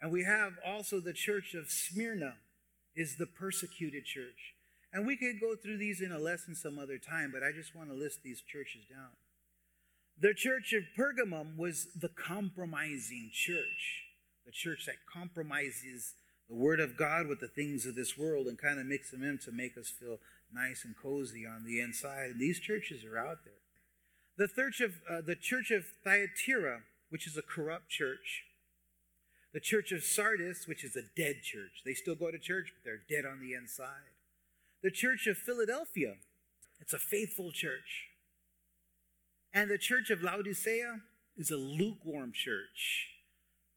And 0.00 0.12
we 0.12 0.22
have 0.24 0.52
also 0.64 1.00
the 1.00 1.12
church 1.12 1.54
of 1.54 1.68
Smyrna 1.68 2.34
is 2.94 3.16
the 3.16 3.26
persecuted 3.26 4.04
church. 4.04 4.54
And 4.92 5.06
we 5.06 5.16
could 5.16 5.40
go 5.40 5.56
through 5.56 5.78
these 5.78 6.00
in 6.00 6.12
a 6.12 6.18
lesson 6.18 6.54
some 6.54 6.78
other 6.78 6.98
time, 6.98 7.32
but 7.32 7.42
I 7.42 7.50
just 7.52 7.74
want 7.74 7.90
to 7.90 7.94
list 7.94 8.20
these 8.22 8.40
churches 8.40 8.82
down. 8.88 9.16
The 10.18 10.32
church 10.32 10.72
of 10.72 10.84
Pergamum 10.96 11.58
was 11.58 11.88
the 11.94 12.08
compromising 12.08 13.30
church, 13.32 14.05
the 14.46 14.52
church 14.52 14.86
that 14.86 15.04
compromises 15.12 16.14
the 16.48 16.54
word 16.54 16.78
of 16.78 16.96
God 16.96 17.26
with 17.26 17.40
the 17.40 17.48
things 17.48 17.84
of 17.84 17.96
this 17.96 18.16
world 18.16 18.46
and 18.46 18.56
kind 18.56 18.78
of 18.78 18.86
mix 18.86 19.10
them 19.10 19.24
in 19.24 19.38
to 19.38 19.50
make 19.50 19.76
us 19.76 19.90
feel 19.90 20.18
nice 20.52 20.84
and 20.84 20.94
cozy 20.96 21.44
on 21.44 21.64
the 21.64 21.80
inside. 21.80 22.30
And 22.30 22.40
these 22.40 22.60
churches 22.60 23.04
are 23.04 23.18
out 23.18 23.38
there. 23.44 23.54
The 24.38 24.48
church 24.48 24.80
of 24.80 24.92
uh, 25.10 25.22
the 25.26 25.34
church 25.34 25.70
of 25.70 25.84
Thyatira, 26.04 26.82
which 27.10 27.26
is 27.26 27.36
a 27.36 27.42
corrupt 27.42 27.88
church, 27.88 28.44
the 29.52 29.60
church 29.60 29.90
of 29.90 30.04
Sardis, 30.04 30.66
which 30.68 30.84
is 30.84 30.94
a 30.94 31.02
dead 31.16 31.36
church. 31.42 31.82
They 31.84 31.94
still 31.94 32.14
go 32.14 32.30
to 32.30 32.38
church, 32.38 32.72
but 32.74 32.84
they're 32.84 33.00
dead 33.08 33.28
on 33.28 33.40
the 33.40 33.54
inside. 33.54 34.14
The 34.82 34.90
church 34.90 35.26
of 35.26 35.38
Philadelphia, 35.38 36.16
it's 36.80 36.92
a 36.92 36.98
faithful 36.98 37.50
church. 37.50 38.10
And 39.52 39.70
the 39.70 39.78
church 39.78 40.10
of 40.10 40.22
Laodicea 40.22 41.00
is 41.36 41.50
a 41.50 41.56
lukewarm 41.56 42.32
church. 42.34 43.15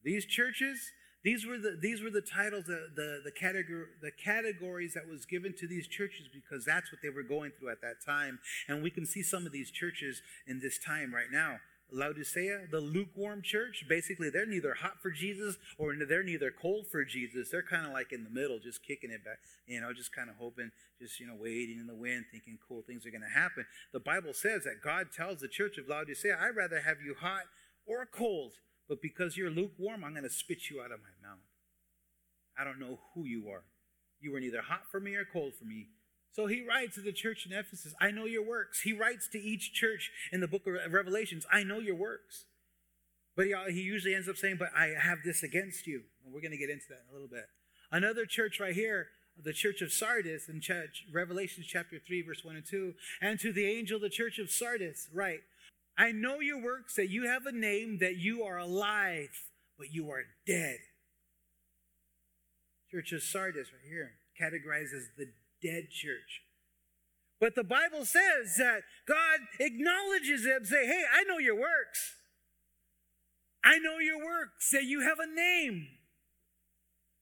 These 0.04 0.26
churches, 0.26 0.92
these 1.24 1.46
were 1.46 1.58
the, 1.58 1.78
these 1.80 2.02
were 2.02 2.10
the 2.10 2.22
titles, 2.22 2.66
the, 2.66 2.90
the, 2.96 3.22
the, 3.26 3.32
categor- 3.32 3.88
the 4.02 4.12
categories 4.12 4.94
that 4.94 5.08
was 5.08 5.26
given 5.26 5.54
to 5.58 5.68
these 5.68 5.88
churches 5.88 6.28
because 6.34 6.66
that's 6.66 6.92
what 6.92 7.02
they 7.02 7.10
were 7.10 7.24
going 7.24 7.52
through 7.58 7.72
at 7.72 7.82
that 7.82 8.04
time. 8.06 8.40
And 8.68 8.82
we 8.82 8.90
can 8.90 9.06
see 9.06 9.24
some 9.24 9.46
of 9.46 9.52
these 9.52 9.72
churches 9.72 10.22
in 10.48 10.60
this 10.60 10.80
time 10.80 11.14
right 11.14 11.32
now. 11.32 11.58
Laodicea, 11.92 12.68
the 12.72 12.80
lukewarm 12.80 13.42
church, 13.42 13.86
basically 13.90 14.30
they're 14.30 14.46
neither 14.46 14.76
hot 14.76 15.02
for 15.02 15.10
Jesus 15.10 15.58
or 15.78 15.96
they're 16.08 16.24
neither 16.24 16.52
cold 16.52 16.86
for 16.88 17.04
Jesus. 17.04 17.50
They're 17.50 17.64
kind 17.64 17.86
of 17.86 17.94
like 17.94 18.12
in 18.12 18.24
the 18.24 18.30
middle, 18.30 18.60
just 18.60 18.84
kicking 18.86 19.12
it 19.12 19.26
back, 19.26 19.40
you 19.66 19.82
know, 19.82 19.92
just 19.92 20.14
kind 20.14 20.30
of 20.30 20.36
hoping, 20.38 20.72
just, 21.02 21.20
you 21.20 21.28
know, 21.28 21.36
waiting 21.38 21.80
in 21.80 21.88
the 21.88 21.96
wind, 21.96 22.26
thinking 22.32 22.58
cool 22.68 22.84
things 22.86 23.06
are 23.06 23.12
going 23.12 23.24
to 23.24 23.40
happen. 23.40 23.66
The 23.92 24.00
Bible 24.00 24.34
says 24.34 24.64
that 24.66 24.84
God 24.84 25.08
tells 25.16 25.40
the 25.40 25.48
church 25.48 25.78
of 25.78 25.88
Laodicea, 25.88 26.38
I'd 26.40 26.56
rather 26.56 26.82
have 26.82 26.98
you 27.04 27.16
hot 27.20 27.44
or 27.88 28.06
cold, 28.06 28.54
but 28.89 29.02
because 29.02 29.38
you're 29.38 29.52
lukewarm, 29.52 30.04
I'm 30.04 30.12
going 30.12 30.23
to 30.23 30.30
spit 30.30 30.69
you 30.69 30.82
out 30.82 30.91
of 30.91 30.99
my 30.99 31.30
mouth. 31.30 31.39
I 32.60 32.63
don't 32.65 32.80
know 32.80 32.99
who 33.13 33.23
you 33.23 33.47
are. 33.49 33.63
You 34.19 34.36
are 34.36 34.39
neither 34.39 34.62
hot 34.62 34.82
for 34.91 34.99
me 34.99 35.15
or 35.15 35.25
cold 35.32 35.54
for 35.54 35.63
me. 35.63 35.88
So 36.32 36.47
he 36.47 36.65
writes 36.67 36.95
to 36.95 37.02
the 37.02 37.13
church 37.13 37.45
in 37.45 37.58
Ephesus, 37.58 37.93
I 38.02 38.12
know 38.12 38.25
your 38.25 38.45
works. 38.45 38.82
He 38.82 38.91
writes 38.91 39.28
to 39.30 39.39
each 39.39 39.73
church 39.73 40.12
in 40.32 40.41
the 40.41 40.47
book 40.47 40.63
of 40.67 40.91
Revelations, 40.91 41.45
I 41.52 41.63
know 41.63 41.80
your 41.80 41.95
works. 41.95 42.45
But 43.36 43.45
he, 43.45 43.54
uh, 43.54 43.65
he 43.67 43.82
usually 43.82 44.15
ends 44.15 44.28
up 44.28 44.36
saying, 44.36 44.58
But 44.60 44.69
I 44.75 44.88
have 44.99 45.19
this 45.23 45.43
against 45.43 45.88
you. 45.88 46.02
And 46.25 46.34
we're 46.34 46.41
going 46.41 46.52
to 46.52 46.58
get 46.58 46.69
into 46.69 46.88
that 46.89 47.04
in 47.06 47.10
a 47.10 47.13
little 47.13 47.30
bit. 47.30 47.45
Another 47.91 48.25
church 48.25 48.60
right 48.60 48.75
here, 48.75 49.08
the 49.41 49.54
church 49.54 49.82
of 49.82 49.93
Sardis 49.93 50.49
in 50.49 50.60
church, 50.60 51.06
Revelations 51.13 51.65
chapter 51.65 51.97
3, 52.06 52.21
verse 52.23 52.43
1 52.43 52.58
and 52.58 52.65
2. 52.65 52.93
And 53.21 53.39
to 53.39 53.54
the 53.54 53.65
angel 53.65 53.99
the 53.99 54.10
church 54.10 54.39
of 54.39 54.52
Sardis, 54.52 55.08
write, 55.13 55.41
I 56.00 56.14
know 56.14 56.40
your 56.40 56.64
works, 56.64 56.96
that 56.96 57.10
you 57.10 57.28
have 57.28 57.46
a 57.46 57.52
name, 57.52 57.98
that 58.00 58.16
you 58.16 58.42
are 58.44 58.58
alive, 58.58 59.44
but 59.78 59.88
you 59.92 60.10
are 60.12 60.24
dead. 60.48 60.78
Church 62.90 63.12
of 63.12 63.22
Sardis, 63.22 63.68
right 63.74 63.88
here, 63.88 64.12
categorizes 64.40 65.08
the 65.18 65.26
dead 65.62 65.90
church. 65.92 66.44
But 67.42 67.56
the 67.56 67.66
Bible 67.66 68.06
says 68.06 68.56
that 68.58 68.84
God 69.06 69.40
acknowledges 69.60 70.46
them, 70.46 70.64
say, 70.64 70.86
hey, 70.86 71.04
I 71.14 71.24
know 71.24 71.38
your 71.38 71.56
works. 71.56 72.16
I 73.62 73.78
know 73.78 74.00
your 74.00 74.20
works, 74.20 74.72
that 74.72 74.86
you 74.86 75.02
have 75.02 75.20
a 75.20 75.28
name. 75.28 75.86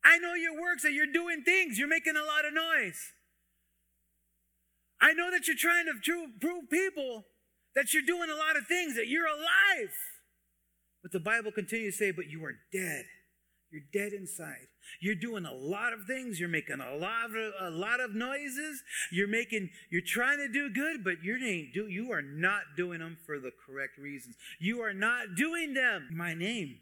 I 0.06 0.20
know 0.20 0.36
your 0.36 0.54
works, 0.54 0.84
that 0.84 0.94
you're 0.94 1.12
doing 1.12 1.42
things, 1.44 1.80
you're 1.80 1.88
making 1.88 2.16
a 2.16 2.26
lot 2.26 2.46
of 2.46 2.54
noise. 2.54 3.12
I 5.02 5.13
know 5.13 5.32
that 5.32 5.48
you're 5.48 5.58
trying 5.58 5.86
to 5.88 6.28
prove 6.40 6.70
people 6.70 7.26
that 7.78 7.94
you're 7.94 8.02
doing 8.02 8.32
a 8.32 8.36
lot 8.36 8.58
of 8.58 8.66
things, 8.66 8.96
that 8.96 9.08
you're 9.08 9.28
alive. 9.28 9.94
But 11.04 11.12
the 11.12 11.20
Bible 11.20 11.52
continues 11.52 11.96
to 11.96 12.06
say, 12.06 12.12
but 12.12 12.26
you 12.26 12.44
are 12.44 12.56
dead. 12.74 13.06
You're 13.70 13.84
dead 13.94 14.13
inside. 14.13 14.66
You're 15.00 15.13
doing 15.13 15.46
a 15.46 15.54
lot 15.54 15.94
of 15.94 16.06
things. 16.08 16.40
You're 16.40 16.50
making 16.50 16.80
a 16.80 16.96
lot 16.96 17.26
of 17.26 17.54
a 17.62 17.70
lot 17.70 18.00
of 18.00 18.16
noises. 18.16 18.82
You're 19.12 19.28
making 19.28 19.70
you're 19.92 20.02
trying 20.04 20.38
to 20.38 20.48
do 20.48 20.70
good, 20.70 21.04
but 21.04 21.22
you 21.22 21.36
ain't 21.36 21.74
do 21.74 21.88
you 21.88 22.12
are 22.12 22.22
not 22.22 22.62
doing 22.78 23.00
them 23.00 23.18
for 23.26 23.40
the 23.40 23.52
correct 23.66 23.98
reasons. 23.98 24.38
You 24.58 24.82
are 24.82 24.94
not 24.94 25.36
doing 25.36 25.74
them 25.74 26.08
my 26.12 26.34
name. 26.34 26.78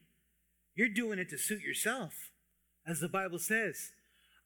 You're 0.76 0.94
doing 0.94 1.18
it 1.18 1.30
to 1.32 1.38
suit 1.40 1.62
yourself. 1.62 2.30
As 2.88 3.00
the 3.00 3.10
Bible 3.10 3.40
says, 3.40 3.90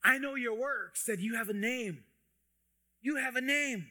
I 0.02 0.18
know 0.18 0.36
your 0.36 0.58
works 0.58 1.04
that 1.06 1.20
you 1.20 1.36
have 1.36 1.50
a 1.50 1.54
name. 1.54 2.06
You 3.02 3.18
have 3.18 3.36
a 3.36 3.42
name. 3.42 3.88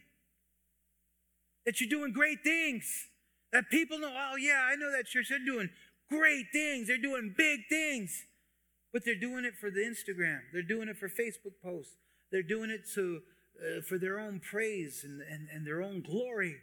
That 1.69 1.83
you're 1.83 2.01
doing 2.01 2.15
great 2.15 2.43
things. 2.43 3.09
That 3.53 3.69
people 3.69 3.99
know, 3.99 4.09
oh 4.11 4.37
yeah, 4.37 4.67
I 4.73 4.75
know 4.77 4.91
that 4.91 5.05
church. 5.05 5.27
They're 5.29 5.39
doing 5.39 5.69
great 6.09 6.47
things. 6.51 6.89
They're 6.89 6.97
doing 6.97 7.35
big 7.37 7.69
things. 7.69 8.25
But 8.91 9.05
they're 9.05 9.21
doing 9.21 9.45
it 9.45 9.53
for 9.61 9.71
the 9.71 9.81
Instagram. 9.81 10.39
They're 10.51 10.63
doing 10.63 10.89
it 10.89 10.97
for 10.97 11.11
Facebook 11.11 11.61
posts. 11.63 11.93
They're 12.33 12.43
doing 12.43 12.71
it 12.71 12.89
to, 12.95 13.21
uh, 13.61 13.83
for 13.87 13.99
their 13.99 14.19
own 14.19 14.41
praise 14.41 15.05
and, 15.05 15.21
and, 15.21 15.49
and 15.53 15.67
their 15.67 15.83
own 15.83 16.01
glory. 16.01 16.57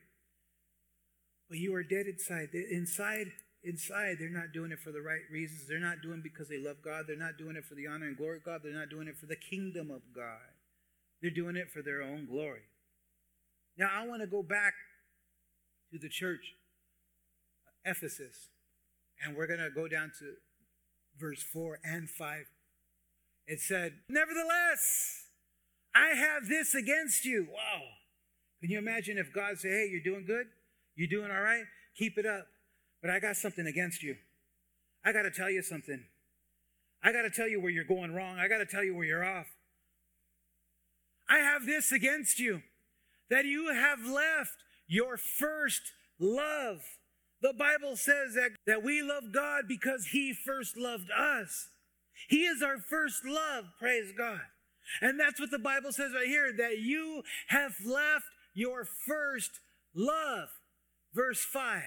But 1.49 1.59
you 1.59 1.75
are 1.75 1.84
dead 1.84 2.07
inside. 2.07 2.49
Inside, 2.55 3.27
inside, 3.63 4.15
they're 4.19 4.30
not 4.32 4.53
doing 4.55 4.71
it 4.71 4.80
for 4.80 4.91
the 4.91 5.03
right 5.03 5.30
reasons. 5.32 5.67
They're 5.69 5.77
not 5.77 6.01
doing 6.01 6.21
it 6.21 6.23
because 6.23 6.49
they 6.49 6.57
love 6.57 6.77
God. 6.84 7.05
They're 7.07 7.15
not 7.15 7.38
doing 7.38 7.57
it 7.57 7.65
for 7.65 7.75
the 7.75 7.86
honor 7.86 8.07
and 8.07 8.17
glory 8.17 8.38
of 8.38 8.43
God. 8.43 8.61
They're 8.63 8.73
not 8.73 8.89
doing 8.89 9.07
it 9.07 9.19
for 9.19 9.27
the 9.27 9.38
kingdom 9.38 9.91
of 9.91 10.01
God. 10.15 10.49
They're 11.21 11.30
doing 11.30 11.57
it 11.57 11.69
for 11.71 11.84
their 11.84 12.01
own 12.01 12.25
glory. 12.25 12.65
Now, 13.77 13.89
I 13.93 14.07
want 14.07 14.23
to 14.23 14.27
go 14.27 14.41
back 14.41 14.73
to 15.95 16.01
the 16.01 16.09
church, 16.09 16.55
uh, 17.65 17.91
Ephesus, 17.91 18.49
and 19.23 19.35
we're 19.35 19.47
going 19.47 19.59
to 19.59 19.69
go 19.73 19.87
down 19.87 20.11
to 20.19 20.33
verse 21.17 21.41
4 21.41 21.79
and 21.85 22.09
5. 22.09 22.45
It 23.47 23.61
said, 23.61 23.93
Nevertheless, 24.09 25.27
I 25.95 26.15
have 26.15 26.49
this 26.49 26.75
against 26.75 27.23
you. 27.23 27.47
Wow. 27.49 27.83
Can 28.59 28.71
you 28.71 28.77
imagine 28.77 29.17
if 29.17 29.33
God 29.33 29.57
said, 29.57 29.71
Hey, 29.71 29.89
you're 29.89 30.03
doing 30.03 30.25
good? 30.25 30.47
You're 30.95 31.07
doing 31.07 31.31
all 31.31 31.41
right? 31.41 31.63
Keep 31.97 32.17
it 32.17 32.25
up. 32.25 32.47
But 33.01 33.09
I 33.09 33.19
got 33.19 33.37
something 33.37 33.65
against 33.65 34.03
you. 34.03 34.15
I 35.05 35.13
got 35.13 35.21
to 35.21 35.31
tell 35.31 35.49
you 35.49 35.61
something. 35.61 36.03
I 37.03 37.13
got 37.13 37.21
to 37.21 37.29
tell 37.29 37.47
you 37.47 37.61
where 37.61 37.71
you're 37.71 37.85
going 37.85 38.13
wrong. 38.13 38.37
I 38.37 38.49
got 38.49 38.57
to 38.57 38.65
tell 38.65 38.83
you 38.83 38.95
where 38.95 39.05
you're 39.05 39.23
off. 39.23 39.47
I 41.29 41.37
have 41.37 41.65
this 41.65 41.91
against 41.93 42.39
you 42.39 42.63
that 43.29 43.45
you 43.45 43.73
have 43.73 44.05
left 44.05 44.64
your 44.88 45.17
first 45.17 45.81
love. 46.19 46.81
The 47.41 47.53
Bible 47.53 47.95
says 47.95 48.33
that, 48.36 48.51
that 48.65 48.83
we 48.83 49.01
love 49.01 49.31
God 49.33 49.65
because 49.67 50.07
He 50.11 50.33
first 50.33 50.77
loved 50.77 51.09
us. 51.11 51.69
He 52.29 52.45
is 52.45 52.61
our 52.61 52.77
first 52.77 53.25
love, 53.25 53.65
praise 53.79 54.11
God. 54.17 54.41
And 55.01 55.19
that's 55.19 55.39
what 55.39 55.51
the 55.51 55.59
Bible 55.59 55.91
says 55.91 56.11
right 56.13 56.27
here 56.27 56.53
that 56.57 56.79
you 56.79 57.23
have 57.47 57.73
left 57.86 58.25
your 58.53 58.86
first 58.86 59.59
love. 59.93 60.49
Verse 61.13 61.43
5 61.43 61.81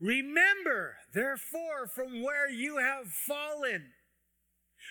Remember, 0.00 0.96
therefore, 1.14 1.88
from 1.94 2.22
where 2.22 2.50
you 2.50 2.78
have 2.78 3.06
fallen. 3.08 3.92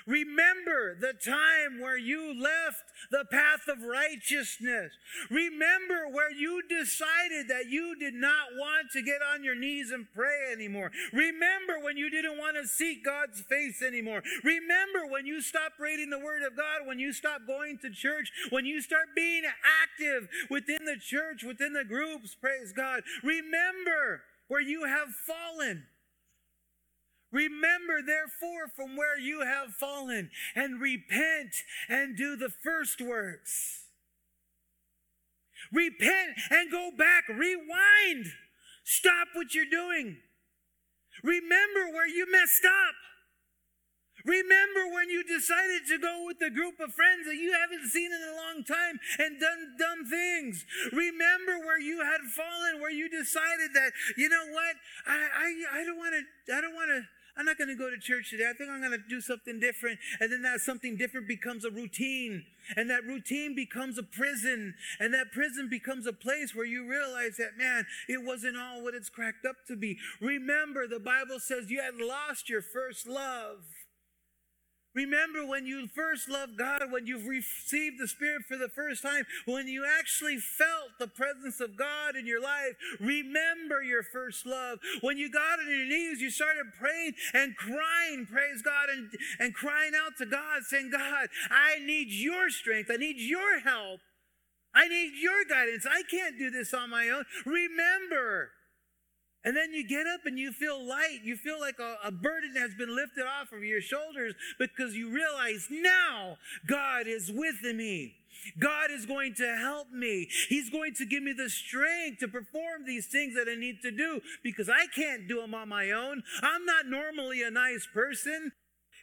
Remember 0.06 0.96
the 1.00 1.14
time 1.14 1.80
where 1.80 1.98
you 1.98 2.34
left 2.39 2.84
the 3.12 3.26
path 3.32 3.68
of 3.68 3.84
righteousness. 3.84 4.91
Remember 5.30 6.08
where 6.12 6.32
you 6.32 6.62
decided 6.68 7.48
that 7.50 7.68
you 7.70 7.96
did 7.98 8.14
not 8.14 8.48
want 8.58 8.91
to 8.91 9.02
get 9.02 9.22
on 9.22 9.44
your 9.44 9.56
knees 9.56 9.91
and 9.91 10.08
pray 10.14 10.52
anymore. 10.52 10.91
Remember 11.12 11.80
when 11.82 11.98
you 11.98 12.10
didn't 12.10 12.38
want 12.38 12.58
to 12.58 12.68
seek 12.68 13.04
God's 13.04 13.41
face 13.41 13.82
anymore. 13.82 14.24
Remember 14.44 15.06
when 15.10 15.26
you 15.26 15.41
stopped 15.41 15.80
reading 15.80 16.10
the 16.10 16.20
Word 16.20 16.44
of 16.44 16.56
God, 16.56 16.86
when 16.86 17.00
you 17.00 17.14
stopped 17.14 17.48
going 17.48 17.78
to 17.80 17.89
church, 17.89 18.32
when 18.50 18.66
you 18.66 18.82
start 18.82 19.08
being 19.16 19.44
active 19.84 20.28
within 20.50 20.86
the 20.86 20.98
church, 21.00 21.44
within 21.44 21.74
the 21.74 21.86
groups. 21.86 22.36
Praise 22.39 22.74
God. 22.74 23.04
Remember 23.24 24.22
where 24.48 24.62
you 24.62 24.86
have 24.86 25.10
fallen. 25.10 25.86
Remember, 27.34 27.99
therefore, 28.05 28.69
from 28.75 28.95
where 28.95 29.19
you 29.19 29.41
have 29.41 29.73
fallen, 29.73 30.29
and 30.55 30.79
repent 30.79 31.55
and 31.89 32.15
do 32.15 32.38
the 32.38 32.49
first 32.63 33.01
works. 33.01 33.86
Repent 35.73 36.38
and 36.51 36.71
go 36.71 36.91
back. 36.95 37.27
Rewind. 37.27 38.27
Stop 38.84 39.29
what 39.34 39.55
you're 39.55 39.65
doing. 39.65 40.17
Remember 41.23 41.89
where 41.91 42.07
you 42.07 42.29
messed 42.31 42.65
up. 42.65 42.95
Remember 44.25 44.93
when 44.93 45.09
you 45.09 45.23
decided 45.23 45.84
to 45.89 45.97
go 45.97 46.23
with 46.25 46.39
a 46.39 46.53
group 46.53 46.79
of 46.79 46.93
friends 46.93 47.25
that 47.27 47.36
you 47.36 47.51
haven't 47.51 47.89
seen 47.89 48.07
in 48.07 48.23
a 48.23 48.38
long 48.39 48.63
time 48.63 48.99
and 49.19 49.39
done 49.39 49.75
dumb 49.77 50.05
things. 50.07 50.63
Remember 50.93 51.59
where 51.59 51.79
you 51.79 51.99
had 51.99 52.21
fallen, 52.31 52.79
where 52.79 52.91
you 52.91 53.09
decided 53.09 53.73
that, 53.73 53.91
you 54.15 54.29
know 54.29 54.47
what, 54.51 54.75
I, 55.07 55.17
I, 55.17 55.79
I 55.81 55.84
don't 55.84 55.97
want 55.97 56.15
to, 56.15 56.55
I 56.55 56.61
don't 56.61 56.75
want 56.75 56.89
to, 56.95 57.03
I'm 57.36 57.45
not 57.45 57.57
going 57.57 57.69
to 57.69 57.75
go 57.75 57.89
to 57.89 57.97
church 57.97 58.29
today. 58.29 58.47
I 58.49 58.53
think 58.53 58.69
I'm 58.69 58.79
going 58.79 58.91
to 58.91 59.09
do 59.09 59.19
something 59.19 59.59
different. 59.59 59.99
And 60.19 60.31
then 60.31 60.43
that 60.43 60.59
something 60.59 60.97
different 60.97 61.27
becomes 61.27 61.65
a 61.65 61.71
routine. 61.71 62.45
And 62.75 62.89
that 62.89 63.03
routine 63.05 63.55
becomes 63.55 63.97
a 63.97 64.03
prison. 64.03 64.75
And 64.99 65.13
that 65.13 65.31
prison 65.31 65.67
becomes 65.69 66.05
a 66.05 66.13
place 66.13 66.53
where 66.53 66.65
you 66.65 66.88
realize 66.88 67.38
that, 67.38 67.57
man, 67.57 67.86
it 68.07 68.23
wasn't 68.23 68.57
all 68.57 68.84
what 68.84 68.93
it's 68.93 69.09
cracked 69.09 69.45
up 69.45 69.55
to 69.67 69.75
be. 69.75 69.97
Remember, 70.21 70.88
the 70.88 70.99
Bible 70.99 71.39
says 71.39 71.71
you 71.71 71.81
had 71.81 71.95
lost 71.95 72.49
your 72.49 72.61
first 72.61 73.07
love. 73.07 73.63
Remember 74.96 75.46
when 75.46 75.66
you 75.66 75.88
first 75.88 76.30
loved 76.30 76.58
God, 76.58 76.91
when 76.91 77.08
you've 77.08 77.28
received 77.28 78.00
the 78.00 78.08
Spirit 78.08 78.44
for 78.48 78.58
the 78.58 78.70
first 78.70 79.02
time, 79.02 79.26
when 79.46 79.68
you 79.68 79.86
actually 79.86 80.38
felt 80.38 80.91
the 81.00 81.08
presence 81.08 81.60
of 81.60 81.76
God 81.76 82.16
in 82.16 82.28
your 82.28 82.41
life. 82.41 82.76
Remember 83.00 83.82
your 83.82 84.04
first 84.04 84.46
love. 84.46 84.80
When 85.02 85.18
you 85.18 85.32
got 85.32 85.60
on 85.60 85.68
your 85.68 85.86
knees, 85.86 86.22
you 86.22 86.30
started 86.30 86.66
praying 86.80 87.14
and 87.34 87.56
crying, 87.56 88.28
praise 88.30 88.62
God, 88.62 88.89
and, 88.89 89.10
and 89.39 89.54
crying 89.54 89.94
out 89.96 90.18
to 90.20 90.26
God, 90.26 90.64
saying, 90.64 90.91
God, 90.91 91.28
I 91.50 91.80
need 91.80 92.10
your 92.10 92.50
strength. 92.50 92.89
I 92.91 92.98
need 92.98 93.18
your 93.18 93.60
help. 93.60 94.00
I 94.76 94.88
need 94.88 95.14
your 95.20 95.46
guidance. 95.46 95.86
I 95.89 96.02
can't 96.10 96.38
do 96.38 96.50
this 96.50 96.74
on 96.74 96.89
my 96.89 97.10
own. 97.10 97.26
Remember. 97.46 98.52
And 99.46 99.56
then 99.58 99.74
you 99.74 99.86
get 99.86 100.08
up 100.08 100.22
and 100.26 100.39
you 100.39 100.52
feel 100.52 100.82
light. 100.86 101.20
You 101.24 101.36
feel 101.36 101.60
like 101.60 101.80
a, 101.80 101.98
a, 102.08 102.12
burden 102.12 102.56
has 102.56 102.74
been 102.76 102.96
lifted 102.96 103.26
off 103.26 103.52
of 103.52 103.64
your 103.64 103.82
shoulders 103.82 104.36
because 104.58 104.96
you 104.96 105.10
realize 105.10 105.68
now 105.70 106.38
God 106.66 107.08
is 107.08 107.30
with 107.30 107.62
me. 107.62 108.16
God 108.60 108.91
is 108.91 109.06
going 109.06 109.36
to 109.36 109.56
help 109.58 109.91
me. 109.91 110.30
He's 110.50 110.70
going 110.70 110.94
to 110.96 111.06
give 111.06 111.24
me 111.24 111.34
the 111.34 111.50
strength 111.50 112.20
to 112.20 112.28
perform 112.28 112.86
these 112.86 113.08
things 113.08 113.36
that 113.36 113.48
I 113.50 113.56
need 113.56 113.82
to 113.84 113.91
do 113.91 114.22
because 114.44 114.70
I 114.70 114.88
can't 114.96 115.28
do 115.28 115.41
them 115.41 115.54
on 115.54 115.70
my 115.70 115.91
own. 115.91 116.24
I'm 116.41 116.66
not 116.66 116.88
normally 116.88 117.44
a 117.44 117.52
nice 117.52 117.88
person. 117.94 118.52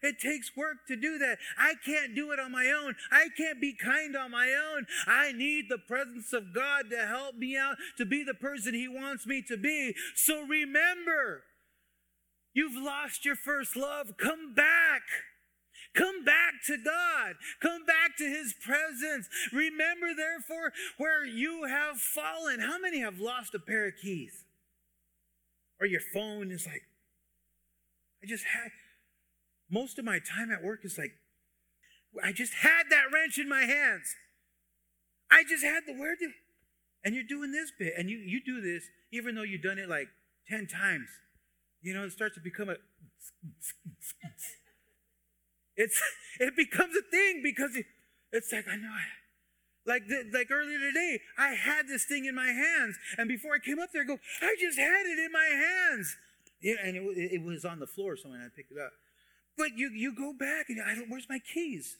It 0.03 0.19
takes 0.19 0.57
work 0.57 0.87
to 0.89 0.97
do 0.97 1.19
that. 1.19 1.39
I 1.59 1.75
can't 1.85 2.15
do 2.15 2.33
it 2.33 2.41
on 2.41 2.53
my 2.53 2.67
own. 2.67 2.95
I 3.11 3.29
can't 3.37 3.61
be 3.61 3.75
kind 3.75 4.17
on 4.17 4.31
my 4.31 4.49
own. 4.49 4.87
I 5.07 5.33
need 5.33 5.67
the 5.69 5.79
presence 5.79 6.33
of 6.33 6.55
God 6.55 6.91
to 6.91 7.07
help 7.07 7.37
me 7.37 7.57
out 7.57 7.77
to 7.99 8.07
be 8.07 8.25
the 8.25 8.35
person 8.35 8.73
He 8.73 8.89
wants 8.89 9.27
me 9.27 9.43
to 9.49 9.57
be. 9.57 9.95
So 10.15 10.43
remember, 10.43 11.43
you've 12.55 12.83
lost 12.83 13.25
your 13.25 13.37
first 13.37 13.77
love. 13.77 14.17
Come 14.17 14.55
back. 14.55 15.03
Come 15.95 16.25
back 16.25 16.55
to 16.67 16.77
God. 16.77 17.35
Come 17.61 17.85
back 17.85 18.17
to 18.19 18.25
His 18.25 18.55
presence. 18.55 19.29
Remember, 19.53 20.15
therefore, 20.17 20.73
where 20.99 21.27
you 21.27 21.65
have 21.65 21.99
fallen. 21.99 22.61
How 22.61 22.79
many 22.79 23.01
have 23.01 23.19
lost 23.19 23.55
a 23.55 23.59
pair 23.59 23.89
of 23.89 23.95
keys? 24.01 24.45
Or 25.81 25.87
your 25.87 26.01
phone 26.13 26.51
is 26.51 26.67
like, 26.67 26.85
I 28.23 28.27
just 28.27 28.45
had, 28.45 28.71
most 29.71 29.99
of 29.99 30.05
my 30.05 30.19
time 30.19 30.51
at 30.51 30.63
work 30.63 30.85
is 30.85 30.99
like, 30.99 31.13
I 32.23 32.33
just 32.33 32.55
had 32.55 32.85
that 32.91 33.05
wrench 33.13 33.39
in 33.39 33.49
my 33.49 33.63
hands. 33.63 34.17
I 35.31 35.45
just 35.45 35.65
had 35.65 35.85
the 35.87 35.99
word. 35.99 36.19
And 37.05 37.15
you're 37.15 37.25
doing 37.25 37.53
this 37.53 37.73
bit, 37.79 37.95
and 37.97 38.11
you, 38.11 38.19
you 38.19 38.41
do 38.45 38.61
this 38.61 38.85
even 39.13 39.35
though 39.35 39.43
you've 39.43 39.63
done 39.63 39.79
it 39.79 39.89
like 39.89 40.09
10 40.49 40.67
times. 40.67 41.09
You 41.83 41.95
know, 41.95 42.05
it 42.05 42.13
starts 42.13 42.35
to 42.35 42.41
become 42.41 42.69
a. 42.69 42.77
It's, 45.77 46.01
it 46.41 46.57
becomes 46.57 46.95
a 46.95 47.11
thing 47.11 47.41
because 47.43 47.75
it, 47.75 47.87
it's 48.33 48.53
like, 48.53 48.67
I 48.71 48.77
know. 48.77 48.91
I, 48.91 49.05
like, 49.87 50.07
the, 50.09 50.29
like 50.33 50.51
earlier 50.51 50.79
today, 50.79 51.21
I 51.39 51.55
had 51.55 51.89
this 51.89 52.05
thing 52.05 52.27
in 52.27 52.35
my 52.35 52.49
hands, 52.49 52.99
and 53.17 53.29
before 53.29 53.55
I 53.55 53.59
came 53.59 53.79
up 53.79 53.91
there, 53.93 54.03
I 54.03 54.05
go, 54.05 54.19
I 54.43 54.55
just 54.61 54.79
had 54.79 55.07
it 55.07 55.19
in 55.19 55.33
my 55.33 55.47
hands. 55.47 56.17
Yeah, 56.61 56.75
and 56.85 56.97
it, 56.97 57.03
it 57.17 57.43
was 57.43 57.65
on 57.65 57.81
the 57.81 57.87
floor, 57.87 58.17
so 58.17 58.29
when 58.29 58.41
I 58.41 58.49
picked 58.55 58.73
it 58.73 58.79
up. 58.79 58.93
But 59.57 59.77
you, 59.77 59.91
you 59.95 60.15
go 60.15 60.33
back 60.33 60.67
and 60.69 60.81
I 60.81 60.95
don't, 60.95 61.11
where's 61.11 61.29
my 61.29 61.39
keys? 61.39 61.99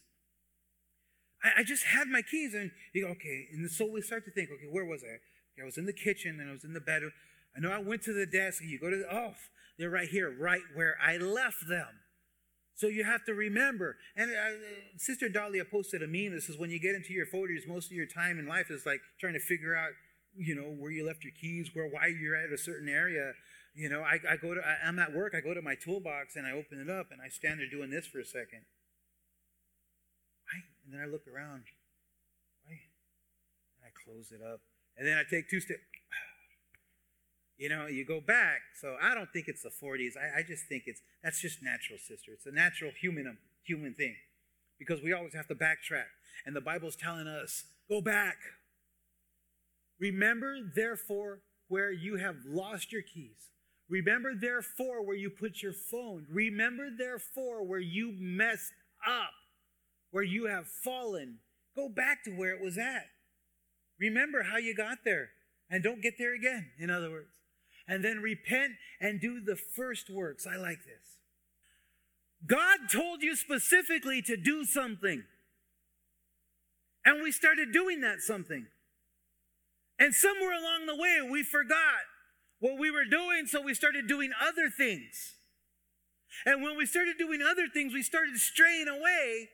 I, 1.43 1.61
I 1.61 1.65
just 1.65 1.85
had 1.85 2.09
my 2.09 2.23
keys. 2.23 2.55
And 2.55 2.71
you 2.95 3.05
go, 3.05 3.11
okay. 3.13 3.49
And 3.53 3.71
so 3.71 3.87
we 3.87 4.01
start 4.03 4.25
to 4.25 4.31
think, 4.31 4.51
okay, 4.51 4.69
where 4.71 4.85
was 4.85 5.03
I? 5.03 5.21
Okay, 5.55 5.63
I 5.63 5.65
was 5.65 5.79
in 5.79 5.87
the 5.87 5.93
kitchen 5.93 6.39
and 6.41 6.49
I 6.49 6.53
was 6.53 6.65
in 6.65 6.73
the 6.73 6.81
bedroom. 6.81 7.13
I 7.57 7.61
know 7.61 7.71
I 7.71 7.79
went 7.79 8.03
to 8.03 8.13
the 8.13 8.27
desk 8.27 8.61
and 8.63 8.71
you 8.71 8.79
go 8.79 8.91
to 8.91 8.97
the, 8.97 9.13
oh, 9.13 9.35
they're 9.79 9.91
right 9.91 10.09
here, 10.09 10.35
right 10.39 10.63
where 10.75 10.97
I 11.03 11.17
left 11.17 11.69
them. 11.69 11.89
So 12.81 12.87
you 12.87 13.05
have 13.05 13.25
to 13.27 13.35
remember. 13.35 13.97
And 14.17 14.31
uh, 14.31 14.57
Sister 14.97 15.29
Dahlia 15.29 15.65
posted 15.67 16.03
a 16.03 16.07
meme 16.07 16.35
that 16.35 16.43
says 16.43 16.57
when 16.57 16.71
you 16.71 16.81
get 16.81 16.95
into 16.95 17.13
your 17.13 17.27
folders, 17.27 17.65
most 17.69 17.87
of 17.87 17.93
your 17.93 18.07
time 18.07 18.39
in 18.39 18.49
life 18.49 18.71
is 18.71 18.87
like 18.87 19.01
trying 19.21 19.35
to 19.35 19.41
figure 19.41 19.77
out, 19.77 19.91
you 20.35 20.55
know, 20.55 20.73
where 20.81 20.91
you 20.91 21.07
left 21.07 21.23
your 21.23 21.35
keys, 21.39 21.71
where 21.75 21.89
why 21.89 22.07
you're 22.07 22.37
at 22.37 22.53
a 22.53 22.57
certain 22.57 22.89
area. 22.89 23.33
You 23.75 23.89
know, 23.89 24.03
I, 24.03 24.19
I 24.29 24.37
go 24.37 24.55
to, 24.55 24.61
I, 24.61 24.89
I'm 24.89 24.99
at 24.99 25.13
work, 25.13 25.35
I 25.37 25.41
go 25.41 25.55
to 25.55 25.63
my 25.63 25.75
toolbox 25.75 26.37
and 26.37 26.47
I 26.47 26.53
open 26.53 26.81
it 26.81 26.91
up 26.91 27.07
and 27.13 27.21
I 27.21 27.29
stand 27.29 27.61
there 27.61 27.71
doing 27.71 27.91
this 27.91 28.07
for 28.07 28.19
a 28.19 28.25
second. 28.25 28.67
Right? 30.51 30.67
And 30.85 30.95
then 30.95 31.01
I 31.01 31.07
look 31.07 31.27
around. 31.29 31.65
Right? 32.67 32.91
And 33.79 33.87
I 33.87 33.91
close 34.05 34.33
it 34.33 34.43
up. 34.43 34.61
And 34.97 35.07
then 35.07 35.17
I 35.17 35.23
take 35.29 35.49
two 35.49 35.61
steps. 35.61 35.81
You 37.57 37.69
know, 37.69 37.89
you 37.89 38.07
go 38.07 38.23
back. 38.23 38.63
So 38.81 38.97
I 39.03 39.15
don't 39.15 39.29
think 39.35 39.45
it's 39.47 39.63
the 39.63 39.69
40s. 39.69 40.13
I, 40.17 40.39
I 40.39 40.43
just 40.43 40.65
think 40.67 40.85
it's, 40.87 41.03
that's 41.23 41.43
just 41.43 41.63
natural, 41.63 41.99
sister. 41.99 42.33
It's 42.33 42.47
a 42.47 42.51
natural 42.51 42.91
human, 42.99 43.27
um, 43.27 43.37
human 43.65 43.93
thing. 43.93 44.17
Because 44.79 45.03
we 45.03 45.13
always 45.13 45.35
have 45.35 45.47
to 45.49 45.55
backtrack. 45.55 46.09
And 46.47 46.57
the 46.57 46.63
Bible's 46.63 46.97
telling 46.97 47.27
us, 47.27 47.65
go 47.87 48.01
back. 48.01 48.37
Remember, 49.99 50.57
therefore, 50.75 51.41
where 51.69 51.93
you 51.93 52.17
have 52.17 52.37
lost 52.47 52.93
your 52.93 53.03
keys. 53.03 53.51
Remember, 53.91 54.31
therefore, 54.41 55.05
where 55.05 55.17
you 55.17 55.29
put 55.29 55.63
your 55.63 55.73
phone. 55.73 56.25
Remember, 56.31 56.89
therefore, 56.97 57.65
where 57.65 57.81
you 57.81 58.15
messed 58.17 58.73
up, 59.07 59.33
where 60.13 60.23
you 60.23 60.47
have 60.47 60.69
fallen. 60.69 61.39
Go 61.75 61.89
back 61.89 62.23
to 62.25 62.31
where 62.31 62.55
it 62.55 62.63
was 62.63 62.79
at. 62.79 63.07
Remember 63.99 64.45
how 64.45 64.59
you 64.59 64.75
got 64.75 64.99
there 65.05 65.31
and 65.69 65.83
don't 65.83 66.01
get 66.01 66.15
there 66.19 66.35
again, 66.35 66.71
in 66.79 66.89
other 66.89 67.11
words. 67.11 67.35
And 67.89 68.05
then 68.05 68.19
repent 68.19 68.75
and 69.01 69.21
do 69.21 69.41
the 69.41 69.57
first 69.57 70.09
works. 70.09 70.47
I 70.47 70.57
like 70.57 70.85
this. 70.85 71.19
God 72.47 72.79
told 72.93 73.23
you 73.23 73.35
specifically 73.35 74.23
to 74.23 74.37
do 74.37 74.65
something. 74.65 75.25
And 77.05 77.23
we 77.23 77.33
started 77.33 77.73
doing 77.73 78.01
that 78.03 78.21
something. 78.21 78.67
And 79.99 80.15
somewhere 80.15 80.53
along 80.53 80.87
the 80.87 80.97
way, 80.97 81.29
we 81.29 81.43
forgot 81.43 82.01
what 82.61 82.79
we 82.79 82.91
were 82.91 83.05
doing, 83.05 83.47
so 83.47 83.61
we 83.61 83.75
started 83.75 84.07
doing 84.07 84.31
other 84.41 84.71
things. 84.71 85.35
And 86.47 86.63
when 86.63 86.77
we 86.77 86.87
started 86.87 87.19
doing 87.19 87.41
other 87.43 87.67
things, 87.73 87.93
we 87.93 88.03
started 88.03 88.37
straying 88.37 88.89
away 88.89 89.49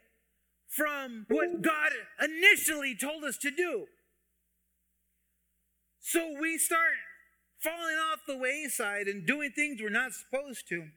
from 0.69 1.27
what 1.29 1.63
God 1.63 1.93
initially 2.23 2.95
told 2.95 3.25
us 3.25 3.39
to 3.39 3.51
do. 3.51 3.87
So 6.01 6.35
we 6.41 6.59
start 6.59 6.95
falling 7.59 7.97
off 7.97 8.21
the 8.27 8.37
wayside 8.37 9.07
and 9.07 9.27
doing 9.27 9.51
things 9.51 9.81
we're 9.81 9.89
not 9.89 10.13
supposed 10.13 10.69
to. 10.69 10.89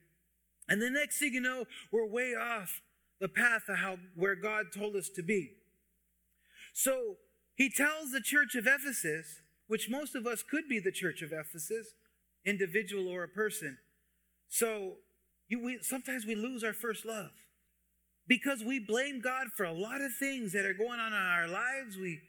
And 0.68 0.80
the 0.80 0.90
next 0.90 1.18
thing 1.18 1.34
you 1.34 1.40
know, 1.40 1.64
we're 1.90 2.06
way 2.06 2.34
off 2.34 2.80
the 3.20 3.28
path 3.28 3.62
of 3.68 3.78
how 3.78 3.96
where 4.14 4.36
God 4.36 4.66
told 4.74 4.94
us 4.94 5.08
to 5.16 5.22
be. 5.22 5.52
So 6.72 7.16
he 7.54 7.70
tells 7.70 8.12
the 8.12 8.20
church 8.20 8.54
of 8.54 8.66
Ephesus, 8.66 9.40
which 9.66 9.90
most 9.90 10.14
of 10.14 10.26
us 10.26 10.42
could 10.42 10.68
be 10.68 10.78
the 10.78 10.92
church 10.92 11.22
of 11.22 11.32
Ephesus, 11.32 11.94
individual 12.44 13.08
or 13.08 13.22
a 13.22 13.28
person. 13.28 13.78
So 14.48 14.94
you, 15.48 15.62
we, 15.62 15.78
sometimes 15.82 16.26
we 16.26 16.34
lose 16.34 16.64
our 16.64 16.72
first 16.72 17.04
love 17.04 17.30
because 18.26 18.62
we 18.64 18.78
blame 18.78 19.20
God 19.20 19.48
for 19.56 19.64
a 19.64 19.72
lot 19.72 20.00
of 20.00 20.12
things 20.18 20.52
that 20.52 20.64
are 20.64 20.74
going 20.74 21.00
on 21.00 21.12
in 21.12 21.18
our 21.18 21.48
lives. 21.48 21.96
We 21.96 22.20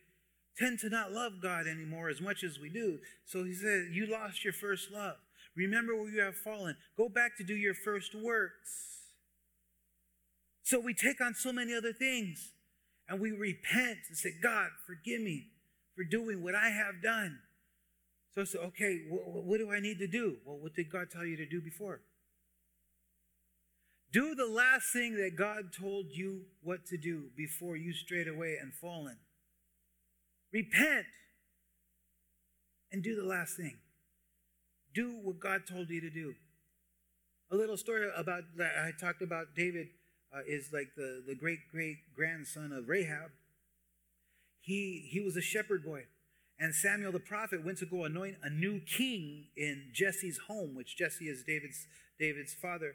tend 0.58 0.80
to 0.80 0.90
not 0.90 1.12
love 1.12 1.34
God 1.42 1.68
anymore 1.68 2.10
as 2.10 2.22
much 2.22 2.44
as 2.44 2.60
we 2.60 2.70
do. 2.70 3.00
So 3.26 3.44
he 3.44 3.54
said, 3.54 3.90
You 3.92 4.08
lost 4.08 4.44
your 4.44 4.54
first 4.54 4.92
love. 4.92 5.18
Remember 5.56 5.96
where 5.96 6.10
you 6.10 6.22
have 6.22 6.36
fallen. 6.36 6.76
Go 6.98 7.10
back 7.10 7.38
to 7.38 7.44
do 7.44 7.56
your 7.56 7.74
first 7.74 8.16
works. 8.16 8.92
So 10.64 10.80
we 10.80 10.94
take 10.94 11.20
on 11.20 11.36
so 11.36 11.52
many 11.52 11.76
other 11.76 11.92
things 11.92 12.54
and 13.10 13.20
we 13.20 13.32
repent 13.32 14.00
and 14.08 14.18
say, 14.18 14.30
God, 14.42 14.70
forgive 14.88 15.22
me 15.22 15.48
for 15.96 16.04
doing 16.04 16.42
what 16.42 16.56
I 16.56 16.70
have 16.70 17.02
done. 17.04 17.40
So, 18.36 18.46
so 18.46 18.60
okay, 18.60 19.00
wh- 19.10 19.46
what 19.46 19.58
do 19.58 19.72
I 19.72 19.80
need 19.80 20.00
to 20.00 20.08
do? 20.08 20.38
Well, 20.46 20.58
what 20.58 20.74
did 20.74 20.92
God 20.92 21.08
tell 21.12 21.26
you 21.26 21.38
to 21.38 21.46
do 21.46 21.62
before? 21.62 22.02
Do 24.12 24.36
the 24.36 24.46
last 24.46 24.92
thing 24.92 25.16
that 25.16 25.38
God 25.38 25.72
told 25.78 26.08
you 26.12 26.42
what 26.62 26.86
to 26.88 26.98
do 26.98 27.30
before 27.36 27.78
you 27.78 27.94
strayed 27.94 28.28
away 28.28 28.58
and 28.62 28.74
fallen. 28.74 29.18
Repent 30.52 31.06
and 32.92 33.02
do 33.02 33.16
the 33.16 33.24
last 33.24 33.56
thing. 33.56 33.78
Do 34.94 35.18
what 35.24 35.40
God 35.40 35.62
told 35.68 35.90
you 35.90 36.02
to 36.02 36.10
do. 36.10 36.34
A 37.52 37.56
little 37.56 37.78
story 37.78 38.10
about 38.16 38.44
that 38.58 38.72
I 38.78 38.92
talked 39.00 39.22
about 39.22 39.56
David 39.56 39.88
uh, 40.34 40.40
is 40.46 40.70
like 40.74 40.90
the, 40.98 41.24
the 41.26 41.36
great 41.36 41.60
great 41.72 41.98
grandson 42.14 42.74
of 42.74 42.90
Rahab. 42.90 43.32
He, 44.60 45.08
he 45.10 45.20
was 45.22 45.36
a 45.36 45.42
shepherd 45.42 45.84
boy. 45.84 46.04
And 46.62 46.76
Samuel 46.76 47.12
the 47.12 47.20
prophet 47.20 47.66
went 47.66 47.80
to 47.80 47.88
go 47.88 48.06
anoint 48.06 48.36
a 48.44 48.50
new 48.50 48.82
king 48.82 49.46
in 49.58 49.86
Jesse's 49.92 50.38
home, 50.48 50.76
which 50.76 50.96
Jesse 50.96 51.26
is 51.26 51.44
David's, 51.44 51.88
David's 52.20 52.54
father. 52.54 52.94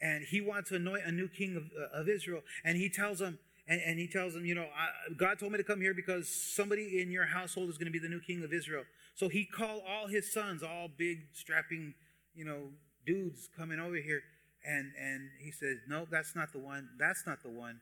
And 0.00 0.22
he 0.22 0.40
wants 0.40 0.70
to 0.70 0.76
anoint 0.76 1.04
a 1.04 1.10
new 1.10 1.26
king 1.26 1.56
of, 1.56 1.64
uh, 1.76 2.00
of 2.00 2.08
Israel. 2.08 2.42
And 2.64 2.78
he 2.78 2.88
tells 2.88 3.20
him, 3.20 3.40
and, 3.66 3.80
and 3.84 3.98
he 3.98 4.06
tells 4.06 4.36
him, 4.36 4.46
you 4.46 4.54
know, 4.54 4.66
I, 4.66 5.12
God 5.14 5.40
told 5.40 5.50
me 5.50 5.58
to 5.58 5.64
come 5.64 5.80
here 5.80 5.92
because 5.92 6.28
somebody 6.28 7.02
in 7.02 7.10
your 7.10 7.26
household 7.26 7.68
is 7.70 7.76
going 7.76 7.86
to 7.86 7.92
be 7.92 7.98
the 7.98 8.08
new 8.08 8.20
king 8.20 8.44
of 8.44 8.52
Israel. 8.52 8.84
So 9.16 9.28
he 9.28 9.44
called 9.44 9.82
all 9.84 10.06
his 10.06 10.32
sons, 10.32 10.62
all 10.62 10.86
big, 10.96 11.18
strapping, 11.32 11.94
you 12.36 12.44
know, 12.44 12.68
dudes 13.04 13.48
coming 13.58 13.80
over 13.80 13.96
here. 13.96 14.22
And, 14.64 14.92
and 14.96 15.30
he 15.40 15.50
said, 15.50 15.78
no, 15.88 16.06
that's 16.08 16.36
not 16.36 16.52
the 16.52 16.60
one. 16.60 16.88
That's 17.00 17.24
not 17.26 17.42
the 17.42 17.50
one. 17.50 17.80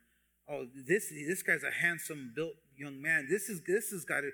Oh, 0.48 0.66
this, 0.86 1.10
this 1.10 1.42
guy's 1.42 1.64
a 1.64 1.82
handsome 1.82 2.32
built 2.34 2.54
young 2.76 3.02
man. 3.02 3.26
This 3.28 3.48
is, 3.48 3.62
this 3.66 3.90
has 3.90 4.04
got 4.04 4.20
to, 4.20 4.30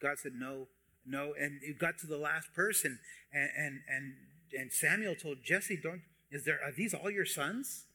God 0.00 0.18
said, 0.18 0.32
no, 0.36 0.68
no. 1.04 1.34
And 1.38 1.60
it 1.62 1.78
got 1.78 1.98
to 1.98 2.06
the 2.06 2.16
last 2.18 2.54
person. 2.54 2.98
And, 3.32 3.50
and, 3.56 3.80
and, 3.88 4.14
and 4.60 4.72
Samuel 4.72 5.16
told 5.16 5.38
Jesse, 5.44 5.78
don't, 5.82 6.02
is 6.30 6.44
there, 6.44 6.60
are 6.64 6.72
these 6.72 6.94
all 6.94 7.10
your 7.10 7.24
sons? 7.24 7.86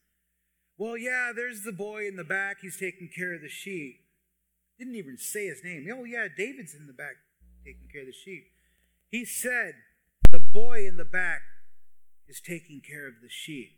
Well, 0.78 0.98
yeah, 0.98 1.32
there's 1.36 1.64
the 1.64 1.72
boy 1.72 2.08
in 2.08 2.16
the 2.16 2.24
back. 2.24 2.58
He's 2.62 2.78
taking 2.78 3.10
care 3.16 3.34
of 3.34 3.42
the 3.42 3.50
sheep. 3.50 4.00
Didn't 4.78 4.96
even 4.96 5.18
say 5.18 5.46
his 5.48 5.64
name. 5.64 5.88
Oh, 5.94 6.04
yeah, 6.04 6.28
David's 6.36 6.74
in 6.74 6.88
the 6.88 6.94
back 6.94 7.16
taking 7.64 7.88
care 7.92 8.02
of 8.02 8.08
the 8.08 8.14
sheep. 8.14 8.48
He 9.10 9.24
said, 9.24 9.76
the 10.32 10.40
boy 10.40 10.88
in 10.88 10.98
the 10.98 11.06
back 11.06 11.42
is 12.28 12.42
taking 12.42 12.82
care 12.82 13.08
of 13.08 13.22
the 13.22 13.30
sheep. 13.30 13.78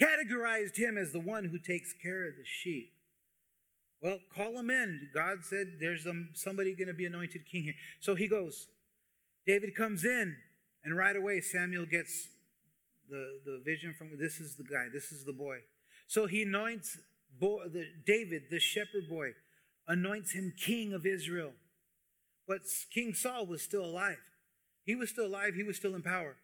Categorized 0.00 0.76
him 0.76 0.96
as 0.96 1.12
the 1.12 1.20
one 1.20 1.44
who 1.44 1.58
takes 1.58 1.92
care 1.92 2.26
of 2.26 2.36
the 2.36 2.44
sheep. 2.44 2.92
Well, 4.02 4.18
call 4.34 4.58
him 4.58 4.70
in. 4.70 5.10
God 5.14 5.38
said 5.42 5.74
there's 5.78 6.06
um, 6.06 6.30
somebody 6.34 6.74
going 6.74 6.88
to 6.88 6.94
be 6.94 7.04
anointed 7.04 7.42
king 7.50 7.64
here. 7.64 7.74
So 8.00 8.14
he 8.14 8.28
goes. 8.28 8.68
David 9.46 9.74
comes 9.74 10.04
in, 10.04 10.36
and 10.84 10.96
right 10.96 11.16
away 11.16 11.40
Samuel 11.40 11.86
gets 11.86 12.28
the, 13.10 13.40
the 13.44 13.60
vision 13.64 13.94
from 13.96 14.16
this 14.18 14.40
is 14.40 14.56
the 14.56 14.64
guy, 14.64 14.86
this 14.92 15.12
is 15.12 15.24
the 15.24 15.32
boy. 15.32 15.58
So 16.06 16.26
he 16.26 16.42
anoints 16.42 16.98
boy, 17.38 17.64
the, 17.72 17.84
David, 18.06 18.44
the 18.50 18.60
shepherd 18.60 19.08
boy, 19.08 19.30
anoints 19.88 20.32
him 20.32 20.54
king 20.56 20.92
of 20.92 21.04
Israel. 21.04 21.52
But 22.46 22.60
King 22.92 23.14
Saul 23.14 23.46
was 23.46 23.62
still 23.62 23.84
alive. 23.84 24.18
He 24.84 24.94
was 24.94 25.10
still 25.10 25.26
alive, 25.26 25.54
he 25.54 25.62
was 25.62 25.76
still 25.76 25.94
in 25.94 26.02
power. 26.02 26.36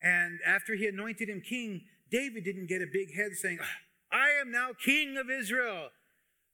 And 0.00 0.38
after 0.46 0.74
he 0.74 0.86
anointed 0.86 1.28
him 1.28 1.40
king, 1.40 1.82
David 2.10 2.44
didn't 2.44 2.68
get 2.68 2.82
a 2.82 2.86
big 2.92 3.14
head 3.14 3.32
saying, 3.32 3.58
ah, 3.60 4.16
I 4.16 4.40
am 4.40 4.50
now 4.50 4.70
king 4.72 5.16
of 5.16 5.30
Israel. 5.30 5.88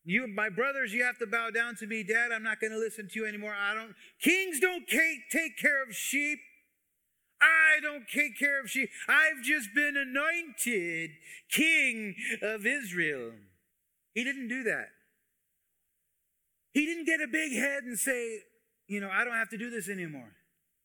You, 0.04 0.26
my 0.26 0.50
brothers, 0.50 0.92
you 0.92 1.02
have 1.04 1.18
to 1.18 1.26
bow 1.26 1.50
down 1.50 1.76
to 1.76 1.86
me. 1.86 2.02
Dad, 2.02 2.30
I'm 2.32 2.42
not 2.42 2.60
going 2.60 2.72
to 2.72 2.78
listen 2.78 3.08
to 3.08 3.18
you 3.18 3.26
anymore. 3.26 3.54
I 3.54 3.74
don't. 3.74 3.94
Kings 4.20 4.60
don't 4.60 4.86
take 4.86 5.58
care 5.58 5.82
of 5.82 5.94
sheep. 5.94 6.38
I 7.40 7.80
don't 7.80 8.04
take 8.12 8.38
care 8.38 8.60
of 8.60 8.70
sheep. 8.70 8.90
I've 9.08 9.42
just 9.42 9.74
been 9.74 9.96
anointed 9.96 11.10
king 11.50 12.14
of 12.42 12.66
Israel. 12.66 13.32
He 14.14 14.24
didn't 14.24 14.48
do 14.48 14.62
that. 14.64 14.88
He 16.72 16.86
didn't 16.86 17.06
get 17.06 17.20
a 17.20 17.28
big 17.30 17.52
head 17.52 17.84
and 17.84 17.98
say, 17.98 18.40
you 18.86 19.00
know, 19.00 19.10
I 19.10 19.24
don't 19.24 19.34
have 19.34 19.50
to 19.50 19.58
do 19.58 19.70
this 19.70 19.88
anymore. 19.88 20.32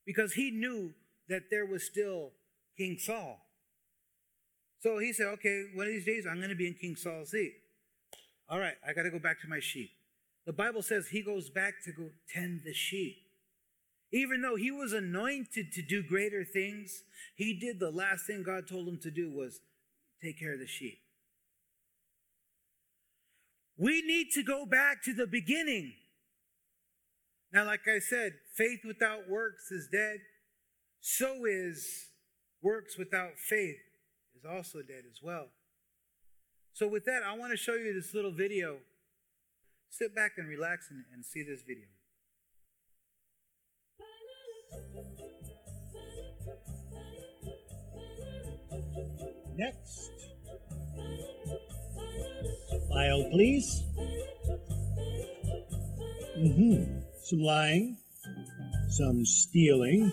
Because 0.06 0.34
he 0.34 0.50
knew 0.50 0.94
that 1.28 1.44
there 1.52 1.66
was 1.66 1.84
still 1.84 2.32
King 2.78 2.98
Saul. 2.98 3.40
So 4.82 4.98
he 5.00 5.12
said, 5.12 5.28
okay, 5.28 5.66
one 5.74 5.88
of 5.88 5.92
these 5.92 6.06
days 6.06 6.26
I'm 6.30 6.38
going 6.38 6.50
to 6.50 6.56
be 6.56 6.68
in 6.68 6.74
King 6.74 6.96
Saul's 6.96 7.32
seat. 7.32 7.54
All 8.50 8.60
right, 8.60 8.76
I 8.88 8.94
got 8.94 9.04
to 9.04 9.12
go 9.12 9.20
back 9.20 9.42
to 9.42 9.48
my 9.48 9.60
sheep. 9.60 9.92
The 10.46 10.54
Bible 10.54 10.82
says 10.82 11.08
he 11.08 11.22
goes 11.22 11.50
back 11.50 11.76
to 11.86 11.92
go 11.92 12.10
tend 12.34 12.62
the 12.66 12.74
sheep. 12.74 13.18
Even 14.12 14.42
though 14.42 14.56
he 14.56 14.72
was 14.72 14.94
anointed 14.94 15.72
to 15.74 15.82
do 15.84 16.02
greater 16.02 16.44
things, 16.44 17.04
he 17.36 17.60
did 17.60 17.80
the 17.80 17.92
last 17.92 18.26
thing 18.26 18.42
God 18.42 18.68
told 18.68 18.88
him 18.88 18.98
to 19.04 19.12
do 19.12 19.32
was 19.32 19.60
take 20.24 20.40
care 20.40 20.54
of 20.54 20.60
the 20.60 20.68
sheep. 20.68 20.98
We 23.78 24.02
need 24.02 24.32
to 24.34 24.44
go 24.44 24.66
back 24.66 25.04
to 25.04 25.14
the 25.14 25.28
beginning. 25.28 25.94
Now, 27.54 27.66
like 27.66 27.88
I 27.88 28.00
said, 28.00 28.34
faith 28.56 28.80
without 28.86 29.30
works 29.30 29.72
is 29.72 29.88
dead. 29.92 30.20
So 31.02 31.46
is 31.46 32.08
works 32.62 32.98
without 32.98 33.38
faith 33.38 33.78
is 34.40 34.46
also 34.46 34.80
dead 34.82 35.04
as 35.10 35.22
well. 35.22 35.48
So, 36.74 36.88
with 36.88 37.06
that, 37.06 37.22
I 37.26 37.38
want 37.38 37.52
to 37.52 37.58
show 37.58 37.74
you 37.74 37.94
this 37.94 38.14
little 38.14 38.32
video. 38.32 38.78
Sit 39.90 40.16
back 40.16 40.34
and 40.38 40.48
relax 40.48 40.90
and, 40.90 41.04
and 41.14 41.26
see 41.26 41.44
this 41.44 41.62
video. 41.62 41.86
Next. 49.58 50.12
File, 52.90 53.30
please. 53.32 53.84
Mm-hmm. 56.38 57.00
Some 57.24 57.40
lying, 57.40 57.98
some 58.90 59.26
stealing, 59.26 60.12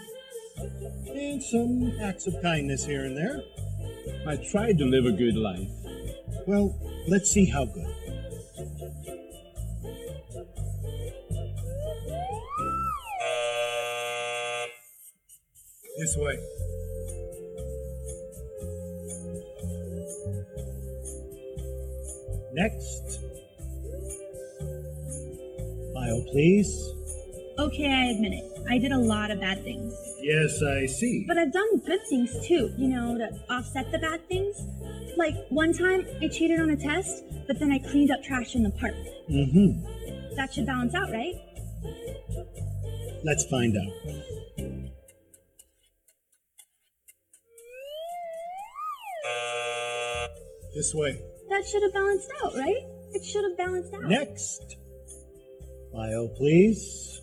and 1.15 1.43
some 1.43 1.93
acts 2.01 2.27
of 2.27 2.35
kindness 2.43 2.85
here 2.85 3.05
and 3.05 3.17
there. 3.17 3.43
I 4.27 4.37
tried 4.37 4.79
to 4.79 4.85
live 4.85 5.07
a 5.07 5.13
good 5.13 5.37
life. 5.37 5.69
Well, 6.47 6.79
let's 7.09 7.31
see 7.31 7.47
how 7.47 7.65
good. 7.65 7.87
This 15.99 16.17
way. 16.17 16.39
Next. 22.53 23.21
File, 25.95 26.25
please. 26.31 26.93
Okay, 27.59 27.87
I 27.87 28.05
admit 28.07 28.33
it. 28.33 28.45
I 28.69 28.79
did 28.79 28.93
a 28.93 28.99
lot 28.99 29.31
of 29.31 29.41
bad 29.41 29.63
things. 29.65 29.95
Yes, 30.27 30.61
I 30.61 30.87
see. 30.87 31.25
But 31.29 31.39
I've 31.39 31.53
done 31.53 31.79
good 31.87 32.01
things 32.11 32.33
too, 32.49 32.75
you 32.77 32.89
know, 32.89 33.17
to 33.17 33.31
offset 33.49 33.93
the 33.93 33.99
bad 33.99 34.27
things. 34.29 34.57
Like 35.17 35.37
one 35.51 35.73
time 35.73 36.05
I 36.21 36.27
cheated 36.27 36.59
on 36.59 36.71
a 36.71 36.77
test, 36.77 37.23
but 37.47 37.61
then 37.61 37.71
I 37.71 37.79
cleaned 37.79 38.11
up 38.11 38.25
trash 38.25 38.57
in 38.57 38.65
the 38.65 38.71
park. 38.71 38.97
Mm-hmm. 39.31 40.35
That 40.35 40.53
should 40.53 40.67
balance 40.67 40.97
out, 40.97 41.13
right? 41.13 41.35
Let's 43.23 43.45
find 43.45 43.77
out. 43.77 43.93
This 50.75 50.93
way. 50.93 51.23
That 51.51 51.65
should 51.71 51.85
have 51.85 51.95
balanced 51.95 52.33
out, 52.43 52.57
right? 52.57 52.83
It 53.13 53.25
should 53.25 53.45
have 53.45 53.57
balanced 53.57 53.95
out. 53.95 54.03
Next. 54.03 54.77
File, 55.93 56.29
please. 56.37 57.21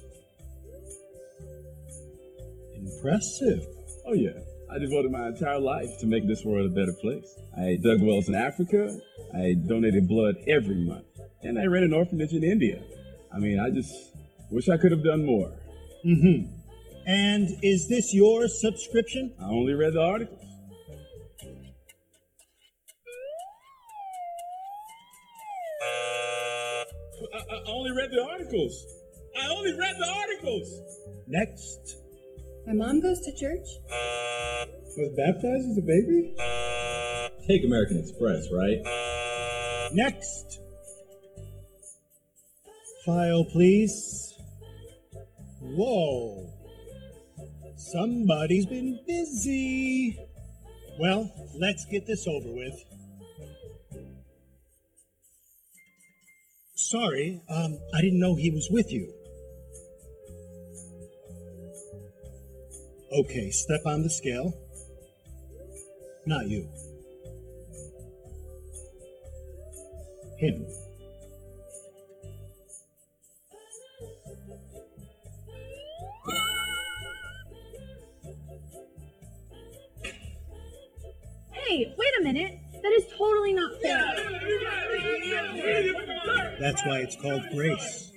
Impressive. 2.85 3.65
Oh, 4.05 4.13
yeah. 4.13 4.39
I 4.71 4.79
devoted 4.79 5.11
my 5.11 5.27
entire 5.27 5.59
life 5.59 5.89
to 5.99 6.07
make 6.07 6.27
this 6.27 6.43
world 6.43 6.71
a 6.71 6.73
better 6.73 6.93
place. 6.99 7.27
I 7.55 7.77
dug 7.81 8.01
wells 8.01 8.27
in 8.27 8.35
Africa. 8.35 8.97
I 9.33 9.53
donated 9.67 10.07
blood 10.07 10.35
every 10.47 10.83
month. 10.83 11.05
And 11.43 11.59
I 11.59 11.65
ran 11.65 11.83
an 11.83 11.93
orphanage 11.93 12.33
in 12.33 12.43
India. 12.43 12.81
I 13.33 13.39
mean, 13.39 13.59
I 13.59 13.69
just 13.69 13.93
wish 14.49 14.69
I 14.69 14.77
could 14.77 14.91
have 14.91 15.03
done 15.03 15.25
more. 15.25 15.51
Mm-hmm. 16.05 16.51
And 17.05 17.49
is 17.61 17.87
this 17.87 18.13
your 18.13 18.47
subscription? 18.47 19.33
I 19.39 19.45
only 19.45 19.73
read 19.73 19.93
the 19.93 20.01
articles. 20.01 20.39
I, 27.33 27.37
I 27.37 27.61
only 27.67 27.91
read 27.91 28.11
the 28.11 28.23
articles. 28.23 28.85
I 29.39 29.49
only 29.49 29.71
read 29.77 29.95
the 29.97 30.07
articles. 30.07 30.81
Next. 31.27 32.02
My 32.65 32.73
mom 32.73 33.01
goes 33.01 33.19
to 33.21 33.31
church. 33.35 33.67
Was 34.95 35.09
baptized 35.17 35.69
as 35.71 35.77
a 35.77 35.81
baby? 35.81 36.33
Take 37.45 37.65
American 37.65 37.99
Express, 37.99 38.47
right? 38.53 39.89
Next. 39.91 40.59
File, 43.05 43.43
please. 43.43 44.33
Whoa. 45.59 46.49
Somebody's 47.75 48.65
been 48.65 48.99
busy. 49.05 50.17
Well, 50.99 51.29
let's 51.59 51.85
get 51.85 52.07
this 52.07 52.25
over 52.27 52.49
with. 52.49 52.81
Sorry, 56.75 57.41
um, 57.49 57.77
I 57.93 58.01
didn't 58.01 58.19
know 58.19 58.35
he 58.35 58.51
was 58.51 58.69
with 58.71 58.91
you. 58.91 59.11
Okay, 63.15 63.51
step 63.51 63.81
on 63.85 64.01
the 64.01 64.09
scale. 64.09 64.57
Not 66.25 66.47
you. 66.47 66.67
Him. 70.39 70.65
Hey, 81.51 81.93
wait 81.95 82.13
a 82.19 82.23
minute. 82.23 82.59
That 82.81 82.91
is 82.93 83.05
totally 83.15 83.53
not 83.53 83.79
fair. 83.79 84.05
That's 86.59 86.83
why 86.87 86.99
it's 87.01 87.15
called 87.15 87.43
grace. 87.51 88.12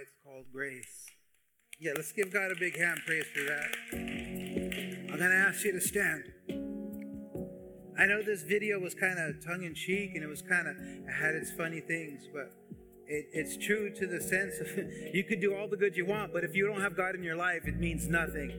It's 0.00 0.12
called 0.24 0.46
grace. 0.50 1.06
Yeah, 1.78 1.92
let's 1.94 2.12
give 2.12 2.32
God 2.32 2.50
a 2.50 2.54
big 2.58 2.78
hand 2.78 3.00
praise 3.06 3.26
for 3.34 3.42
that. 3.44 3.76
I'm 3.92 5.18
going 5.18 5.30
to 5.30 5.36
ask 5.36 5.64
you 5.64 5.72
to 5.72 5.80
stand. 5.80 6.24
I 7.98 8.06
know 8.06 8.22
this 8.22 8.42
video 8.42 8.78
was 8.78 8.94
kind 8.94 9.18
of 9.18 9.44
tongue 9.44 9.62
in 9.62 9.74
cheek 9.74 10.12
and 10.14 10.24
it 10.24 10.26
was 10.26 10.40
kind 10.40 10.66
of, 10.66 10.76
it 10.78 11.12
had 11.12 11.34
its 11.34 11.50
funny 11.50 11.80
things, 11.80 12.28
but 12.32 12.50
it, 13.06 13.26
it's 13.32 13.58
true 13.58 13.92
to 13.94 14.06
the 14.06 14.20
sense 14.20 14.58
of 14.60 14.68
you 15.14 15.22
could 15.22 15.40
do 15.40 15.54
all 15.54 15.68
the 15.68 15.76
good 15.76 15.96
you 15.96 16.06
want, 16.06 16.32
but 16.32 16.44
if 16.44 16.54
you 16.54 16.66
don't 16.66 16.80
have 16.80 16.96
God 16.96 17.14
in 17.14 17.22
your 17.22 17.36
life, 17.36 17.66
it 17.66 17.76
means 17.76 18.08
nothing. 18.08 18.52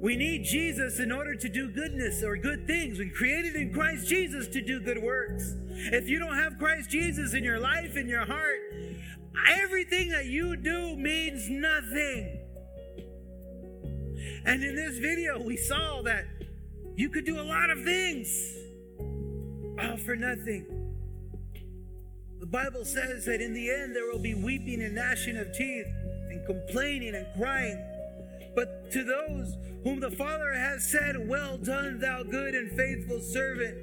We 0.00 0.16
need 0.16 0.44
Jesus 0.44 0.98
in 1.00 1.10
order 1.10 1.34
to 1.34 1.48
do 1.48 1.70
goodness 1.70 2.22
or 2.22 2.36
good 2.36 2.66
things. 2.66 2.98
We 2.98 3.08
created 3.08 3.56
in 3.56 3.72
Christ 3.72 4.08
Jesus 4.08 4.46
to 4.48 4.60
do 4.60 4.80
good 4.80 5.02
works. 5.02 5.54
If 5.68 6.08
you 6.08 6.18
don't 6.18 6.36
have 6.36 6.58
Christ 6.58 6.90
Jesus 6.90 7.34
in 7.34 7.42
your 7.42 7.58
life, 7.58 7.96
in 7.96 8.06
your 8.06 8.26
heart, 8.26 8.65
everything 9.48 10.10
that 10.10 10.26
you 10.26 10.56
do 10.56 10.96
means 10.96 11.48
nothing. 11.48 12.40
And 14.44 14.62
in 14.62 14.76
this 14.76 14.98
video, 14.98 15.42
we 15.42 15.56
saw 15.56 16.02
that 16.02 16.24
you 16.94 17.08
could 17.10 17.24
do 17.24 17.40
a 17.40 17.42
lot 17.42 17.70
of 17.70 17.82
things 17.84 18.54
all 19.78 19.96
for 19.98 20.16
nothing. 20.16 20.64
The 22.40 22.46
Bible 22.46 22.84
says 22.84 23.24
that 23.26 23.40
in 23.40 23.54
the 23.54 23.70
end 23.70 23.94
there 23.94 24.06
will 24.10 24.20
be 24.20 24.34
weeping 24.34 24.82
and 24.82 24.94
gnashing 24.94 25.36
of 25.36 25.52
teeth 25.52 25.86
and 26.30 26.46
complaining 26.46 27.14
and 27.14 27.26
crying. 27.36 27.82
But 28.54 28.90
to 28.92 29.04
those 29.04 29.56
whom 29.82 30.00
the 30.00 30.10
Father 30.10 30.52
has 30.52 30.90
said, 30.90 31.28
Well 31.28 31.58
done, 31.58 32.00
thou 32.00 32.22
good 32.22 32.54
and 32.54 32.70
faithful 32.72 33.20
servant, 33.20 33.76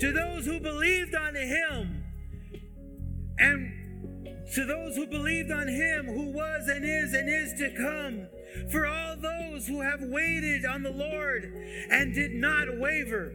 to 0.00 0.12
those 0.12 0.44
who 0.44 0.60
believed 0.60 1.14
on 1.14 1.34
him, 1.34 2.04
and 3.38 3.71
to 4.52 4.64
those 4.66 4.96
who 4.96 5.06
believed 5.06 5.50
on 5.50 5.66
him 5.66 6.06
who 6.06 6.30
was 6.30 6.68
and 6.68 6.84
is 6.84 7.14
and 7.14 7.28
is 7.28 7.54
to 7.54 7.70
come, 7.76 8.26
for 8.70 8.86
all 8.86 9.16
those 9.16 9.66
who 9.66 9.80
have 9.80 10.00
waited 10.02 10.64
on 10.66 10.82
the 10.82 10.90
Lord 10.90 11.44
and 11.90 12.14
did 12.14 12.32
not 12.32 12.78
waver, 12.78 13.32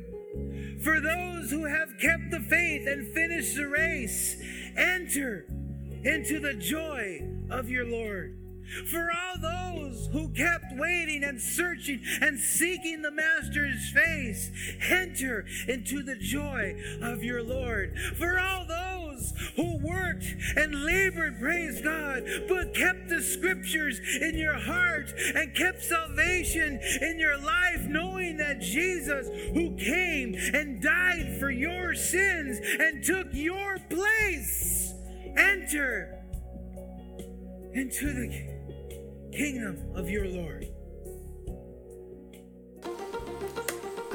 for 0.83 1.01
those 1.01 1.49
who 1.49 1.65
have 1.65 1.97
kept 1.99 2.29
the 2.29 2.39
faith 2.39 2.87
and 2.87 3.13
finished 3.13 3.55
the 3.55 3.67
race, 3.67 4.37
enter 4.75 5.45
into 6.03 6.39
the 6.39 6.53
joy 6.53 7.27
of 7.49 7.69
your 7.69 7.85
Lord. 7.85 8.37
For 8.91 9.09
all 9.09 9.37
those 9.41 10.09
who 10.11 10.27
kept 10.33 10.73
waiting 10.73 11.23
and 11.23 11.39
searching 11.39 12.01
and 12.21 12.37
seeking 12.37 13.01
the 13.01 13.11
Master's 13.11 13.89
face, 13.91 14.51
enter 14.89 15.45
into 15.67 16.03
the 16.03 16.17
joy 16.17 16.75
of 17.01 17.23
your 17.23 17.41
Lord. 17.43 17.97
For 18.17 18.37
all 18.39 18.65
those 19.17 19.33
who 19.55 19.77
worked 19.77 20.25
and 20.55 20.83
labored, 20.83 21.39
praise 21.39 21.81
God, 21.81 22.23
but 22.47 22.73
kept 22.73 23.09
the 23.09 23.21
scriptures 23.21 23.99
in 24.21 24.37
your 24.37 24.57
heart 24.57 25.13
and 25.35 25.53
kept 25.55 25.83
salvation 25.83 26.79
in 27.01 27.19
your 27.19 27.37
life, 27.37 27.81
knowing 27.87 28.37
that 28.37 28.61
Jesus, 28.61 29.27
who 29.53 29.75
came 29.77 30.35
and 30.53 30.81
died 30.81 31.37
for 31.39 31.49
your 31.49 31.95
sins 31.95 32.59
and 32.79 33.03
took 33.03 33.27
your 33.31 33.77
place, 33.89 34.93
enter 35.37 36.13
into 37.73 38.13
the 38.13 39.37
kingdom 39.37 39.91
of 39.95 40.09
your 40.09 40.27
Lord. 40.27 40.67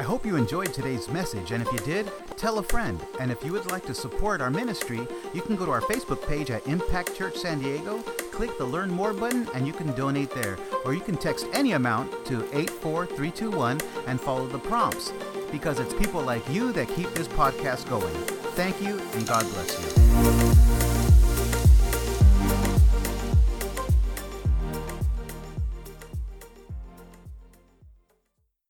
I 0.02 0.04
hope 0.04 0.26
you 0.26 0.34
enjoyed 0.34 0.74
today's 0.74 1.08
message, 1.08 1.52
and 1.52 1.62
if 1.62 1.72
you 1.72 1.78
did, 1.78 2.10
tell 2.36 2.58
a 2.58 2.62
friend. 2.64 3.00
And 3.20 3.30
if 3.30 3.44
you 3.44 3.52
would 3.52 3.70
like 3.70 3.86
to 3.86 3.94
support 3.94 4.40
our 4.40 4.50
ministry, 4.50 5.06
you 5.32 5.40
can 5.40 5.54
go 5.54 5.64
to 5.64 5.70
our 5.70 5.80
Facebook 5.80 6.26
page 6.26 6.50
at 6.50 6.66
Impact 6.66 7.14
Church 7.14 7.36
San 7.36 7.60
Diego, 7.60 7.98
click 8.32 8.58
the 8.58 8.64
Learn 8.64 8.90
More 8.90 9.12
button, 9.12 9.48
and 9.54 9.64
you 9.64 9.72
can 9.72 9.92
donate 9.92 10.32
there. 10.32 10.58
Or 10.84 10.92
you 10.92 11.00
can 11.00 11.16
text 11.16 11.46
any 11.52 11.74
amount 11.74 12.10
to 12.26 12.42
84321 12.52 13.80
and 14.08 14.20
follow 14.20 14.48
the 14.48 14.58
prompts, 14.58 15.12
because 15.52 15.78
it's 15.78 15.94
people 15.94 16.20
like 16.20 16.46
you 16.48 16.72
that 16.72 16.88
keep 16.88 17.08
this 17.14 17.28
podcast 17.28 17.88
going. 17.88 18.12
Thank 18.56 18.82
you, 18.82 18.98
and 19.14 19.24
God 19.24 19.44
bless 19.52 19.78
you. 19.78 20.51